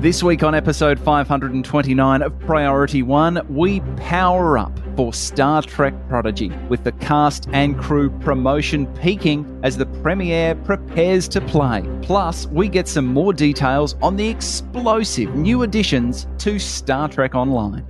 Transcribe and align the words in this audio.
This 0.00 0.22
week 0.22 0.42
on 0.42 0.54
episode 0.54 0.98
529 0.98 2.22
of 2.22 2.38
Priority 2.38 3.02
One, 3.02 3.46
we 3.50 3.80
power 3.98 4.56
up 4.56 4.72
for 4.96 5.12
Star 5.12 5.60
Trek 5.60 5.92
Prodigy 6.08 6.48
with 6.70 6.84
the 6.84 6.92
cast 6.92 7.50
and 7.52 7.78
crew 7.78 8.08
promotion 8.08 8.86
peaking 8.94 9.60
as 9.62 9.76
the 9.76 9.84
premiere 9.84 10.54
prepares 10.54 11.28
to 11.28 11.42
play. 11.42 11.86
Plus, 12.00 12.46
we 12.46 12.66
get 12.66 12.88
some 12.88 13.04
more 13.04 13.34
details 13.34 13.96
on 14.00 14.16
the 14.16 14.26
explosive 14.26 15.34
new 15.34 15.64
additions 15.64 16.26
to 16.38 16.58
Star 16.58 17.06
Trek 17.06 17.34
Online. 17.34 17.86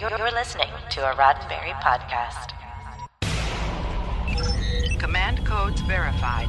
You're 0.00 0.32
listening 0.32 0.70
to 0.88 1.10
a 1.10 1.14
Roddenberry 1.16 1.78
podcast. 1.82 2.54
Command 4.98 5.44
codes 5.44 5.82
verified. 5.82 6.48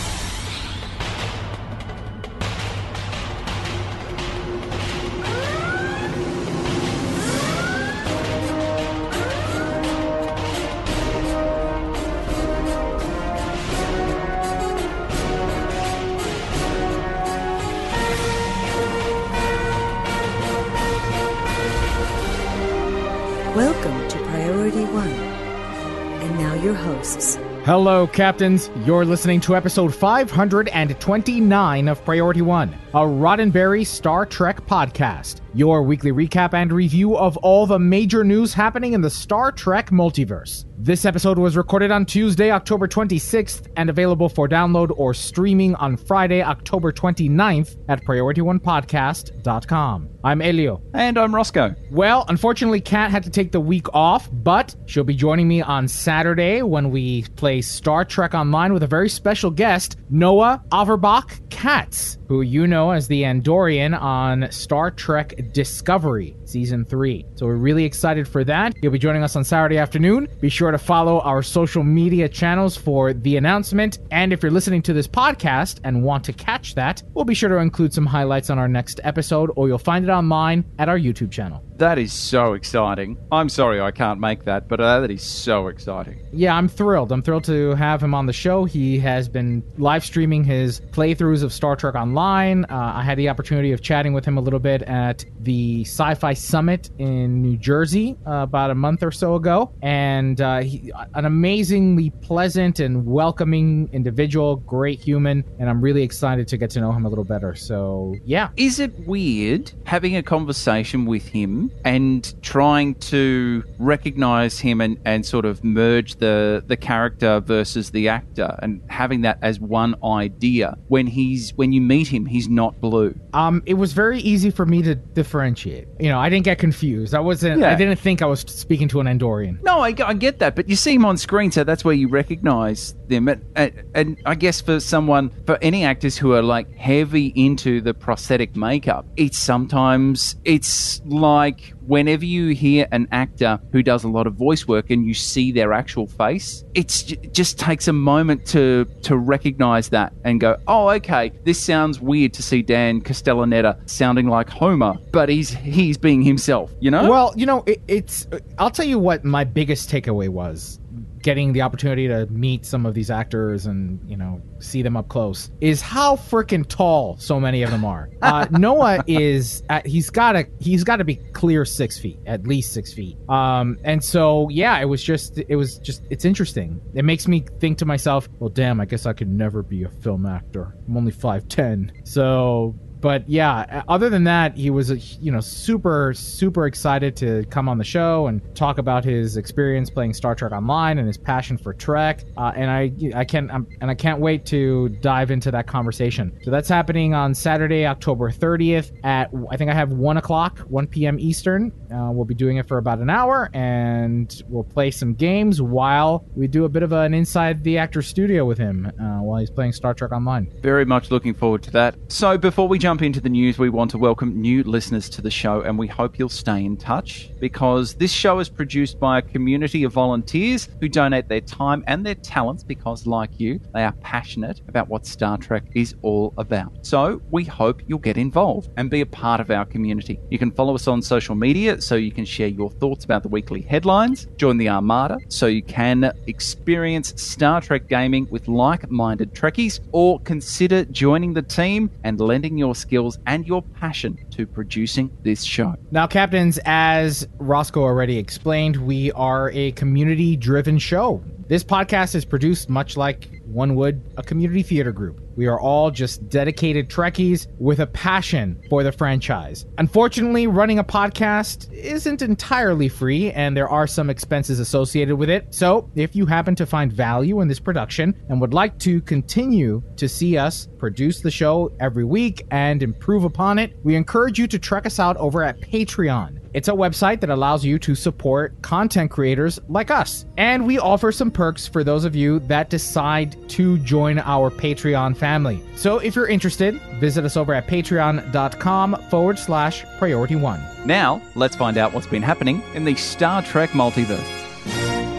Hello, 27.65 28.05
Captains. 28.05 28.69
You're 28.85 29.05
listening 29.05 29.41
to 29.41 29.55
episode 29.55 29.93
529 29.93 31.87
of 31.87 32.05
Priority 32.05 32.43
One, 32.43 32.75
a 32.93 32.99
Roddenberry 32.99 33.87
Star 33.87 34.23
Trek 34.23 34.65
podcast, 34.67 35.41
your 35.55 35.81
weekly 35.81 36.11
recap 36.11 36.53
and 36.53 36.71
review 36.71 37.17
of 37.17 37.37
all 37.37 37.65
the 37.65 37.79
major 37.79 38.23
news 38.23 38.53
happening 38.53 38.93
in 38.93 39.01
the 39.01 39.09
Star 39.09 39.51
Trek 39.51 39.89
multiverse. 39.89 40.65
This 40.83 41.05
episode 41.05 41.37
was 41.37 41.55
recorded 41.55 41.91
on 41.91 42.07
Tuesday, 42.07 42.49
October 42.49 42.87
26th, 42.87 43.67
and 43.77 43.87
available 43.87 44.27
for 44.27 44.49
download 44.49 44.91
or 44.97 45.13
streaming 45.13 45.75
on 45.75 45.95
Friday, 45.95 46.41
October 46.41 46.91
29th 46.91 47.77
at 47.87 48.03
PriorityOnePodcast.com. 48.03 50.09
I'm 50.23 50.41
Elio. 50.41 50.81
And 50.95 51.19
I'm 51.19 51.35
Roscoe. 51.35 51.75
Well, 51.91 52.25
unfortunately, 52.29 52.81
Kat 52.81 53.11
had 53.11 53.23
to 53.25 53.29
take 53.29 53.51
the 53.51 53.59
week 53.59 53.93
off, 53.93 54.27
but 54.33 54.75
she'll 54.87 55.03
be 55.03 55.13
joining 55.13 55.47
me 55.47 55.61
on 55.61 55.87
Saturday 55.87 56.63
when 56.63 56.89
we 56.89 57.25
play 57.35 57.61
Star 57.61 58.03
Trek 58.03 58.33
Online 58.33 58.73
with 58.73 58.81
a 58.81 58.87
very 58.87 59.09
special 59.09 59.51
guest, 59.51 59.97
Noah 60.09 60.63
Averbach-Kaz, 60.71 62.17
who 62.27 62.41
you 62.41 62.65
know 62.65 62.89
as 62.89 63.07
the 63.07 63.21
Andorian 63.21 64.01
on 64.01 64.51
Star 64.51 64.89
Trek 64.89 65.53
Discovery 65.53 66.35
Season 66.51 66.83
3. 66.83 67.25
So 67.35 67.45
we're 67.45 67.55
really 67.55 67.85
excited 67.85 68.27
for 68.27 68.43
that. 68.43 68.73
He'll 68.81 68.91
be 68.91 68.99
joining 68.99 69.23
us 69.23 69.35
on 69.35 69.43
Saturday 69.43 69.77
afternoon. 69.77 70.27
Be 70.41 70.49
sure 70.49 70.71
to 70.71 70.77
follow 70.77 71.21
our 71.21 71.41
social 71.41 71.83
media 71.83 72.27
channels 72.27 72.75
for 72.75 73.13
the 73.13 73.37
announcement. 73.37 73.99
And 74.11 74.33
if 74.33 74.43
you're 74.43 74.51
listening 74.51 74.81
to 74.83 74.93
this 74.93 75.07
podcast 75.07 75.79
and 75.83 76.03
want 76.03 76.23
to 76.25 76.33
catch 76.33 76.75
that, 76.75 77.01
we'll 77.13 77.25
be 77.25 77.33
sure 77.33 77.49
to 77.49 77.57
include 77.57 77.93
some 77.93 78.05
highlights 78.05 78.49
on 78.49 78.59
our 78.59 78.67
next 78.67 78.99
episode, 79.03 79.51
or 79.55 79.67
you'll 79.67 79.77
find 79.77 80.03
it 80.05 80.11
online 80.11 80.65
at 80.77 80.89
our 80.89 80.99
YouTube 80.99 81.31
channel. 81.31 81.63
That 81.77 81.97
is 81.97 82.13
so 82.13 82.53
exciting. 82.53 83.17
I'm 83.31 83.49
sorry 83.49 83.81
I 83.81 83.89
can't 83.89 84.19
make 84.19 84.43
that, 84.45 84.67
but 84.67 84.79
uh, 84.79 84.99
that 84.99 85.09
is 85.09 85.23
so 85.23 85.67
exciting. 85.67 86.21
Yeah, 86.31 86.55
I'm 86.55 86.67
thrilled. 86.67 87.11
I'm 87.11 87.23
thrilled 87.23 87.45
to 87.45 87.73
have 87.73 88.03
him 88.03 88.13
on 88.13 88.27
the 88.27 88.33
show. 88.33 88.65
He 88.65 88.99
has 88.99 89.27
been 89.27 89.63
live 89.79 90.05
streaming 90.05 90.43
his 90.43 90.79
playthroughs 90.91 91.41
of 91.41 91.51
Star 91.51 91.75
Trek 91.75 91.95
Online. 91.95 92.65
Uh, 92.65 92.93
I 92.95 93.01
had 93.01 93.17
the 93.17 93.29
opportunity 93.29 93.71
of 93.71 93.81
chatting 93.81 94.13
with 94.13 94.23
him 94.25 94.37
a 94.37 94.41
little 94.41 94.59
bit 94.59 94.83
at 94.83 95.25
the 95.39 95.81
Sci 95.81 96.13
Fi 96.13 96.33
Summit 96.41 96.89
in 96.97 97.41
New 97.41 97.57
Jersey 97.57 98.17
uh, 98.25 98.31
about 98.31 98.71
a 98.71 98.75
month 98.75 99.03
or 99.03 99.11
so 99.11 99.35
ago. 99.35 99.73
And 99.81 100.41
uh, 100.41 100.61
he, 100.61 100.91
an 101.13 101.25
amazingly 101.25 102.09
pleasant 102.21 102.79
and 102.79 103.05
welcoming 103.05 103.89
individual, 103.93 104.57
great 104.57 104.99
human. 104.99 105.43
And 105.59 105.69
I'm 105.69 105.81
really 105.81 106.03
excited 106.03 106.47
to 106.49 106.57
get 106.57 106.69
to 106.71 106.81
know 106.81 106.91
him 106.91 107.05
a 107.05 107.09
little 107.09 107.23
better. 107.23 107.55
So, 107.55 108.15
yeah. 108.25 108.49
Is 108.57 108.79
it 108.79 108.93
weird 109.07 109.71
having 109.85 110.15
a 110.15 110.23
conversation 110.23 111.05
with 111.05 111.27
him 111.27 111.71
and 111.85 112.33
trying 112.41 112.95
to 112.95 113.63
recognize 113.77 114.59
him 114.59 114.81
and, 114.81 114.97
and 115.05 115.25
sort 115.25 115.45
of 115.45 115.63
merge 115.63 116.15
the, 116.15 116.63
the 116.65 116.77
character 116.77 117.39
versus 117.39 117.91
the 117.91 118.09
actor 118.09 118.57
and 118.61 118.81
having 118.89 119.21
that 119.21 119.37
as 119.41 119.59
one 119.59 119.95
idea 120.03 120.77
when 120.87 121.07
he's 121.07 121.53
when 121.55 121.71
you 121.71 121.81
meet 121.81 122.07
him 122.07 122.25
he's 122.25 122.49
not 122.49 122.79
blue 122.81 123.13
Um, 123.33 123.61
it 123.65 123.75
was 123.75 123.93
very 123.93 124.19
easy 124.19 124.51
for 124.51 124.65
me 124.65 124.81
to 124.83 124.95
differentiate. 124.95 125.87
You 125.99 126.09
know, 126.09 126.19
I 126.19 126.29
didn't 126.31 126.45
get 126.45 126.57
confused. 126.57 127.13
I 127.13 127.19
wasn't. 127.19 127.61
Yeah. 127.61 127.71
I 127.71 127.75
didn't 127.75 127.97
think 127.99 128.23
I 128.23 128.25
was 128.25 128.39
speaking 128.41 128.87
to 128.87 128.99
an 128.99 129.07
Andorian. 129.07 129.61
no 129.63 129.79
I, 129.81 129.93
I 130.03 130.13
get 130.13 130.39
that 130.39 130.55
but 130.55 130.69
you 130.69 130.75
see 130.75 130.93
him 130.95 131.05
on 131.05 131.17
screen 131.17 131.51
so 131.51 131.63
that's 131.63 131.83
where 131.85 131.93
you 131.93 132.07
recognize 132.07 132.95
them 133.07 133.27
and, 133.27 133.43
and, 133.55 133.83
and 133.93 134.21
i 134.25 134.35
guess 134.35 134.61
for 134.61 134.79
someone 134.79 135.29
for 135.45 135.57
any 135.61 135.83
actors 135.83 136.17
who 136.17 136.33
are 136.33 136.41
like 136.41 136.73
heavy 136.77 137.27
into 137.35 137.81
the 137.81 137.93
prosthetic 137.93 138.55
makeup 138.55 139.05
it's 139.17 139.37
sometimes 139.37 140.35
it's 140.45 141.01
like 141.05 141.73
whenever 141.87 142.25
you 142.25 142.49
hear 142.49 142.87
an 142.91 143.07
actor 143.11 143.59
who 143.71 143.83
does 143.83 144.03
a 144.03 144.07
lot 144.07 144.27
of 144.27 144.33
voice 144.33 144.67
work 144.67 144.89
and 144.89 145.05
you 145.05 145.13
see 145.13 145.51
their 145.51 145.73
actual 145.73 146.07
face 146.07 146.63
it's 146.73 147.11
it 147.11 147.33
just 147.33 147.59
takes 147.59 147.87
a 147.87 147.93
moment 147.93 148.45
to 148.45 148.85
to 149.01 149.17
recognize 149.17 149.89
that 149.89 150.13
and 150.23 150.39
go 150.39 150.57
oh 150.67 150.89
okay 150.89 151.31
this 151.43 151.61
sounds 151.61 151.99
weird 151.99 152.33
to 152.33 152.43
see 152.43 152.61
dan 152.61 153.01
castellaneta 153.01 153.77
sounding 153.89 154.27
like 154.27 154.49
homer 154.49 154.93
but 155.11 155.29
he's 155.29 155.49
he's 155.49 155.97
being 155.97 156.21
himself 156.21 156.71
you 156.79 156.89
know 156.91 157.09
Well, 157.09 157.33
you 157.35 157.45
know, 157.45 157.63
it, 157.67 157.81
it's. 157.87 158.27
I'll 158.57 158.69
tell 158.71 158.85
you 158.85 158.99
what 158.99 159.23
my 159.23 159.43
biggest 159.43 159.89
takeaway 159.89 160.29
was 160.29 160.79
getting 161.21 161.53
the 161.53 161.61
opportunity 161.61 162.07
to 162.07 162.25
meet 162.27 162.65
some 162.65 162.85
of 162.85 162.93
these 162.93 163.09
actors 163.09 163.65
and 163.65 163.99
you 164.09 164.17
know 164.17 164.41
see 164.59 164.81
them 164.81 164.97
up 164.97 165.07
close 165.09 165.51
is 165.61 165.81
how 165.81 166.15
freaking 166.15 166.67
tall 166.67 167.17
so 167.17 167.39
many 167.39 167.63
of 167.63 167.71
them 167.71 167.85
are. 167.85 168.09
Uh, 168.21 168.47
Noah 168.51 169.03
is 169.07 169.63
at, 169.69 169.85
he's 169.85 170.09
got 170.09 170.33
to 170.33 170.47
he's 170.59 170.83
got 170.83 170.97
to 170.97 171.03
be 171.03 171.15
clear 171.15 171.65
six 171.65 171.97
feet, 171.97 172.19
at 172.25 172.45
least 172.47 172.73
six 172.73 172.93
feet. 172.93 173.17
Um, 173.29 173.77
and 173.83 174.03
so 174.03 174.49
yeah, 174.49 174.79
it 174.79 174.85
was 174.85 175.03
just 175.03 175.37
it 175.37 175.55
was 175.55 175.77
just 175.79 176.03
it's 176.09 176.25
interesting. 176.25 176.81
It 176.93 177.05
makes 177.05 177.27
me 177.27 177.45
think 177.59 177.77
to 177.79 177.85
myself, 177.85 178.27
well, 178.39 178.49
damn, 178.49 178.79
I 178.79 178.85
guess 178.85 179.05
I 179.05 179.13
could 179.13 179.29
never 179.29 179.63
be 179.63 179.83
a 179.83 179.89
film 179.89 180.25
actor. 180.25 180.75
I'm 180.87 180.97
only 180.97 181.11
five 181.11 181.47
ten, 181.47 181.91
so 182.03 182.75
but 183.01 183.27
yeah, 183.29 183.83
other 183.87 184.09
than 184.09 184.23
that, 184.25 184.55
he 184.55 184.69
was 184.69 185.17
you 185.17 185.31
know 185.31 185.41
super 185.41 186.13
super 186.13 186.67
excited 186.67 187.15
to 187.17 187.45
come 187.49 187.67
on 187.67 187.77
the 187.77 187.83
show 187.83 188.27
and 188.27 188.41
talk 188.55 188.77
about 188.77 189.03
his 189.03 189.37
experience 189.37 189.89
playing 189.89 190.13
Star 190.13 190.35
Trek 190.35 190.51
Online 190.51 190.97
and 190.97 191.07
his 191.07 191.17
passion 191.17 191.57
for 191.57 191.73
Trek. 191.73 192.23
Uh, 192.37 192.51
and 192.55 192.69
I 192.69 192.91
I 193.15 193.25
can 193.25 193.49
I'm, 193.51 193.67
and 193.81 193.89
I 193.89 193.95
can't 193.95 194.19
wait 194.19 194.45
to 194.47 194.89
dive 195.01 195.31
into 195.31 195.51
that 195.51 195.67
conversation. 195.67 196.37
So 196.43 196.51
that's 196.51 196.69
happening 196.69 197.13
on 197.13 197.33
Saturday, 197.33 197.85
October 197.85 198.31
30th 198.31 198.91
at 199.03 199.31
I 199.49 199.57
think 199.57 199.71
I 199.71 199.73
have 199.73 199.91
one 199.91 200.17
o'clock, 200.17 200.59
1 200.59 200.87
p.m. 200.87 201.19
Eastern. 201.19 201.71
Uh, 201.91 202.11
we'll 202.11 202.25
be 202.25 202.35
doing 202.35 202.57
it 202.57 202.67
for 202.67 202.77
about 202.77 202.99
an 202.99 203.09
hour, 203.09 203.49
and 203.53 204.41
we'll 204.47 204.63
play 204.63 204.91
some 204.91 205.13
games 205.13 205.61
while 205.61 206.25
we 206.35 206.47
do 206.47 206.65
a 206.65 206.69
bit 206.69 206.83
of 206.83 206.91
an 206.91 207.13
inside 207.13 207.63
the 207.63 207.77
actor 207.77 208.01
studio 208.01 208.45
with 208.45 208.57
him 208.57 208.91
uh, 208.99 209.21
while 209.21 209.39
he's 209.39 209.49
playing 209.49 209.71
Star 209.73 209.93
Trek 209.93 210.11
Online. 210.11 210.51
Very 210.61 210.85
much 210.85 211.11
looking 211.11 211.33
forward 211.33 211.63
to 211.63 211.71
that. 211.71 211.95
So, 212.09 212.37
before 212.37 212.67
we 212.67 212.77
jump 212.77 212.90
into 212.99 213.21
the 213.21 213.29
news, 213.29 213.57
we 213.57 213.69
want 213.69 213.89
to 213.91 213.97
welcome 213.97 214.41
new 214.41 214.63
listeners 214.63 215.09
to 215.11 215.21
the 215.21 215.31
show 215.31 215.61
and 215.61 215.79
we 215.79 215.87
hope 215.87 216.19
you'll 216.19 216.27
stay 216.27 216.65
in 216.65 216.75
touch 216.75 217.29
because 217.39 217.93
this 217.93 218.11
show 218.11 218.39
is 218.39 218.49
produced 218.49 218.99
by 218.99 219.19
a 219.19 219.21
community 219.21 219.85
of 219.85 219.93
volunteers 219.93 220.67
who 220.81 220.89
donate 220.89 221.29
their 221.29 221.39
time 221.41 221.85
and 221.87 222.05
their 222.05 222.15
talents 222.15 222.63
because, 222.63 223.07
like 223.07 223.39
you, 223.39 223.61
they 223.73 223.83
are 223.83 223.93
passionate 224.01 224.61
about 224.67 224.89
what 224.89 225.05
Star 225.05 225.37
Trek 225.37 225.63
is 225.73 225.95
all 226.01 226.33
about. 226.37 226.85
So, 226.85 227.21
we 227.31 227.45
hope 227.45 227.81
you'll 227.87 227.99
get 227.99 228.17
involved 228.17 228.69
and 228.75 228.89
be 228.89 229.01
a 229.01 229.05
part 229.05 229.39
of 229.39 229.49
our 229.51 229.65
community. 229.65 230.19
You 230.29 230.37
can 230.37 230.51
follow 230.51 230.75
us 230.75 230.87
on 230.87 231.01
social 231.01 231.35
media 231.35 231.79
so 231.79 231.95
you 231.95 232.11
can 232.11 232.25
share 232.25 232.49
your 232.49 232.71
thoughts 232.71 233.05
about 233.05 233.23
the 233.23 233.29
weekly 233.29 233.61
headlines, 233.61 234.27
join 234.35 234.57
the 234.57 234.67
Armada 234.67 235.17
so 235.29 235.47
you 235.47 235.63
can 235.63 236.11
experience 236.27 237.13
Star 237.15 237.61
Trek 237.61 237.87
gaming 237.87 238.27
with 238.29 238.49
like 238.49 238.91
minded 238.91 239.33
Trekkies, 239.33 239.79
or 239.93 240.19
consider 240.21 240.83
joining 240.85 241.33
the 241.33 241.41
team 241.41 241.89
and 242.03 242.19
lending 242.19 242.57
your 242.57 242.75
skills 242.81 243.19
and 243.27 243.47
your 243.47 243.61
passion 243.61 244.17
to 244.31 244.45
producing 244.45 245.09
this 245.23 245.43
show. 245.43 245.75
Now, 245.91 246.07
captains, 246.07 246.59
as 246.65 247.27
Roscoe 247.37 247.83
already 247.83 248.17
explained, 248.17 248.75
we 248.77 249.11
are 249.13 249.51
a 249.51 249.71
community 249.73 250.35
driven 250.35 250.77
show. 250.77 251.23
This 251.47 251.63
podcast 251.63 252.15
is 252.15 252.25
produced 252.25 252.69
much 252.69 252.97
like 252.97 253.41
one 253.45 253.75
would 253.75 254.01
a 254.17 254.23
community 254.23 254.63
theater 254.63 254.91
group. 254.91 255.21
We 255.35 255.47
are 255.47 255.59
all 255.59 255.91
just 255.91 256.29
dedicated 256.29 256.89
Trekkies 256.89 257.47
with 257.59 257.79
a 257.79 257.87
passion 257.87 258.61
for 258.69 258.83
the 258.83 258.91
franchise. 258.91 259.65
Unfortunately, 259.77 260.47
running 260.47 260.79
a 260.79 260.83
podcast 260.83 261.71
isn't 261.73 262.21
entirely 262.21 262.89
free, 262.89 263.31
and 263.31 263.55
there 263.55 263.69
are 263.69 263.87
some 263.87 264.09
expenses 264.09 264.59
associated 264.59 265.15
with 265.15 265.29
it. 265.29 265.53
So, 265.53 265.89
if 265.95 266.15
you 266.15 266.25
happen 266.25 266.55
to 266.55 266.65
find 266.65 266.91
value 266.91 267.41
in 267.41 267.47
this 267.47 267.59
production 267.59 268.15
and 268.29 268.41
would 268.41 268.53
like 268.53 268.77
to 268.79 269.01
continue 269.01 269.81
to 269.97 270.07
see 270.07 270.37
us 270.37 270.67
produce 270.77 271.21
the 271.21 271.31
show 271.31 271.71
every 271.79 272.03
week 272.03 272.45
and 272.51 272.81
improve 272.83 273.23
upon 273.23 273.59
it, 273.59 273.77
we 273.83 273.95
encourage 273.95 274.39
you 274.39 274.47
to 274.47 274.59
check 274.59 274.85
us 274.85 274.99
out 274.99 275.17
over 275.17 275.43
at 275.43 275.59
Patreon. 275.61 276.41
It's 276.53 276.67
a 276.67 276.73
website 276.73 277.21
that 277.21 277.29
allows 277.29 277.63
you 277.63 277.79
to 277.79 277.95
support 277.95 278.61
content 278.61 279.09
creators 279.09 279.59
like 279.69 279.89
us. 279.89 280.25
And 280.37 280.65
we 280.65 280.79
offer 280.79 281.11
some 281.11 281.31
perks 281.31 281.65
for 281.65 281.83
those 281.83 282.03
of 282.03 282.13
you 282.13 282.39
that 282.41 282.69
decide 282.69 283.37
to 283.51 283.77
join 283.79 284.19
our 284.19 284.51
Patreon 284.51 285.15
family. 285.15 285.30
So 285.75 285.99
if 285.99 286.15
you're 286.15 286.27
interested, 286.27 286.75
visit 286.99 287.25
us 287.25 287.37
over 287.37 287.53
at 287.53 287.67
patreon.com 287.67 288.95
forward 289.09 289.39
slash 289.39 289.85
priority 289.97 290.35
one. 290.35 290.61
Now, 290.85 291.21
let's 291.35 291.55
find 291.55 291.77
out 291.77 291.93
what's 291.93 292.07
been 292.07 292.21
happening 292.23 292.61
in 292.73 292.85
the 292.85 292.95
Star 292.95 293.41
Trek 293.41 293.71
multiverse. 293.71 294.21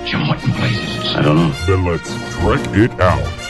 Jim, 0.07 0.29
what 0.29 0.43
in 0.45 0.51
blazes? 0.53 1.15
I 1.15 1.23
don't 1.23 1.37
know. 1.37 1.51
Then 1.67 1.85
let's 1.85 2.11
trek 2.35 2.61
it 2.77 3.01
out. 3.01 3.42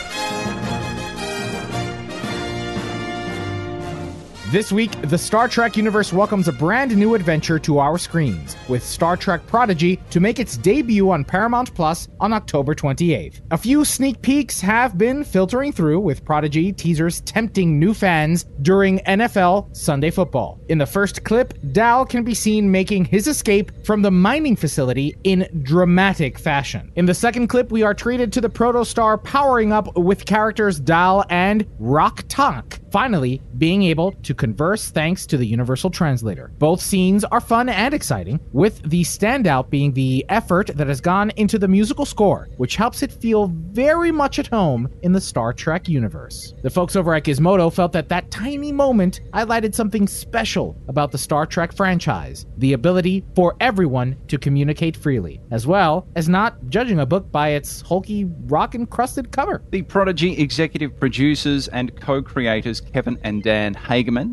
This 4.52 4.70
week, 4.70 4.92
the 5.08 5.16
Star 5.16 5.48
Trek 5.48 5.78
universe 5.78 6.12
welcomes 6.12 6.46
a 6.46 6.52
brand 6.52 6.94
new 6.94 7.14
adventure 7.14 7.58
to 7.60 7.78
our 7.78 7.96
screens, 7.96 8.54
with 8.68 8.84
Star 8.84 9.16
Trek 9.16 9.46
Prodigy 9.46 9.96
to 10.10 10.20
make 10.20 10.38
its 10.38 10.58
debut 10.58 11.10
on 11.10 11.24
Paramount 11.24 11.74
Plus 11.74 12.06
on 12.20 12.34
October 12.34 12.74
28th. 12.74 13.40
A 13.50 13.56
few 13.56 13.82
sneak 13.82 14.20
peeks 14.20 14.60
have 14.60 14.98
been 14.98 15.24
filtering 15.24 15.72
through, 15.72 16.00
with 16.00 16.22
Prodigy 16.26 16.70
teasers 16.70 17.22
tempting 17.22 17.78
new 17.78 17.94
fans 17.94 18.44
during 18.60 18.98
NFL 18.98 19.74
Sunday 19.74 20.10
football. 20.10 20.60
In 20.68 20.76
the 20.76 20.84
first 20.84 21.24
clip, 21.24 21.54
Dal 21.72 22.04
can 22.04 22.22
be 22.22 22.34
seen 22.34 22.70
making 22.70 23.06
his 23.06 23.28
escape 23.28 23.72
from 23.86 24.02
the 24.02 24.10
mining 24.10 24.56
facility 24.56 25.16
in 25.24 25.48
dramatic 25.62 26.38
fashion. 26.38 26.92
In 26.96 27.06
the 27.06 27.14
second 27.14 27.46
clip, 27.46 27.72
we 27.72 27.84
are 27.84 27.94
treated 27.94 28.30
to 28.34 28.42
the 28.42 28.50
Protostar 28.50 29.16
powering 29.24 29.72
up 29.72 29.96
with 29.96 30.26
characters 30.26 30.78
Dal 30.78 31.24
and 31.30 31.66
Rok-Tahk, 31.78 32.80
finally 32.90 33.40
being 33.56 33.84
able 33.84 34.12
to 34.12 34.41
converse 34.42 34.90
thanks 34.90 35.24
to 35.24 35.36
the 35.36 35.46
Universal 35.46 35.90
Translator. 35.90 36.50
Both 36.58 36.80
scenes 36.80 37.22
are 37.22 37.40
fun 37.40 37.68
and 37.68 37.94
exciting, 37.94 38.40
with 38.50 38.82
the 38.90 39.02
standout 39.02 39.70
being 39.70 39.92
the 39.92 40.26
effort 40.28 40.66
that 40.74 40.88
has 40.88 41.00
gone 41.00 41.30
into 41.36 41.60
the 41.60 41.68
musical 41.68 42.04
score, 42.04 42.48
which 42.56 42.74
helps 42.74 43.04
it 43.04 43.12
feel 43.12 43.46
very 43.46 44.10
much 44.10 44.40
at 44.40 44.48
home 44.48 44.88
in 45.02 45.12
the 45.12 45.20
Star 45.20 45.52
Trek 45.52 45.88
universe. 45.88 46.54
The 46.64 46.70
folks 46.70 46.96
over 46.96 47.14
at 47.14 47.22
Gizmodo 47.22 47.72
felt 47.72 47.92
that 47.92 48.08
that 48.08 48.32
tiny 48.32 48.72
moment 48.72 49.20
highlighted 49.32 49.76
something 49.76 50.08
special 50.08 50.76
about 50.88 51.12
the 51.12 51.18
Star 51.18 51.46
Trek 51.46 51.72
franchise 51.72 52.44
the 52.58 52.72
ability 52.72 53.24
for 53.36 53.54
everyone 53.60 54.16
to 54.26 54.38
communicate 54.38 54.96
freely, 54.96 55.40
as 55.52 55.68
well 55.68 56.08
as 56.16 56.28
not 56.28 56.68
judging 56.68 56.98
a 56.98 57.06
book 57.06 57.30
by 57.30 57.50
its 57.50 57.80
hulky, 57.82 58.24
rock 58.46 58.74
encrusted 58.74 59.30
cover. 59.30 59.62
The 59.70 59.82
Prodigy 59.82 60.36
executive 60.40 60.98
producers 60.98 61.68
and 61.68 61.94
co 62.00 62.22
creators 62.22 62.80
Kevin 62.80 63.18
and 63.22 63.42
Dan 63.42 63.74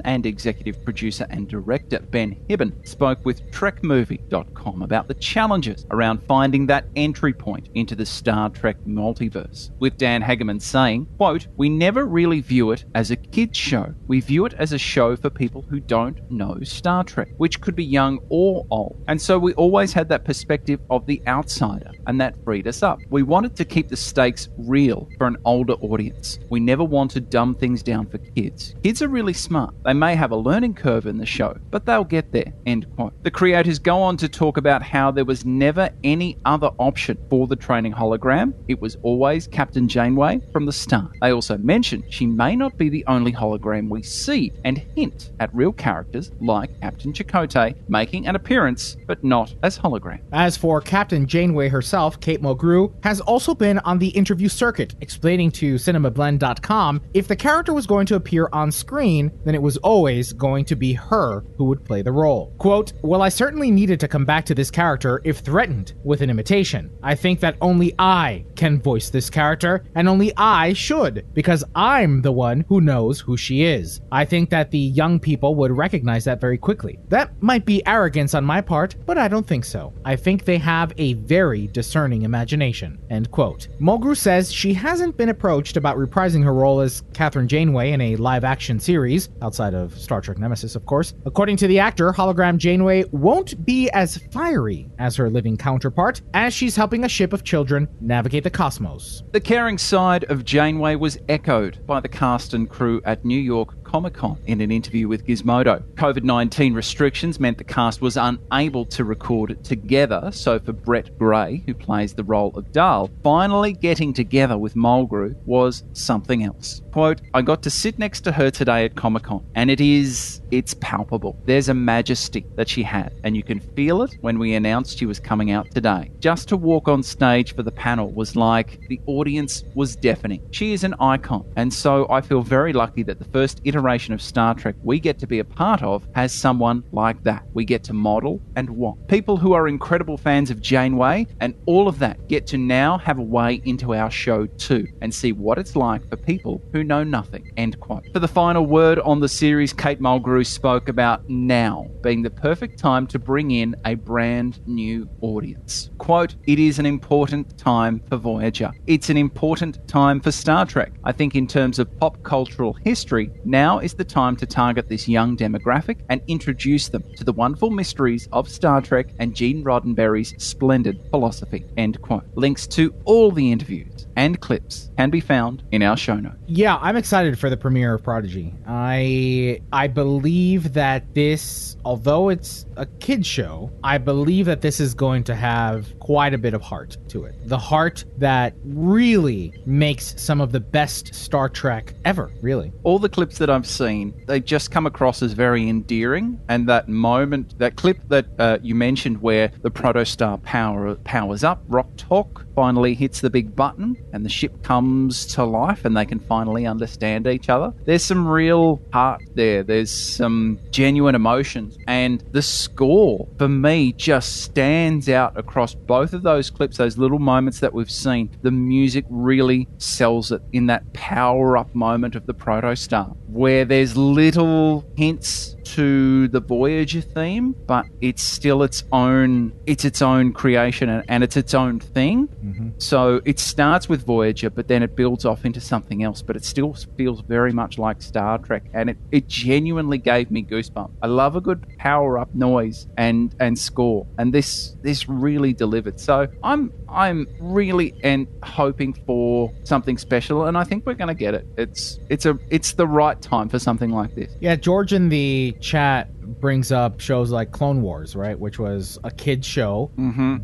And 0.05 0.25
executive 0.25 0.83
producer 0.83 1.27
and 1.29 1.47
director 1.47 1.99
Ben 1.99 2.35
Hibon 2.49 2.87
spoke 2.87 3.23
with 3.25 3.49
TrekMovie.com 3.51 4.81
about 4.81 5.07
the 5.07 5.13
challenges 5.15 5.85
around 5.91 6.23
finding 6.23 6.65
that 6.67 6.85
entry 6.95 7.33
point 7.33 7.69
into 7.75 7.95
the 7.95 8.05
Star 8.05 8.49
Trek 8.49 8.77
multiverse. 8.87 9.71
With 9.79 9.97
Dan 9.97 10.21
Hageman 10.21 10.61
saying, 10.61 11.07
quote, 11.17 11.47
We 11.57 11.69
never 11.69 12.05
really 12.05 12.41
view 12.41 12.71
it 12.71 12.85
as 12.95 13.11
a 13.11 13.15
kids 13.15 13.57
show. 13.57 13.93
We 14.07 14.19
view 14.21 14.45
it 14.45 14.53
as 14.53 14.73
a 14.73 14.77
show 14.77 15.15
for 15.15 15.29
people 15.29 15.61
who 15.69 15.79
don't 15.79 16.19
know 16.31 16.57
Star 16.63 17.03
Trek, 17.03 17.29
which 17.37 17.61
could 17.61 17.75
be 17.75 17.85
young 17.85 18.19
or 18.29 18.65
old. 18.69 19.03
And 19.07 19.21
so 19.21 19.37
we 19.37 19.53
always 19.53 19.93
had 19.93 20.09
that 20.09 20.25
perspective 20.25 20.79
of 20.89 21.05
the 21.05 21.21
outsider, 21.27 21.91
and 22.07 22.19
that 22.21 22.43
freed 22.43 22.67
us 22.67 22.83
up. 22.83 22.99
We 23.09 23.23
wanted 23.23 23.55
to 23.57 23.65
keep 23.65 23.89
the 23.89 23.97
stakes 23.97 24.49
real 24.57 25.07
for 25.17 25.27
an 25.27 25.37
older 25.45 25.73
audience. 25.73 26.39
We 26.49 26.59
never 26.59 26.83
want 26.83 27.11
to 27.11 27.21
dumb 27.21 27.55
things 27.55 27.83
down 27.83 28.07
for 28.07 28.17
kids. 28.17 28.75
Kids 28.83 29.01
are 29.01 29.07
really 29.07 29.33
smart. 29.33 29.73
They 29.89 29.93
may 29.93 30.13
have 30.13 30.29
a 30.29 30.35
learning 30.35 30.75
curve 30.75 31.07
in 31.07 31.17
the 31.17 31.25
show, 31.25 31.57
but 31.71 31.87
they'll 31.87 32.03
get 32.03 32.31
there. 32.31 32.53
End 32.67 32.85
quote. 32.95 33.11
The 33.23 33.31
creators 33.31 33.79
go 33.79 33.99
on 34.03 34.17
to 34.17 34.29
talk 34.29 34.57
about 34.57 34.83
how 34.83 35.09
there 35.09 35.25
was 35.25 35.45
never 35.45 35.89
any 36.03 36.37
other 36.45 36.69
option 36.77 37.17
for 37.27 37.47
the 37.47 37.55
training 37.55 37.93
hologram. 37.93 38.53
It 38.67 38.79
was 38.79 38.97
always 39.01 39.47
Captain 39.47 39.87
Janeway 39.87 40.41
from 40.53 40.67
the 40.67 40.71
start. 40.71 41.17
They 41.21 41.31
also 41.31 41.57
mention 41.57 42.03
she 42.07 42.27
may 42.27 42.55
not 42.55 42.77
be 42.77 42.89
the 42.89 43.03
only 43.07 43.33
hologram 43.33 43.89
we 43.89 44.03
see 44.03 44.53
and 44.63 44.77
hint 44.77 45.31
at 45.39 45.49
real 45.55 45.71
characters 45.71 46.33
like 46.39 46.79
Captain 46.81 47.11
Chakotay 47.11 47.73
making 47.89 48.27
an 48.27 48.35
appearance, 48.35 48.95
but 49.07 49.23
not 49.23 49.55
as 49.63 49.79
hologram. 49.79 50.19
As 50.31 50.55
for 50.55 50.81
Captain 50.81 51.25
Janeway 51.25 51.67
herself, 51.67 52.19
Kate 52.19 52.43
Mulgrew 52.43 52.93
has 53.03 53.21
also 53.21 53.55
been 53.55 53.79
on 53.79 53.97
the 53.97 54.09
interview 54.09 54.49
circuit, 54.49 54.93
explaining 55.01 55.49
to 55.53 55.77
CinemaBlend.com 55.77 57.01
if 57.15 57.27
the 57.27 57.35
character 57.35 57.73
was 57.73 57.87
going 57.87 58.05
to 58.05 58.13
appear 58.13 58.49
on 58.53 58.71
screen, 58.71 59.31
then 59.45 59.55
it 59.55 59.61
was 59.63 59.78
always 59.79 60.33
going 60.33 60.65
to 60.65 60.75
be 60.75 60.93
her 60.93 61.43
who 61.57 61.65
would 61.65 61.83
play 61.83 62.01
the 62.01 62.11
role. 62.11 62.53
Quote, 62.57 62.93
Well, 63.01 63.21
I 63.21 63.29
certainly 63.29 63.71
needed 63.71 63.99
to 63.99 64.07
come 64.07 64.25
back 64.25 64.45
to 64.45 64.55
this 64.55 64.71
character 64.71 65.21
if 65.23 65.39
threatened 65.39 65.93
with 66.03 66.21
an 66.21 66.29
imitation. 66.29 66.91
I 67.03 67.15
think 67.15 67.39
that 67.39 67.57
only 67.61 67.93
I 67.97 68.45
can 68.55 68.81
voice 68.81 69.09
this 69.09 69.29
character, 69.29 69.83
and 69.95 70.07
only 70.07 70.31
I 70.37 70.73
should, 70.73 71.25
because 71.33 71.63
I'm 71.75 72.21
the 72.21 72.31
one 72.31 72.65
who 72.67 72.81
knows 72.81 73.19
who 73.19 73.37
she 73.37 73.63
is. 73.63 74.01
I 74.11 74.25
think 74.25 74.49
that 74.49 74.71
the 74.71 74.77
young 74.77 75.19
people 75.19 75.55
would 75.55 75.71
recognize 75.71 76.25
that 76.25 76.41
very 76.41 76.57
quickly. 76.57 76.99
That 77.09 77.31
might 77.41 77.65
be 77.65 77.85
arrogance 77.85 78.33
on 78.33 78.45
my 78.45 78.61
part, 78.61 78.95
but 79.05 79.17
I 79.17 79.27
don't 79.27 79.47
think 79.47 79.65
so. 79.65 79.93
I 80.05 80.15
think 80.15 80.45
they 80.45 80.57
have 80.57 80.93
a 80.97 81.13
very 81.13 81.67
discerning 81.67 82.23
imagination. 82.23 82.99
End 83.09 83.31
quote. 83.31 83.67
Mulgrew 83.79 84.15
says 84.15 84.51
she 84.51 84.73
hasn't 84.73 85.17
been 85.17 85.29
approached 85.29 85.77
about 85.77 85.97
reprising 85.97 86.43
her 86.43 86.53
role 86.53 86.79
as 86.79 87.01
Kathryn 87.13 87.47
Janeway 87.47 87.91
in 87.91 88.01
a 88.01 88.15
live 88.15 88.43
action 88.43 88.79
series, 88.79 89.29
outside 89.41 89.58
of 89.59 89.97
Star 89.97 90.21
Trek 90.21 90.37
Nemesis, 90.37 90.75
of 90.75 90.85
course. 90.85 91.13
According 91.25 91.57
to 91.57 91.67
the 91.67 91.79
actor, 91.79 92.11
hologram 92.11 92.57
Janeway 92.57 93.03
won't 93.11 93.65
be 93.65 93.89
as 93.91 94.17
fiery 94.31 94.89
as 94.99 95.15
her 95.15 95.29
living 95.29 95.57
counterpart, 95.57 96.21
as 96.33 96.53
she's 96.53 96.75
helping 96.75 97.03
a 97.03 97.09
ship 97.09 97.33
of 97.33 97.43
children 97.43 97.87
navigate 97.99 98.43
the 98.43 98.49
cosmos. 98.49 99.23
The 99.31 99.41
caring 99.41 99.77
side 99.77 100.23
of 100.25 100.45
Janeway 100.45 100.95
was 100.95 101.17
echoed 101.27 101.85
by 101.85 101.99
the 101.99 102.07
cast 102.07 102.53
and 102.53 102.69
crew 102.69 103.01
at 103.05 103.25
New 103.25 103.39
York 103.39 103.78
Comic 103.89 104.13
Con 104.13 104.37
in 104.45 104.61
an 104.61 104.69
interview 104.69 105.07
with 105.07 105.25
Gizmodo. 105.25 105.81
COVID 105.95 106.21
19 106.23 106.75
restrictions 106.75 107.39
meant 107.39 107.57
the 107.57 107.63
cast 107.63 108.01
was 108.01 108.17
unable 108.17 108.85
to 108.85 109.03
record 109.03 109.63
together, 109.63 110.29
so 110.31 110.59
for 110.59 110.73
Brett 110.73 111.17
Gray, 111.17 111.63
who 111.65 111.73
plays 111.73 112.13
the 112.13 112.23
role 112.23 112.51
of 112.55 112.71
Dal, 112.71 113.09
finally 113.23 113.73
getting 113.73 114.13
together 114.13 114.59
with 114.59 114.75
Mulgrew 114.75 115.35
was 115.47 115.83
something 115.93 116.43
else. 116.43 116.83
Quote, 116.91 117.21
I 117.33 117.41
got 117.41 117.63
to 117.63 117.71
sit 117.71 117.97
next 117.97 118.21
to 118.21 118.31
her 118.31 118.51
today 118.51 118.85
at 118.85 118.95
Comic 118.95 119.23
Con, 119.23 119.43
and 119.55 119.71
it 119.71 119.81
is, 119.81 120.38
it's 120.51 120.73
palpable. 120.75 121.37
There's 121.45 121.69
a 121.69 121.73
majesty 121.73 122.45
that 122.55 122.69
she 122.69 122.83
had, 122.83 123.13
and 123.23 123.35
you 123.35 123.43
can 123.43 123.59
feel 123.59 124.01
it 124.01 124.17
when 124.21 124.39
we 124.39 124.55
announced 124.55 124.97
she 124.97 125.05
was 125.05 125.19
coming 125.19 125.51
out 125.51 125.69
today. 125.71 126.11
Just 126.19 126.47
to 126.49 126.57
walk 126.57 126.87
on 126.87 127.03
stage 127.03 127.55
for 127.55 127.63
the 127.63 127.71
panel 127.71 128.11
was 128.11 128.35
like 128.35 128.79
the 128.87 128.99
audience 129.05 129.63
was 129.75 129.95
deafening. 129.95 130.41
She 130.51 130.73
is 130.73 130.83
an 130.83 130.95
icon, 130.99 131.45
and 131.55 131.73
so 131.73 132.07
I 132.09 132.21
feel 132.21 132.41
very 132.41 132.73
lucky 132.73 133.03
that 133.03 133.19
the 133.19 133.25
first 133.25 133.61
iteration 133.63 134.13
of 134.13 134.21
Star 134.21 134.55
Trek 134.55 134.75
we 134.83 134.99
get 134.99 135.19
to 135.19 135.27
be 135.27 135.39
a 135.39 135.45
part 135.45 135.83
of 135.83 136.07
has 136.15 136.33
someone 136.33 136.83
like 136.91 137.23
that. 137.23 137.43
We 137.53 137.65
get 137.65 137.83
to 137.85 137.93
model 137.93 138.41
and 138.55 138.69
want. 138.69 139.07
People 139.07 139.37
who 139.37 139.53
are 139.53 139.67
incredible 139.67 140.17
fans 140.17 140.49
of 140.49 140.61
Janeway 140.61 141.27
and 141.39 141.55
all 141.65 141.87
of 141.87 141.99
that 141.99 142.27
get 142.27 142.47
to 142.47 142.57
now 142.57 142.97
have 142.97 143.19
a 143.19 143.23
way 143.23 143.61
into 143.65 143.93
our 143.93 144.09
show 144.09 144.45
too 144.45 144.87
and 145.01 145.13
see 145.13 145.31
what 145.31 145.57
it's 145.57 145.75
like 145.75 146.07
for 146.09 146.15
people 146.15 146.61
who 146.71 146.83
know 146.83 147.03
nothing. 147.03 147.51
End 147.57 147.79
quote. 147.79 148.07
For 148.13 148.19
the 148.19 148.27
final 148.27 148.65
word 148.65 148.99
on 148.99 149.19
the 149.19 149.29
series, 149.29 149.73
Kate 149.73 150.01
Mulgrew 150.01 150.38
spoke 150.43 150.89
about 150.89 151.27
now 151.29 151.87
being 152.01 152.21
the 152.21 152.29
perfect 152.29 152.79
time 152.79 153.07
to 153.07 153.19
bring 153.19 153.51
in 153.51 153.75
a 153.85 153.95
brand 153.95 154.65
new 154.67 155.09
audience. 155.21 155.89
Quote, 155.97 156.35
it 156.45 156.59
is 156.59 156.79
an 156.79 156.85
important 156.85 157.57
time 157.57 158.01
for 158.09 158.17
Voyager. 158.17 158.71
It's 158.87 159.09
an 159.09 159.17
important 159.17 159.87
time 159.87 160.19
for 160.19 160.31
Star 160.31 160.65
Trek. 160.65 160.93
I 161.03 161.11
think 161.11 161.35
in 161.35 161.47
terms 161.47 161.79
of 161.79 161.95
pop 161.99 162.21
cultural 162.23 162.73
history, 162.73 163.31
now 163.45 163.79
is 163.79 163.93
the 163.93 164.03
time 164.03 164.35
to 164.37 164.45
target 164.45 164.89
this 164.89 165.07
young 165.07 165.35
demographic 165.35 166.01
and 166.09 166.21
introduce 166.27 166.89
them 166.89 167.03
to 167.15 167.23
the 167.23 167.33
wonderful 167.33 167.69
mysteries 167.69 168.27
of 168.31 168.49
Star 168.49 168.81
Trek 168.81 169.07
and 169.19 169.35
Gene 169.35 169.63
Roddenberry's 169.63 170.33
splendid 170.41 171.01
philosophy. 171.09 171.65
End 171.77 172.01
quote. 172.01 172.25
Links 172.35 172.67
to 172.67 172.93
all 173.05 173.31
the 173.31 173.51
interviews 173.51 174.07
and 174.15 174.39
clips 174.41 174.91
can 174.97 175.09
be 175.09 175.21
found 175.21 175.63
in 175.71 175.81
our 175.81 175.95
show 175.95 176.15
notes. 176.15 176.37
Yeah, 176.47 176.77
I'm 176.77 176.95
excited 176.97 177.39
for 177.39 177.49
the 177.49 177.57
premiere 177.57 177.93
of 177.93 178.03
Prodigy. 178.03 178.53
I 178.67 179.61
I 179.71 179.87
believe 179.87 180.28
that 180.29 181.13
this, 181.13 181.77
although 181.85 182.29
it's 182.29 182.65
a 182.77 182.85
kid 182.85 183.25
show, 183.25 183.71
I 183.83 183.97
believe 183.97 184.45
that 184.45 184.61
this 184.61 184.79
is 184.79 184.93
going 184.93 185.23
to 185.25 185.35
have 185.35 185.97
quite 185.99 186.33
a 186.33 186.37
bit 186.37 186.53
of 186.53 186.61
heart 186.61 186.97
to 187.09 187.25
it. 187.25 187.35
The 187.47 187.57
heart 187.57 188.05
that 188.17 188.53
really 188.63 189.53
makes 189.65 190.21
some 190.21 190.41
of 190.41 190.51
the 190.51 190.59
best 190.59 191.13
Star 191.15 191.49
Trek 191.49 191.93
ever, 192.05 192.31
really. 192.41 192.71
All 192.83 192.99
the 192.99 193.09
clips 193.09 193.37
that 193.39 193.49
I've 193.49 193.67
seen, 193.67 194.13
they 194.27 194.39
just 194.39 194.71
come 194.71 194.85
across 194.85 195.21
as 195.21 195.33
very 195.33 195.67
endearing. 195.67 196.39
And 196.47 196.67
that 196.69 196.87
moment, 196.87 197.57
that 197.59 197.75
clip 197.75 197.97
that 198.09 198.27
uh, 198.39 198.59
you 198.61 198.75
mentioned 198.75 199.21
where 199.21 199.51
the 199.61 199.71
protostar 199.71 200.41
power 200.43 200.95
powers 200.95 201.43
up, 201.43 201.63
Rok-Tahk 201.67 202.45
finally 202.59 202.93
hits 202.93 203.21
the 203.21 203.29
big 203.29 203.55
button 203.55 203.95
and 204.11 204.25
the 204.25 204.29
ship 204.29 204.63
comes 204.63 205.25
to 205.25 205.45
life 205.45 205.85
and 205.85 205.95
they 205.95 206.05
can 206.05 206.19
finally 206.19 206.65
understand 206.65 207.25
each 207.25 207.47
other. 207.47 207.73
There's 207.85 208.03
some 208.03 208.27
real 208.27 208.81
heart 208.91 209.21
there. 209.33 209.63
There's 209.63 209.89
some 209.89 210.59
genuine 210.69 211.15
emotions. 211.15 211.77
And 211.87 212.21
the 212.33 212.41
score, 212.41 213.29
for 213.37 213.47
me, 213.47 213.93
just 213.93 214.41
stands 214.41 215.07
out 215.07 215.37
across 215.37 215.73
both 215.73 216.11
of 216.11 216.21
those 216.23 216.49
clips, 216.49 216.75
those 216.75 216.97
little 216.97 217.17
moments 217.17 217.61
that 217.61 217.73
we've 217.73 217.89
seen. 217.89 218.29
The 218.41 218.51
music 218.51 219.05
really 219.09 219.65
sells 219.77 220.33
it 220.33 220.41
in 220.51 220.65
that 220.65 220.91
power 220.91 221.55
up 221.55 221.73
moment 221.73 222.15
of 222.15 222.25
the 222.25 222.33
protostar, 222.33 223.15
where 223.31 223.65
there's 223.65 223.95
little 223.95 224.85
hints 224.97 225.55
to 225.75 226.27
the 226.29 226.39
Voyager 226.39 227.01
theme, 227.01 227.55
but 227.67 227.85
it's 228.01 228.23
still 228.23 228.63
its 228.63 228.83
own 228.91 229.53
it's 229.67 229.85
its 229.85 230.01
own 230.01 230.33
creation 230.33 230.89
and, 230.89 231.03
and 231.07 231.23
it's 231.23 231.37
its 231.37 231.53
own 231.53 231.79
thing. 231.79 232.27
Mm-hmm. 232.27 232.69
So 232.79 233.21
it 233.23 233.39
starts 233.39 233.87
with 233.87 234.03
Voyager, 234.05 234.49
but 234.49 234.67
then 234.67 234.81
it 234.81 234.95
builds 234.95 235.25
off 235.25 235.45
into 235.45 235.61
something 235.61 236.03
else, 236.03 236.23
but 236.23 236.35
it 236.35 236.43
still 236.43 236.75
feels 236.97 237.21
very 237.21 237.53
much 237.53 237.77
like 237.77 238.01
Star 238.01 238.39
Trek 238.39 238.63
and 238.73 238.89
it, 238.89 238.97
it 239.11 239.27
genuinely 239.27 239.99
gave 239.99 240.31
me 240.31 240.43
goosebumps. 240.43 240.91
I 241.03 241.07
love 241.07 241.35
a 241.35 241.41
good 241.41 241.65
power 241.77 242.17
up 242.17 242.33
noise 242.33 242.87
and 242.97 243.35
and 243.39 243.57
score. 243.57 244.07
And 244.17 244.33
this 244.33 244.75
this 244.81 245.07
really 245.07 245.53
delivered. 245.53 245.99
So 245.99 246.27
I'm 246.43 246.73
I'm 246.87 247.27
really 247.39 247.93
and 248.03 248.27
hoping 248.41 248.93
for 249.05 249.53
something 249.63 249.99
special 249.99 250.45
and 250.45 250.57
I 250.57 250.63
think 250.63 250.87
we're 250.87 250.95
gonna 250.95 251.13
get 251.13 251.35
it. 251.35 251.45
It's 251.57 251.99
it's 252.09 252.25
a 252.25 252.39
it's 252.49 252.73
the 252.73 252.87
right 252.87 253.18
time 253.21 253.49
for 253.49 253.59
something 253.59 253.89
like 253.91 254.15
this. 254.15 254.35
Yeah, 254.39 254.55
George 254.55 254.93
in 254.93 255.09
the 255.09 255.55
chat 255.59 256.13
brings 256.39 256.71
up 256.71 256.99
shows 256.99 257.31
like 257.31 257.51
Clone 257.51 257.81
Wars, 257.81 258.15
right, 258.15 258.37
which 258.39 258.59
was 258.59 258.99
a 259.03 259.11
kid 259.11 259.43
show, 259.43 259.91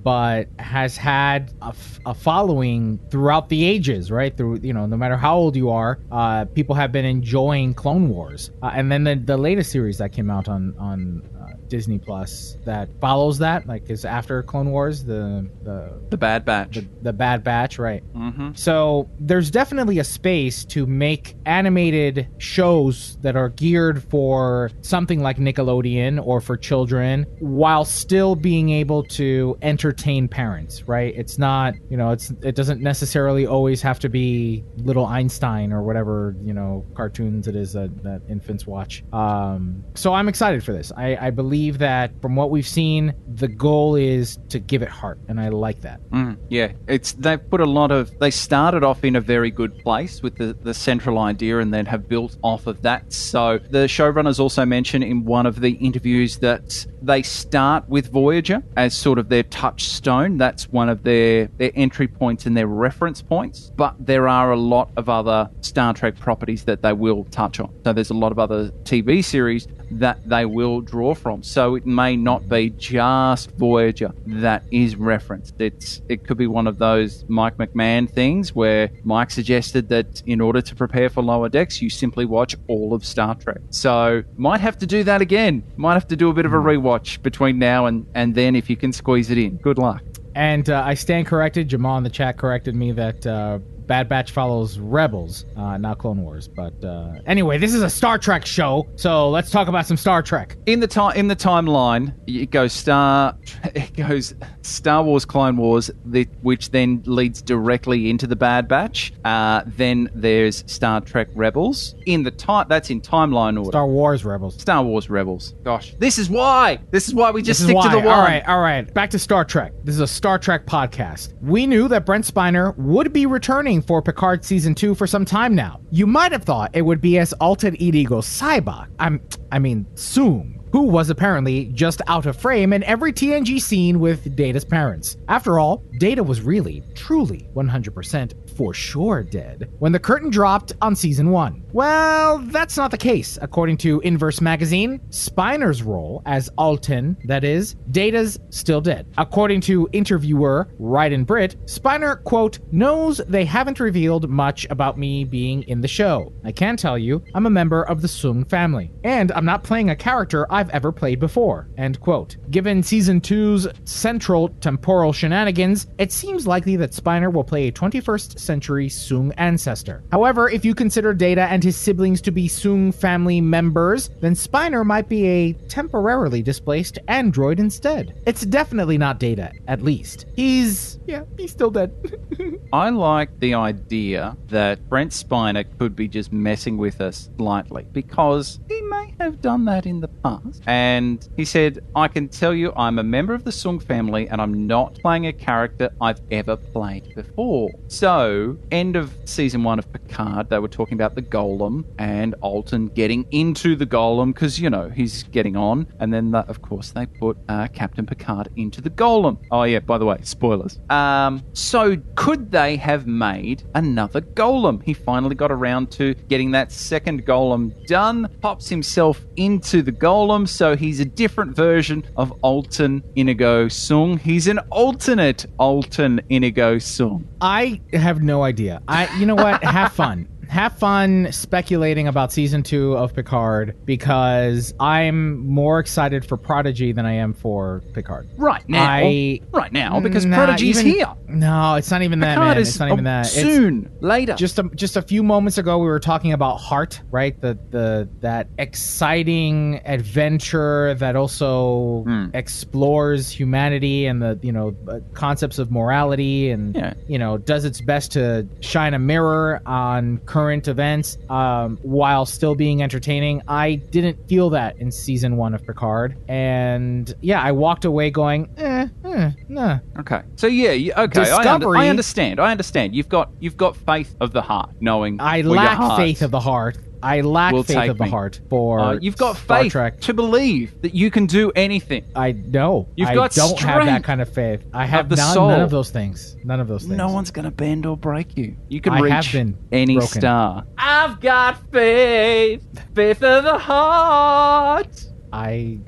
but 0.03 0.47
has 0.59 0.97
had 0.97 1.53
a, 1.61 1.67
f- 1.67 1.99
a 2.05 2.13
following 2.13 2.99
throughout 3.11 3.49
the 3.49 3.63
ages, 3.65 4.11
right? 4.11 4.35
Through 4.35 4.59
you 4.61 4.73
know, 4.73 4.85
no 4.85 4.97
matter 4.97 5.15
how 5.17 5.35
old 5.37 5.55
you 5.55 5.69
are, 5.69 5.99
uh, 6.11 6.45
people 6.45 6.75
have 6.75 6.91
been 6.91 7.05
enjoying 7.05 7.73
Clone 7.73 8.09
Wars, 8.09 8.51
uh, 8.63 8.71
and 8.73 8.91
then 8.91 9.03
the, 9.03 9.15
the 9.15 9.37
latest 9.37 9.71
series 9.71 9.97
that 9.99 10.11
came 10.11 10.29
out 10.29 10.47
on 10.47 10.73
on 10.79 11.21
Disney 11.67 11.97
Plus 11.99 12.57
that 12.65 12.89
follows 12.99 13.37
that, 13.39 13.67
like 13.67 13.89
is 13.89 14.05
after 14.05 14.43
Clone 14.43 14.71
Wars, 14.71 15.03
the 15.03 15.49
the 15.63 15.99
The 16.09 16.17
Bad 16.17 16.45
Batch. 16.45 16.75
the, 16.75 16.87
the 17.01 17.13
Bad 17.13 17.43
Batch, 17.43 17.79
right? 17.79 18.03
mm-hmm. 18.13 18.51
So 18.53 19.09
there's 19.19 19.49
definitely 19.51 19.99
a 19.99 20.03
space 20.03 20.65
to 20.65 20.85
make 20.85 21.35
animated 21.45 22.27
shows 22.37 23.17
that 23.21 23.35
are 23.35 23.49
geared 23.49 24.03
for 24.03 24.71
something 24.81 25.21
like 25.21 25.37
Nickelodeon 25.37 26.23
or 26.25 26.41
for 26.41 26.55
children 26.57 27.23
while 27.39 27.85
still 27.85 28.35
being 28.35 28.69
able 28.69 29.03
to 29.03 29.57
entertain 29.61 30.27
parents, 30.27 30.87
right? 30.87 31.13
It's 31.15 31.37
not, 31.37 31.73
you 31.89 31.97
know, 31.97 32.11
it's 32.11 32.31
it 32.41 32.55
doesn't 32.55 32.81
necessarily 32.81 33.47
always 33.47 33.81
have 33.81 33.99
to 33.99 34.09
be 34.09 34.63
little 34.77 35.05
Einstein 35.05 35.73
or 35.73 35.81
whatever, 35.83 36.35
you 36.41 36.53
know, 36.53 36.85
cartoons 36.95 37.47
it 37.47 37.55
is 37.55 37.73
that, 37.73 38.03
that 38.03 38.21
infants 38.29 38.67
watch. 38.67 39.03
Um, 39.11 39.83
so 39.95 40.13
I'm 40.13 40.27
excited 40.27 40.63
for 40.63 40.73
this. 40.73 40.91
I, 40.95 41.17
I 41.27 41.29
believe 41.31 41.54
that 41.55 42.11
from 42.21 42.35
what 42.35 42.49
we've 42.49 42.67
seen, 42.67 43.13
the 43.27 43.47
goal 43.47 43.95
is 43.95 44.37
to 44.49 44.59
give 44.59 44.81
it 44.81 44.89
heart, 44.89 45.19
and 45.27 45.39
I 45.39 45.49
like 45.49 45.81
that. 45.81 46.01
Mm, 46.11 46.37
yeah, 46.49 46.71
it's 46.87 47.13
they've 47.13 47.49
put 47.49 47.61
a 47.61 47.65
lot 47.65 47.91
of. 47.91 48.17
They 48.19 48.31
started 48.31 48.83
off 48.83 49.03
in 49.03 49.15
a 49.15 49.21
very 49.21 49.51
good 49.51 49.77
place 49.79 50.21
with 50.21 50.35
the, 50.37 50.53
the 50.53 50.73
central 50.73 51.19
idea, 51.19 51.59
and 51.59 51.73
then 51.73 51.85
have 51.85 52.07
built 52.07 52.37
off 52.43 52.67
of 52.67 52.81
that. 52.81 53.11
So 53.13 53.59
the 53.69 53.85
showrunners 53.85 54.39
also 54.39 54.65
mentioned 54.65 55.03
in 55.03 55.25
one 55.25 55.45
of 55.45 55.61
the 55.61 55.71
interviews 55.71 56.37
that 56.39 56.85
they 57.01 57.21
start 57.21 57.87
with 57.87 58.11
Voyager 58.11 58.63
as 58.75 58.95
sort 58.95 59.19
of 59.19 59.29
their 59.29 59.43
touchstone. 59.43 60.37
That's 60.37 60.67
one 60.69 60.89
of 60.89 61.03
their 61.03 61.47
their 61.57 61.71
entry 61.75 62.07
points 62.07 62.45
and 62.45 62.55
their 62.55 62.67
reference 62.67 63.21
points. 63.21 63.71
But 63.75 63.95
there 63.99 64.27
are 64.27 64.51
a 64.51 64.57
lot 64.57 64.91
of 64.97 65.09
other 65.09 65.49
Star 65.61 65.93
Trek 65.93 66.17
properties 66.17 66.63
that 66.65 66.81
they 66.81 66.93
will 66.93 67.25
touch 67.25 67.59
on. 67.59 67.73
So 67.83 67.93
there's 67.93 68.09
a 68.09 68.15
lot 68.15 68.31
of 68.31 68.39
other 68.39 68.69
TV 68.83 69.23
series 69.23 69.67
that 69.91 70.27
they 70.27 70.45
will 70.45 70.81
draw 70.81 71.13
from. 71.13 71.43
So 71.45 71.75
it 71.75 71.85
may 71.85 72.17
not 72.17 72.49
be 72.49 72.71
just 72.71 73.51
Voyager 73.51 74.11
that 74.25 74.63
is 74.71 74.95
referenced. 74.95 75.61
It's 75.61 76.01
it 76.09 76.25
could 76.25 76.37
be 76.37 76.47
one 76.47 76.65
of 76.65 76.79
those 76.79 77.23
Mike 77.27 77.57
McMahan 77.57 78.09
things 78.09 78.55
where 78.55 78.89
Mike 79.03 79.29
suggested 79.29 79.87
that 79.89 80.23
in 80.25 80.41
order 80.41 80.59
to 80.59 80.75
prepare 80.75 81.07
for 81.07 81.21
Lower 81.21 81.47
Decks, 81.47 81.83
you 81.83 81.89
simply 81.91 82.25
watch 82.25 82.55
all 82.67 82.95
of 82.95 83.05
Star 83.05 83.35
Trek. 83.35 83.59
So 83.69 84.23
might 84.37 84.59
have 84.59 84.79
to 84.79 84.87
do 84.87 85.03
that 85.03 85.21
again. 85.21 85.63
Might 85.77 85.93
have 85.93 86.07
to 86.07 86.15
do 86.15 86.29
a 86.29 86.33
bit 86.33 86.47
of 86.47 86.53
a 86.53 86.57
rewatch 86.57 87.21
between 87.21 87.59
now 87.59 87.85
and 87.85 88.07
and 88.15 88.33
then 88.33 88.55
if 88.55 88.67
you 88.67 88.75
can 88.75 88.91
squeeze 88.91 89.29
it 89.29 89.37
in. 89.37 89.57
Good 89.57 89.77
luck. 89.77 90.01
And 90.33 90.69
uh, 90.69 90.83
I 90.83 90.95
stand 90.95 91.27
corrected. 91.27 91.69
Jamal 91.69 91.97
in 91.99 92.03
the 92.03 92.09
chat 92.09 92.37
corrected 92.37 92.73
me 92.73 92.91
that 92.93 93.25
uh, 93.25 93.59
Bad 93.87 94.09
Batch 94.09 94.31
follows 94.31 94.79
Rebels, 94.79 95.45
uh, 95.55 95.77
not 95.77 95.97
Clone 95.97 96.21
Wars. 96.21 96.47
But 96.47 96.83
uh, 96.83 97.13
anyway, 97.25 97.57
this 97.57 97.73
is 97.73 97.81
a 97.81 97.89
Star 97.89 98.17
Trek 98.17 98.45
show, 98.45 98.87
so 98.95 99.29
let's 99.29 99.51
talk 99.51 99.67
about 99.67 99.85
some 99.85 99.97
Star 99.97 100.21
Trek. 100.21 100.57
In 100.65 100.79
the 100.79 100.87
time 100.87 101.15
in 101.15 101.27
the 101.27 101.35
timeline, 101.35 102.13
it 102.27 102.51
goes 102.51 102.73
Star, 102.73 103.37
it 103.63 103.95
goes 103.95 104.33
Star 104.61 105.03
Wars, 105.03 105.25
Clone 105.25 105.57
Wars, 105.57 105.91
the, 106.05 106.27
which 106.41 106.71
then 106.71 107.03
leads 107.05 107.41
directly 107.41 108.09
into 108.09 108.27
the 108.27 108.35
Bad 108.35 108.67
Batch. 108.67 109.13
Uh, 109.23 109.63
then 109.65 110.09
there's 110.13 110.63
Star 110.71 111.01
Trek 111.01 111.27
Rebels. 111.35 111.95
In 112.05 112.23
the 112.23 112.31
time, 112.31 112.67
that's 112.69 112.89
in 112.89 113.01
timeline 113.01 113.57
order. 113.57 113.71
Star 113.71 113.87
Wars 113.87 114.25
Rebels. 114.25 114.59
Star 114.59 114.83
Wars 114.83 115.09
Rebels. 115.09 115.53
Gosh, 115.63 115.95
this 115.99 116.17
is 116.17 116.29
why. 116.29 116.79
This 116.91 117.07
is 117.07 117.13
why 117.13 117.31
we 117.31 117.41
just 117.41 117.63
stick 117.63 117.75
why. 117.75 117.83
to 117.83 117.89
the 117.89 117.97
one. 117.97 118.07
All 118.07 118.21
right, 118.21 118.47
all 118.47 118.61
right. 118.61 118.91
Back 118.93 119.11
to 119.11 119.19
Star 119.19 119.45
Trek. 119.45 119.73
This 119.83 119.95
is 119.95 120.01
a 120.01 120.07
Star 120.07 120.39
Trek 120.39 120.65
podcast. 120.65 121.33
We 121.41 121.67
knew 121.67 121.87
that 121.89 122.05
Brent 122.05 122.25
Spiner 122.25 122.75
would 122.77 123.13
be 123.13 123.25
returning 123.25 123.74
for 123.81 124.01
Picard 124.01 124.43
season 124.45 124.75
two 124.75 124.95
for 124.95 125.07
some 125.07 125.25
time 125.25 125.55
now. 125.55 125.79
You 125.91 126.07
might 126.07 126.31
have 126.31 126.43
thought 126.43 126.71
it 126.73 126.81
would 126.81 127.01
be 127.01 127.17
as 127.17 127.33
altered 127.33 127.75
ego 127.79 128.21
Cybok. 128.21 128.87
I'm, 128.99 129.21
I 129.51 129.59
mean, 129.59 129.85
Soong. 129.95 130.59
Who 130.71 130.83
was 130.83 131.09
apparently 131.09 131.65
just 131.67 132.01
out 132.07 132.25
of 132.25 132.35
frame 132.35 132.73
in 132.73 132.83
every 132.83 133.13
TNG 133.13 133.61
scene 133.61 134.01
with 134.01 134.35
Data's 134.35 134.65
parents. 134.65 135.15
After 135.29 135.57
all, 135.57 135.83
Data 135.99 136.21
was 136.21 136.41
really, 136.41 136.83
truly 136.95 137.47
100% 137.55 138.44
for 138.55 138.73
sure 138.73 139.23
dead 139.23 139.69
when 139.79 139.91
the 139.91 139.99
curtain 139.99 140.29
dropped 140.29 140.73
on 140.81 140.95
season 140.95 141.29
1. 141.31 141.63
Well, 141.73 142.39
that's 142.39 142.77
not 142.77 142.91
the 142.91 142.97
case. 142.97 143.37
According 143.41 143.77
to 143.77 143.99
Inverse 144.01 144.41
Magazine, 144.41 144.99
Spiner's 145.09 145.83
role 145.83 146.21
as 146.25 146.49
Altan, 146.57 147.17
that 147.25 147.43
is, 147.43 147.75
Data's 147.91 148.39
still 148.49 148.81
dead. 148.81 149.07
According 149.17 149.61
to 149.61 149.89
interviewer 149.91 150.69
Ryan 150.79 151.23
Britt, 151.23 151.57
Spiner, 151.65 152.23
quote, 152.23 152.59
knows 152.71 153.21
they 153.27 153.45
haven't 153.45 153.79
revealed 153.79 154.29
much 154.29 154.65
about 154.69 154.97
me 154.97 155.23
being 155.23 155.63
in 155.63 155.81
the 155.81 155.87
show. 155.87 156.31
I 156.43 156.51
can 156.51 156.77
tell 156.77 156.97
you, 156.97 157.23
I'm 157.33 157.45
a 157.45 157.49
member 157.49 157.83
of 157.83 158.01
the 158.01 158.07
Soong 158.07 158.49
family, 158.49 158.91
and 159.03 159.31
I'm 159.33 159.45
not 159.45 159.63
playing 159.63 159.89
a 159.89 159.95
character 159.95 160.47
I've 160.51 160.69
ever 160.69 160.91
played 160.91 161.19
before, 161.19 161.69
end 161.77 161.99
quote. 161.99 162.37
Given 162.51 162.83
season 162.83 163.19
2's 163.19 163.67
central 163.83 164.49
temporal 164.61 165.11
shenanigans, 165.11 165.87
it 165.97 166.11
seems 166.11 166.47
likely 166.47 166.75
that 166.77 166.91
Spiner 166.91 167.31
will 167.31 167.43
play 167.43 167.67
a 167.67 167.71
21st 167.71 168.39
century 168.45 168.87
Soong 168.87 169.33
ancestor. 169.37 170.03
However, 170.11 170.49
if 170.49 170.63
you 170.63 170.75
consider 170.75 171.13
Data 171.13 171.43
and 171.43 171.63
his 171.63 171.75
siblings 171.75 172.21
to 172.21 172.31
be 172.31 172.47
Soong 172.47 172.93
family 172.93 173.41
members, 173.41 174.09
then 174.21 174.33
Spiner 174.33 174.85
might 174.85 175.09
be 175.09 175.25
a 175.27 175.53
temporarily 175.67 176.41
displaced 176.41 176.99
android 177.07 177.59
instead. 177.59 178.13
It's 178.25 178.45
definitely 178.45 178.97
not 178.97 179.19
Data, 179.19 179.51
at 179.67 179.81
least. 179.81 180.25
He's, 180.35 180.99
yeah, 181.05 181.23
he's 181.37 181.51
still 181.51 181.71
dead. 181.71 181.91
I 182.73 182.89
like 182.89 183.39
the 183.39 183.53
idea 183.53 184.37
that 184.47 184.87
Brent 184.89 185.11
Spiner 185.11 185.65
could 185.77 185.95
be 185.95 186.07
just 186.07 186.31
messing 186.31 186.77
with 186.77 187.01
us 187.01 187.29
lightly 187.37 187.85
because 187.91 188.59
he 188.67 188.81
may 188.81 189.13
have 189.19 189.41
done 189.41 189.65
that 189.65 189.85
in 189.85 189.99
the 190.01 190.07
past. 190.07 190.61
And 190.67 191.27
he 191.35 191.45
said, 191.45 191.79
I 191.95 192.07
can 192.07 192.27
tell 192.27 192.53
you 192.53 192.73
I'm 192.75 192.99
a 192.99 193.03
member 193.03 193.33
of 193.33 193.43
the 193.43 193.51
Sung 193.51 193.79
family 193.79 194.27
and 194.29 194.41
I'm 194.41 194.67
not 194.67 194.95
playing 194.95 195.27
a 195.27 195.33
character 195.33 195.89
I've 196.01 196.21
ever 196.31 196.57
played 196.57 197.15
before. 197.15 197.71
So, 197.87 198.34
end 198.71 198.95
of 198.95 199.13
season 199.25 199.63
one 199.63 199.79
of 199.79 199.91
Picard, 199.91 200.49
they 200.49 200.59
were 200.59 200.67
talking 200.67 200.95
about 200.95 201.15
the 201.15 201.21
Golem 201.21 201.85
and 201.97 202.35
Altan 202.43 202.93
getting 202.93 203.25
into 203.31 203.75
the 203.75 203.85
Golem 203.85 204.33
because, 204.33 204.59
you 204.59 204.69
know, 204.69 204.89
he's 204.89 205.23
getting 205.23 205.55
on. 205.55 205.87
And 205.99 206.13
then, 206.13 206.31
the, 206.31 206.39
of 206.39 206.61
course, 206.61 206.91
they 206.91 207.05
put 207.05 207.37
uh, 207.49 207.67
Captain 207.69 208.05
Picard 208.05 208.49
into 208.55 208.81
the 208.81 208.89
Golem. 208.89 209.37
Oh, 209.51 209.63
yeah, 209.63 209.79
by 209.79 209.97
the 209.97 210.05
way, 210.05 210.17
spoilers. 210.23 210.79
Um, 210.89 211.43
so, 211.53 211.97
could 212.15 212.51
they 212.51 212.77
have 212.77 213.07
made 213.07 213.63
another 213.75 214.21
Golem? 214.21 214.83
He 214.83 214.93
finally 214.93 215.35
got 215.35 215.51
around 215.51 215.91
to 215.91 216.13
getting 216.29 216.51
that 216.51 216.71
second 216.71 217.25
Golem 217.25 217.73
done, 217.87 218.27
pops 218.41 218.69
himself 218.69 219.25
into 219.37 219.81
the 219.81 219.91
Golem, 219.91 220.47
so 220.47 220.75
he's 220.75 220.99
a 220.99 221.05
different 221.05 221.55
version 221.55 222.03
of 222.17 222.29
Altan 222.41 223.03
Inigo 223.15 223.67
Soong. 223.67 224.19
He's 224.19 224.47
an 224.47 224.59
alternate 224.69 225.45
Altan 225.59 226.23
Inigo 226.29 226.77
Soong. 226.77 227.25
I 227.41 227.81
have 227.93 228.21
no 228.25 228.43
idea. 228.43 228.81
I, 228.87 229.15
you 229.17 229.25
know 229.25 229.35
what? 229.35 229.63
Have 229.63 229.93
fun. 229.93 230.27
Have 230.49 230.77
fun 230.77 231.27
speculating 231.31 232.07
about 232.07 232.31
season 232.31 232.63
two 232.63 232.95
of 232.97 233.13
Picard 233.13 233.75
because 233.85 234.73
I'm 234.79 235.45
more 235.47 235.79
excited 235.79 236.25
for 236.25 236.37
Prodigy 236.37 236.91
than 236.91 237.05
I 237.05 237.13
am 237.13 237.33
for 237.33 237.81
Picard. 237.93 238.29
Right 238.37 238.67
now, 238.69 238.83
I- 238.83 239.41
right 239.51 239.71
now, 239.71 239.99
because 239.99 240.25
Nah, 240.25 240.37
Prodigy's 240.37 240.79
even- 240.81 240.91
here. 240.93 241.07
No, 241.27 241.75
it's 241.75 241.91
not 241.91 242.01
even 242.03 242.19
that, 242.21 242.35
Picard 242.35 242.47
man. 242.55 242.57
is 242.59 242.69
It's 242.69 242.79
not 242.79 242.87
even 242.91 242.99
oh, 243.07 243.09
that. 243.09 243.25
It's- 243.35 243.41
soon, 243.55 243.89
later. 244.01 244.35
just 244.35 244.59
a, 244.59 244.63
just 244.75 244.95
a 244.97 245.01
few 245.01 245.23
moments 245.23 245.57
ago 245.57 245.77
we 245.79 245.87
were 245.87 245.99
talking 245.99 246.31
about 246.33 246.57
heart 246.57 247.01
right 247.11 247.39
the 247.41 247.57
the 247.71 248.07
that 248.21 248.47
exciting 248.57 249.81
adventure 249.85 250.93
that 250.95 251.15
also 251.15 252.03
Hmm. 252.05 252.25
explores 252.33 253.29
humanity 253.29 254.05
and 254.05 254.21
the 254.21 254.39
you 254.41 254.51
know 254.51 254.75
uh, 254.87 254.99
concepts 255.13 255.59
of 255.59 255.71
morality 255.71 256.49
and 256.51 256.75
Yeah. 256.75 256.93
you 257.07 257.17
know 257.19 257.37
does 257.37 257.65
its 257.65 257.81
best 257.81 258.11
to 258.13 258.47
shine 258.61 258.93
a 258.93 258.99
mirror 258.99 259.61
on 259.65 260.19
current 260.35 260.67
events 260.67 261.17
um, 261.29 261.77
while 261.81 262.25
still 262.25 262.55
being 262.55 262.83
entertaining 262.83 263.41
i 263.47 263.75
didn't 263.75 264.17
feel 264.27 264.49
that 264.49 264.77
in 264.79 264.91
season 264.91 265.37
one 265.37 265.53
of 265.53 265.65
picard 265.65 266.17
and 266.27 267.15
yeah 267.21 267.41
i 267.41 267.51
walked 267.51 267.85
away 267.85 268.11
going 268.11 268.49
eh, 268.57 268.87
eh 269.05 269.31
nah 269.47 269.79
Okay. 269.99 270.21
So 270.35 270.47
yeah, 270.47 270.71
you, 270.71 270.93
okay. 270.93 271.29
I, 271.29 271.53
under, 271.53 271.75
I 271.75 271.87
understand. 271.87 272.39
I 272.39 272.51
understand. 272.51 272.95
You've 272.95 273.09
got 273.09 273.31
you've 273.39 273.57
got 273.57 273.75
faith 273.75 274.15
of 274.19 274.33
the 274.33 274.41
heart, 274.41 274.71
knowing 274.81 275.19
I 275.19 275.41
lack 275.41 275.97
faith 275.97 276.21
of 276.21 276.31
the 276.31 276.39
heart. 276.39 276.77
I 277.05 277.21
lack 277.21 277.53
will 277.53 277.63
faith 277.63 277.77
take 277.77 277.91
of 277.91 277.99
the 277.99 278.05
me. 278.05 278.09
heart 278.09 278.41
for. 278.49 278.79
Uh, 278.79 278.93
you've 278.99 279.15
got 279.17 279.37
Star 279.37 279.61
faith 279.61 279.71
Trek. 279.73 279.99
to 280.01 280.13
believe 280.13 280.81
that 280.81 280.95
you 280.95 281.11
can 281.11 281.27
do 281.27 281.51
anything. 281.55 282.03
I 282.15 282.31
know. 282.31 282.89
You've 282.95 283.09
I 283.09 283.13
got 283.13 283.31
don't 283.31 283.59
have 283.59 283.85
that 283.85 284.03
kind 284.03 284.21
of 284.21 284.29
faith. 284.33 284.65
I 284.73 284.85
have 284.87 285.07
the 285.09 285.15
none, 285.17 285.33
soul. 285.33 285.49
none 285.49 285.61
of 285.61 285.69
those 285.69 285.91
things. 285.91 286.35
None 286.43 286.59
of 286.59 286.67
those 286.67 286.83
things. 286.83 286.97
No 286.97 287.09
one's 287.11 287.29
going 287.29 287.45
to 287.45 287.51
bend 287.51 287.85
or 287.85 287.95
break 287.95 288.35
you. 288.35 288.55
You 288.69 288.81
can 288.81 288.93
I 288.93 289.01
reach 289.01 289.13
have 289.13 289.31
been 289.31 289.55
any 289.71 289.97
broken. 289.97 290.19
star. 290.19 290.65
I've 290.79 291.19
got 291.21 291.71
faith, 291.71 292.65
faith 292.95 293.21
of 293.21 293.43
the 293.43 293.57
heart. 293.59 295.05
I 295.31 295.79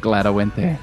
Glad 0.00 0.26
I 0.26 0.30
went 0.30 0.54
there. 0.54 0.78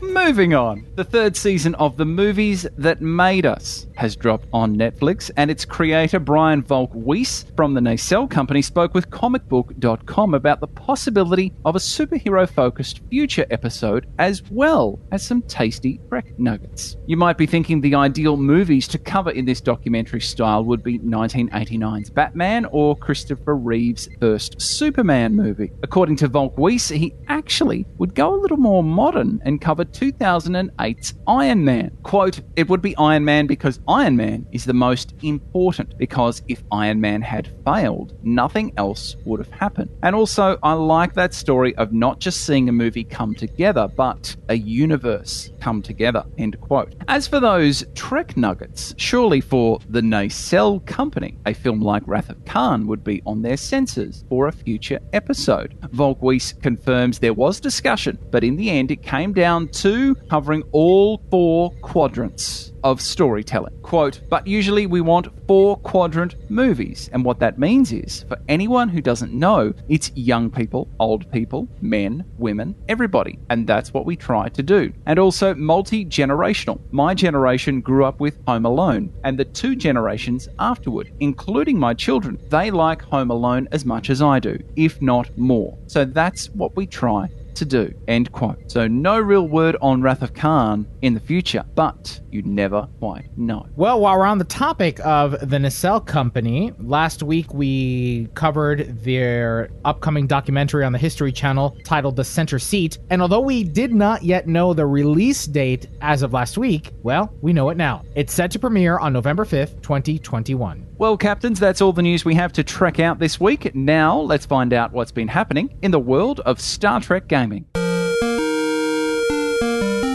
Moving 0.00 0.54
on. 0.54 0.84
The 0.96 1.04
third 1.04 1.36
season 1.36 1.76
of 1.76 1.96
The 1.96 2.04
Movies 2.04 2.66
That 2.76 3.00
Made 3.00 3.46
Us 3.46 3.86
has 4.02 4.16
dropped 4.16 4.48
on 4.52 4.74
Netflix, 4.74 5.30
and 5.36 5.48
its 5.48 5.64
creator, 5.64 6.18
Brian 6.18 6.60
Volk 6.60 6.90
Weiss 6.92 7.44
from 7.54 7.72
the 7.72 7.80
Nacelle 7.80 8.26
Company, 8.26 8.60
spoke 8.60 8.94
with 8.94 9.08
comicbook.com 9.10 10.34
about 10.34 10.58
the 10.58 10.66
possibility 10.66 11.52
of 11.64 11.76
a 11.76 11.78
superhero 11.78 12.50
focused 12.50 13.00
future 13.10 13.46
episode 13.50 14.08
as 14.18 14.42
well 14.50 14.98
as 15.12 15.24
some 15.24 15.40
tasty 15.42 16.00
Trek 16.08 16.36
nuggets. 16.36 16.96
You 17.06 17.16
might 17.16 17.38
be 17.38 17.46
thinking 17.46 17.80
the 17.80 17.94
ideal 17.94 18.36
movies 18.36 18.88
to 18.88 18.98
cover 18.98 19.30
in 19.30 19.44
this 19.44 19.60
documentary 19.60 20.20
style 20.20 20.64
would 20.64 20.82
be 20.82 20.98
1989's 20.98 22.10
Batman 22.10 22.64
or 22.72 22.96
Christopher 22.96 23.54
Reeve's 23.54 24.08
first 24.20 24.60
Superman 24.60 25.36
movie. 25.36 25.70
According 25.84 26.16
to 26.16 26.26
Volk 26.26 26.58
Weiss, 26.58 26.88
he 26.88 27.14
actually 27.28 27.86
would 27.98 28.16
go 28.16 28.34
a 28.34 28.40
little 28.42 28.56
more 28.56 28.82
modern 28.82 29.40
and 29.44 29.60
cover 29.60 29.84
2008's 29.84 31.14
Iron 31.28 31.64
Man. 31.64 31.96
Quote, 32.02 32.40
it 32.56 32.68
would 32.68 32.82
be 32.82 32.96
Iron 32.96 33.24
Man 33.24 33.46
because 33.46 33.78
Iron 33.92 34.16
Man 34.16 34.46
is 34.52 34.64
the 34.64 34.72
most 34.72 35.12
important 35.22 35.98
because 35.98 36.40
if 36.48 36.64
Iron 36.72 36.98
Man 36.98 37.20
had 37.20 37.50
failed, 37.62 38.16
nothing 38.22 38.72
else 38.78 39.16
would 39.26 39.38
have 39.38 39.50
happened. 39.50 39.90
And 40.02 40.16
also, 40.16 40.58
I 40.62 40.72
like 40.72 41.12
that 41.12 41.34
story 41.34 41.76
of 41.76 41.92
not 41.92 42.18
just 42.18 42.46
seeing 42.46 42.70
a 42.70 42.72
movie 42.72 43.04
come 43.04 43.34
together, 43.34 43.88
but 43.94 44.34
a 44.48 44.54
universe 44.54 45.50
come 45.60 45.82
together. 45.82 46.24
End 46.38 46.58
quote. 46.62 46.94
As 47.06 47.28
for 47.28 47.38
those 47.38 47.84
Trek 47.94 48.34
nuggets, 48.34 48.94
surely 48.96 49.42
for 49.42 49.78
the 49.90 50.00
Nacelle 50.00 50.80
Company, 50.80 51.36
a 51.44 51.52
film 51.52 51.82
like 51.82 52.02
Wrath 52.06 52.30
of 52.30 52.42
Khan 52.46 52.86
would 52.86 53.04
be 53.04 53.20
on 53.26 53.42
their 53.42 53.56
sensors 53.56 54.26
for 54.30 54.46
a 54.46 54.52
future 54.52 55.00
episode. 55.12 55.78
volkweiss 55.92 56.58
confirms 56.62 57.18
there 57.18 57.34
was 57.34 57.60
discussion, 57.60 58.18
but 58.30 58.42
in 58.42 58.56
the 58.56 58.70
end 58.70 58.90
it 58.90 59.02
came 59.02 59.34
down 59.34 59.68
to 59.68 60.14
covering 60.30 60.62
all 60.72 61.22
four 61.30 61.72
quadrants 61.82 62.71
of 62.84 63.00
storytelling. 63.00 63.78
Quote, 63.82 64.20
but 64.28 64.46
usually 64.46 64.86
we 64.86 65.00
want 65.00 65.28
four 65.46 65.76
quadrant 65.78 66.36
movies. 66.50 67.08
And 67.12 67.24
what 67.24 67.38
that 67.40 67.58
means 67.58 67.92
is, 67.92 68.24
for 68.28 68.38
anyone 68.48 68.88
who 68.88 69.00
doesn't 69.00 69.32
know, 69.32 69.72
it's 69.88 70.10
young 70.14 70.50
people, 70.50 70.88
old 70.98 71.30
people, 71.30 71.68
men, 71.80 72.24
women, 72.38 72.74
everybody. 72.88 73.38
And 73.50 73.66
that's 73.66 73.92
what 73.92 74.06
we 74.06 74.16
try 74.16 74.48
to 74.50 74.62
do. 74.62 74.92
And 75.06 75.18
also 75.18 75.54
multi 75.54 76.04
generational. 76.04 76.80
My 76.90 77.14
generation 77.14 77.80
grew 77.80 78.04
up 78.04 78.20
with 78.20 78.38
Home 78.46 78.66
Alone, 78.66 79.12
and 79.24 79.38
the 79.38 79.44
two 79.44 79.76
generations 79.76 80.48
afterward, 80.58 81.12
including 81.20 81.78
my 81.78 81.94
children, 81.94 82.38
they 82.48 82.70
like 82.70 83.02
Home 83.02 83.30
Alone 83.30 83.68
as 83.72 83.84
much 83.84 84.10
as 84.10 84.22
I 84.22 84.38
do, 84.38 84.58
if 84.76 85.00
not 85.00 85.36
more. 85.38 85.76
So 85.86 86.04
that's 86.04 86.50
what 86.50 86.76
we 86.76 86.86
try 86.86 87.28
to 87.56 87.64
do. 87.64 87.92
End 88.08 88.32
quote. 88.32 88.70
So 88.70 88.86
no 88.86 89.18
real 89.18 89.48
word 89.48 89.76
on 89.80 90.02
Wrath 90.02 90.22
of 90.22 90.34
Khan 90.34 90.86
in 91.02 91.14
the 91.14 91.20
future, 91.20 91.64
but 91.74 92.20
you 92.30 92.42
never 92.42 92.88
quite 92.98 93.36
know. 93.36 93.66
Well, 93.76 94.00
while 94.00 94.18
we're 94.18 94.26
on 94.26 94.38
the 94.38 94.44
topic 94.44 94.98
of 95.04 95.48
the 95.48 95.58
Nacelle 95.58 96.00
Company, 96.00 96.72
last 96.78 97.22
week 97.22 97.52
we 97.52 98.28
covered 98.34 99.02
their 99.04 99.70
upcoming 99.84 100.26
documentary 100.26 100.84
on 100.84 100.92
the 100.92 100.98
History 100.98 101.32
Channel 101.32 101.76
titled 101.84 102.16
The 102.16 102.24
Center 102.24 102.58
Seat. 102.58 102.98
And 103.10 103.20
although 103.20 103.40
we 103.40 103.64
did 103.64 103.94
not 103.94 104.22
yet 104.22 104.46
know 104.46 104.72
the 104.72 104.86
release 104.86 105.46
date 105.46 105.88
as 106.00 106.22
of 106.22 106.32
last 106.32 106.56
week, 106.56 106.92
well, 107.02 107.34
we 107.42 107.52
know 107.52 107.68
it 107.70 107.76
now. 107.76 108.02
It's 108.14 108.32
set 108.32 108.50
to 108.52 108.58
premiere 108.58 108.98
on 108.98 109.12
November 109.12 109.44
5th, 109.44 109.82
2021. 109.82 110.86
Well, 111.02 111.16
captains, 111.16 111.58
that's 111.58 111.80
all 111.80 111.92
the 111.92 112.00
news 112.00 112.24
we 112.24 112.36
have 112.36 112.52
to 112.52 112.62
trek 112.62 113.00
out 113.00 113.18
this 113.18 113.40
week. 113.40 113.74
Now, 113.74 114.20
let's 114.20 114.46
find 114.46 114.72
out 114.72 114.92
what's 114.92 115.10
been 115.10 115.26
happening 115.26 115.76
in 115.82 115.90
the 115.90 115.98
world 115.98 116.38
of 116.38 116.60
Star 116.60 117.00
Trek 117.00 117.26
gaming. 117.26 117.64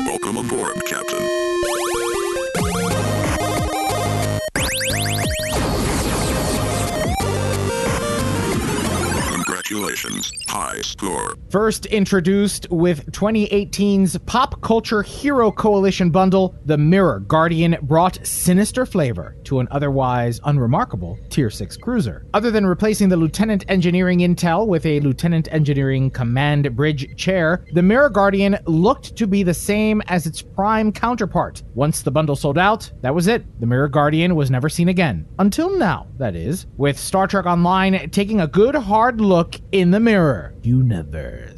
Welcome 0.05 0.37
aboard, 0.37 0.81
Captain. 0.85 1.19
Congratulations. 9.33 10.31
High 10.47 10.79
score. 10.79 11.35
First 11.49 11.87
introduced 11.87 12.67
with 12.71 13.11
2018's 13.11 14.17
Pop 14.19 14.61
Culture 14.61 15.01
Hero 15.01 15.51
Coalition 15.51 16.09
bundle, 16.09 16.55
the 16.65 16.77
Mirror 16.77 17.21
Guardian 17.21 17.75
brought 17.81 18.25
sinister 18.25 18.85
flavor 18.85 19.35
to 19.43 19.59
an 19.59 19.67
otherwise 19.71 20.39
unremarkable 20.45 21.19
Tier 21.29 21.49
6 21.49 21.75
cruiser. 21.77 22.25
Other 22.33 22.49
than 22.49 22.65
replacing 22.65 23.09
the 23.09 23.17
Lieutenant 23.17 23.65
Engineering 23.67 24.19
Intel 24.19 24.67
with 24.67 24.85
a 24.85 25.01
Lieutenant 25.01 25.49
Engineering 25.51 26.09
Command 26.09 26.73
Bridge 26.77 27.17
chair, 27.17 27.65
the 27.73 27.83
Mirror 27.83 28.11
Guardian 28.11 28.57
looked 28.65 29.17
to 29.17 29.27
be 29.27 29.43
the 29.43 29.53
same 29.53 30.01
as 30.07 30.25
its 30.25 30.41
prime 30.41 30.93
counterpart. 30.93 31.61
Once 31.75 32.01
the 32.01 32.11
bundle 32.11 32.37
sold 32.37 32.57
out, 32.57 32.89
that 33.01 33.13
was 33.13 33.27
it. 33.27 33.43
The 33.59 33.65
Mirror 33.65 33.89
Guardian 33.89 34.35
was 34.35 34.49
never 34.49 34.69
seen 34.69 34.87
again. 34.87 35.27
Until 35.39 35.77
now, 35.77 36.07
that 36.17 36.35
is, 36.37 36.67
with 36.77 36.97
Star 36.97 37.27
Trek 37.27 37.45
Online 37.45 38.09
taking 38.11 38.39
a 38.39 38.47
good 38.47 38.75
hard 38.75 39.19
look 39.19 39.59
in 39.73 39.91
the 39.91 39.99
mirror 39.99 40.36
universe. 40.63 41.56